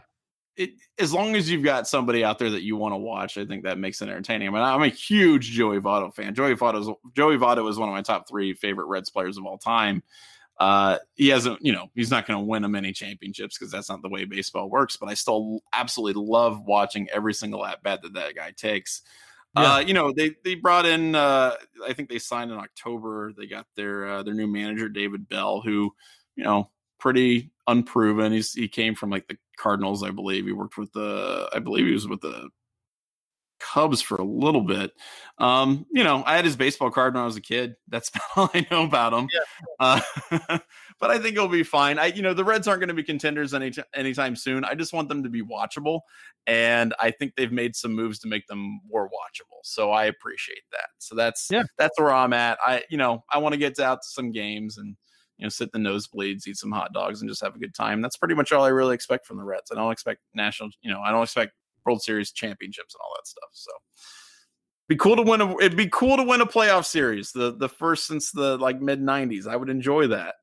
It, 0.57 0.73
as 0.99 1.15
long 1.15 1.37
as 1.37 1.49
you've 1.49 1.63
got 1.63 1.89
somebody 1.89 2.23
out 2.23 2.39
there 2.39 2.51
that 2.51 2.63
you 2.63 2.77
want 2.77 2.93
to 2.93 2.99
watch, 2.99 3.39
I 3.39 3.47
think 3.47 3.63
that 3.63 3.79
makes 3.79 4.03
it 4.03 4.09
entertaining. 4.11 4.49
I 4.49 4.51
mean, 4.51 4.61
I'm 4.61 4.83
a 4.83 4.89
huge 4.89 5.53
Joey 5.53 5.79
Votto 5.79 6.15
fan. 6.15 6.35
Joey 6.35 6.55
Votto 6.55 6.81
is 6.81 6.89
Joey 7.15 7.39
Votto 7.39 7.71
is 7.71 7.79
one 7.79 7.89
of 7.89 7.95
my 7.95 8.03
top 8.03 8.29
three 8.29 8.53
favorite 8.53 8.87
Reds 8.87 9.09
players 9.09 9.39
of 9.39 9.47
all 9.47 9.57
time. 9.57 10.03
Uh, 10.61 10.99
he 11.15 11.29
hasn't, 11.29 11.59
you 11.65 11.73
know, 11.73 11.91
he's 11.95 12.11
not 12.11 12.27
going 12.27 12.39
to 12.39 12.45
win 12.45 12.65
a 12.65 12.69
many 12.69 12.93
championships 12.93 13.59
because 13.59 13.73
that's 13.73 13.89
not 13.89 14.03
the 14.03 14.09
way 14.09 14.25
baseball 14.27 14.69
works. 14.69 14.97
But 14.97 15.09
I 15.09 15.15
still 15.15 15.61
absolutely 15.73 16.23
love 16.23 16.63
watching 16.65 17.09
every 17.11 17.35
single 17.35 17.65
at 17.65 17.83
bat 17.83 18.03
that 18.03 18.13
that 18.13 18.37
guy 18.37 18.53
takes. 18.55 19.03
Yeah. 19.57 19.75
Uh, 19.75 19.79
you 19.81 19.95
know, 19.95 20.13
they 20.13 20.37
they 20.45 20.55
brought 20.55 20.87
in. 20.87 21.15
Uh, 21.15 21.55
I 21.85 21.95
think 21.95 22.09
they 22.09 22.19
signed 22.19 22.53
in 22.53 22.59
October. 22.59 23.33
They 23.37 23.47
got 23.47 23.67
their 23.75 24.07
uh, 24.07 24.23
their 24.23 24.35
new 24.35 24.47
manager 24.47 24.89
David 24.89 25.29
Bell, 25.29 25.61
who 25.61 25.93
you 26.37 26.45
know 26.45 26.71
pretty 26.99 27.51
unproven. 27.67 28.33
He's 28.33 28.53
he 28.53 28.69
came 28.69 28.95
from 28.95 29.11
like 29.11 29.27
the 29.27 29.39
Cardinals, 29.61 30.03
I 30.03 30.11
believe. 30.11 30.47
He 30.47 30.53
worked 30.53 30.79
with 30.79 30.93
the, 30.93 31.49
I 31.53 31.59
believe 31.59 31.87
he 31.87 31.93
was 31.93 32.09
with 32.09 32.21
the 32.21 32.49
Cubs 33.61 34.01
for 34.01 34.17
a 34.17 34.25
little 34.25 34.63
bit. 34.63 34.93
Um, 35.39 35.87
you 35.91 36.03
know, 36.03 36.23
I 36.27 36.37
had 36.37 36.45
his 36.45 36.57
baseball 36.57 36.91
card 36.91 37.15
when 37.15 37.23
I 37.23 37.27
was 37.27 37.37
a 37.37 37.41
kid. 37.41 37.77
That's 37.89 38.11
all 38.37 38.51
I 38.53 38.67
know 38.71 38.85
about 38.85 39.13
him. 39.13 39.29
Yeah. 39.33 39.41
Uh, 39.79 40.59
but 41.01 41.11
I 41.11 41.19
think 41.19 41.37
he'll 41.37 41.49
be 41.49 41.63
fine. 41.63 41.99
I, 41.99 42.07
you 42.07 42.23
know, 42.23 42.35
the 42.35 42.45
Reds 42.45 42.67
aren't 42.67 42.81
going 42.81 42.89
to 42.89 42.95
be 42.95 43.03
contenders 43.03 43.55
any 43.55 43.73
anytime 43.95 44.37
soon. 44.37 44.65
I 44.65 44.75
just 44.75 44.93
want 44.93 45.09
them 45.09 45.23
to 45.23 45.29
be 45.29 45.43
watchable, 45.43 46.01
and 46.47 46.95
I 47.01 47.11
think 47.11 47.35
they've 47.37 47.53
made 47.53 47.77
some 47.77 47.95
moves 47.95 48.19
to 48.21 48.29
make 48.29 48.47
them 48.47 48.81
more 48.89 49.09
watchable. 49.09 49.61
So 49.63 49.91
I 49.91 50.05
appreciate 50.05 50.65
that. 50.73 50.89
So 50.99 51.15
that's 51.15 51.49
yeah, 51.51 51.63
that's 51.79 51.99
where 51.99 52.13
I'm 52.13 52.33
at. 52.33 52.59
I, 52.65 52.83
you 52.91 52.97
know, 52.97 53.25
I 53.31 53.39
want 53.39 53.53
to 53.53 53.59
get 53.59 53.79
out 53.79 54.03
to 54.03 54.09
some 54.09 54.33
games 54.33 54.79
and 54.79 54.97
you 55.41 55.47
know, 55.47 55.49
sit 55.49 55.71
in 55.73 55.83
the 55.83 55.89
nosebleeds, 55.89 56.47
eat 56.47 56.59
some 56.59 56.71
hot 56.71 56.93
dogs, 56.93 57.23
and 57.23 57.31
just 57.31 57.43
have 57.43 57.57
a 57.57 57.59
good 57.59 57.75
time. 57.75 58.03
That's 58.03 58.19
pretty 58.19 58.35
much 58.35 58.53
all 58.53 58.63
I 58.63 58.69
really 58.69 58.95
expect 58.95 59.27
from 59.27 59.39
the 59.39 59.43
Reds. 59.43 59.73
I 59.73 59.75
don't 59.75 59.91
expect 59.91 60.21
national, 60.35 60.69
you 60.83 60.93
know, 60.93 61.01
I 61.01 61.11
don't 61.11 61.23
expect 61.23 61.53
World 61.85 62.03
Series 62.03 62.33
championships 62.33 62.95
and 62.95 63.01
all 63.05 63.15
that 63.17 63.27
stuff. 63.27 63.51
So 63.53 63.71
be 64.89 64.97
cool 64.97 65.17
to 65.17 65.23
win 65.23 65.41
a 65.41 65.57
it'd 65.59 65.77
be 65.77 65.89
cool 65.93 66.17
to 66.17 66.23
win 66.25 66.41
a 66.41 66.47
playoff 66.47 66.85
series. 66.85 67.33
The 67.33 67.55
the 67.57 67.69
first 67.69 68.07
since 68.07 68.31
the 68.33 68.59
like 68.59 68.81
mid 68.81 69.01
90s. 69.01 69.47
I 69.47 69.57
would 69.57 69.71
enjoy 69.71 70.09
that. 70.09 70.35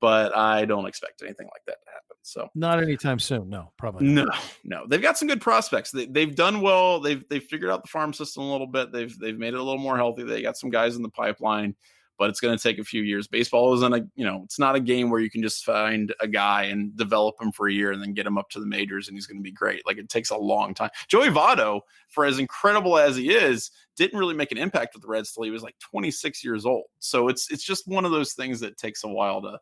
but 0.00 0.36
I 0.36 0.64
don't 0.64 0.86
expect 0.86 1.22
anything 1.22 1.46
like 1.46 1.62
that 1.66 1.78
to 1.84 1.90
happen. 1.90 2.16
So 2.22 2.48
not 2.54 2.82
anytime 2.82 3.18
soon. 3.18 3.48
No, 3.48 3.72
probably 3.78 4.06
not. 4.08 4.26
no, 4.26 4.80
no. 4.80 4.86
They've 4.86 5.02
got 5.02 5.18
some 5.18 5.26
good 5.26 5.40
prospects. 5.40 5.90
They, 5.90 6.06
they've 6.06 6.34
done 6.34 6.60
well. 6.60 7.00
They've 7.00 7.26
they've 7.28 7.42
figured 7.42 7.70
out 7.70 7.82
the 7.82 7.88
farm 7.88 8.12
system 8.12 8.44
a 8.44 8.52
little 8.52 8.66
bit. 8.66 8.92
They've 8.92 9.18
they've 9.18 9.38
made 9.38 9.54
it 9.54 9.60
a 9.60 9.62
little 9.62 9.80
more 9.80 9.96
healthy. 9.96 10.22
They 10.22 10.42
got 10.42 10.58
some 10.58 10.70
guys 10.70 10.96
in 10.96 11.02
the 11.02 11.08
pipeline 11.08 11.74
but 12.20 12.28
it's 12.28 12.38
going 12.38 12.54
to 12.54 12.62
take 12.62 12.78
a 12.78 12.84
few 12.84 13.00
years. 13.00 13.26
Baseball 13.26 13.72
isn't 13.72 13.94
a, 13.94 14.06
you 14.14 14.26
know, 14.26 14.42
it's 14.44 14.58
not 14.58 14.76
a 14.76 14.80
game 14.80 15.08
where 15.08 15.20
you 15.20 15.30
can 15.30 15.40
just 15.40 15.64
find 15.64 16.14
a 16.20 16.28
guy 16.28 16.64
and 16.64 16.94
develop 16.94 17.40
him 17.40 17.50
for 17.50 17.66
a 17.66 17.72
year 17.72 17.92
and 17.92 18.02
then 18.02 18.12
get 18.12 18.26
him 18.26 18.36
up 18.36 18.50
to 18.50 18.60
the 18.60 18.66
majors 18.66 19.08
and 19.08 19.16
he's 19.16 19.26
going 19.26 19.38
to 19.38 19.42
be 19.42 19.50
great. 19.50 19.86
Like 19.86 19.96
it 19.96 20.10
takes 20.10 20.28
a 20.28 20.36
long 20.36 20.74
time. 20.74 20.90
Joey 21.08 21.28
Votto, 21.28 21.80
for 22.08 22.26
as 22.26 22.38
incredible 22.38 22.98
as 22.98 23.16
he 23.16 23.30
is, 23.30 23.70
didn't 23.96 24.18
really 24.18 24.34
make 24.34 24.52
an 24.52 24.58
impact 24.58 24.92
with 24.92 25.00
the 25.00 25.08
Reds 25.08 25.32
till 25.32 25.44
he 25.44 25.50
was 25.50 25.62
like 25.62 25.76
26 25.78 26.44
years 26.44 26.66
old. 26.66 26.84
So 26.98 27.28
it's 27.28 27.50
it's 27.50 27.64
just 27.64 27.88
one 27.88 28.04
of 28.04 28.10
those 28.10 28.34
things 28.34 28.60
that 28.60 28.76
takes 28.76 29.02
a 29.02 29.08
while 29.08 29.40
to 29.40 29.58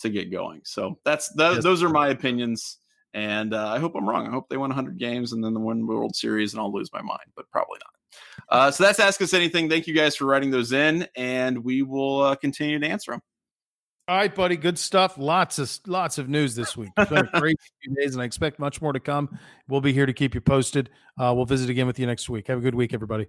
to 0.00 0.10
get 0.10 0.30
going. 0.30 0.60
So 0.64 0.98
that's 1.06 1.32
that, 1.36 1.54
yes. 1.54 1.62
those 1.62 1.82
are 1.82 1.88
my 1.88 2.08
opinions. 2.08 2.76
And 3.14 3.54
uh, 3.54 3.68
I 3.68 3.78
hope 3.78 3.94
I'm 3.96 4.06
wrong. 4.06 4.26
I 4.26 4.30
hope 4.30 4.50
they 4.50 4.58
win 4.58 4.68
100 4.68 4.98
games 4.98 5.32
and 5.32 5.42
then 5.42 5.54
the 5.54 5.60
win 5.60 5.86
World 5.86 6.14
Series 6.14 6.52
and 6.52 6.60
I'll 6.60 6.72
lose 6.72 6.92
my 6.92 7.00
mind, 7.00 7.30
but 7.34 7.48
probably 7.50 7.78
not. 7.78 8.01
Uh, 8.48 8.70
so 8.70 8.84
that's 8.84 9.00
Ask 9.00 9.20
Us 9.22 9.34
Anything. 9.34 9.68
Thank 9.68 9.86
you 9.86 9.94
guys 9.94 10.16
for 10.16 10.24
writing 10.24 10.50
those 10.50 10.72
in, 10.72 11.06
and 11.16 11.64
we 11.64 11.82
will 11.82 12.22
uh, 12.22 12.34
continue 12.34 12.78
to 12.78 12.86
answer 12.86 13.12
them. 13.12 13.20
All 14.08 14.16
right, 14.16 14.34
buddy. 14.34 14.56
Good 14.56 14.78
stuff. 14.78 15.16
Lots 15.16 15.58
of 15.58 15.70
lots 15.86 16.18
of 16.18 16.28
news 16.28 16.54
this 16.54 16.76
week. 16.76 16.90
It's 16.98 17.08
been 17.08 17.26
a 17.32 17.40
great 17.40 17.56
few 17.82 17.94
days, 17.94 18.14
and 18.14 18.22
I 18.22 18.24
expect 18.24 18.58
much 18.58 18.82
more 18.82 18.92
to 18.92 19.00
come. 19.00 19.38
We'll 19.68 19.80
be 19.80 19.92
here 19.92 20.06
to 20.06 20.12
keep 20.12 20.34
you 20.34 20.40
posted. 20.40 20.90
Uh, 21.18 21.32
we'll 21.34 21.46
visit 21.46 21.70
again 21.70 21.86
with 21.86 21.98
you 21.98 22.06
next 22.06 22.28
week. 22.28 22.48
Have 22.48 22.58
a 22.58 22.62
good 22.62 22.74
week, 22.74 22.92
everybody. 22.92 23.26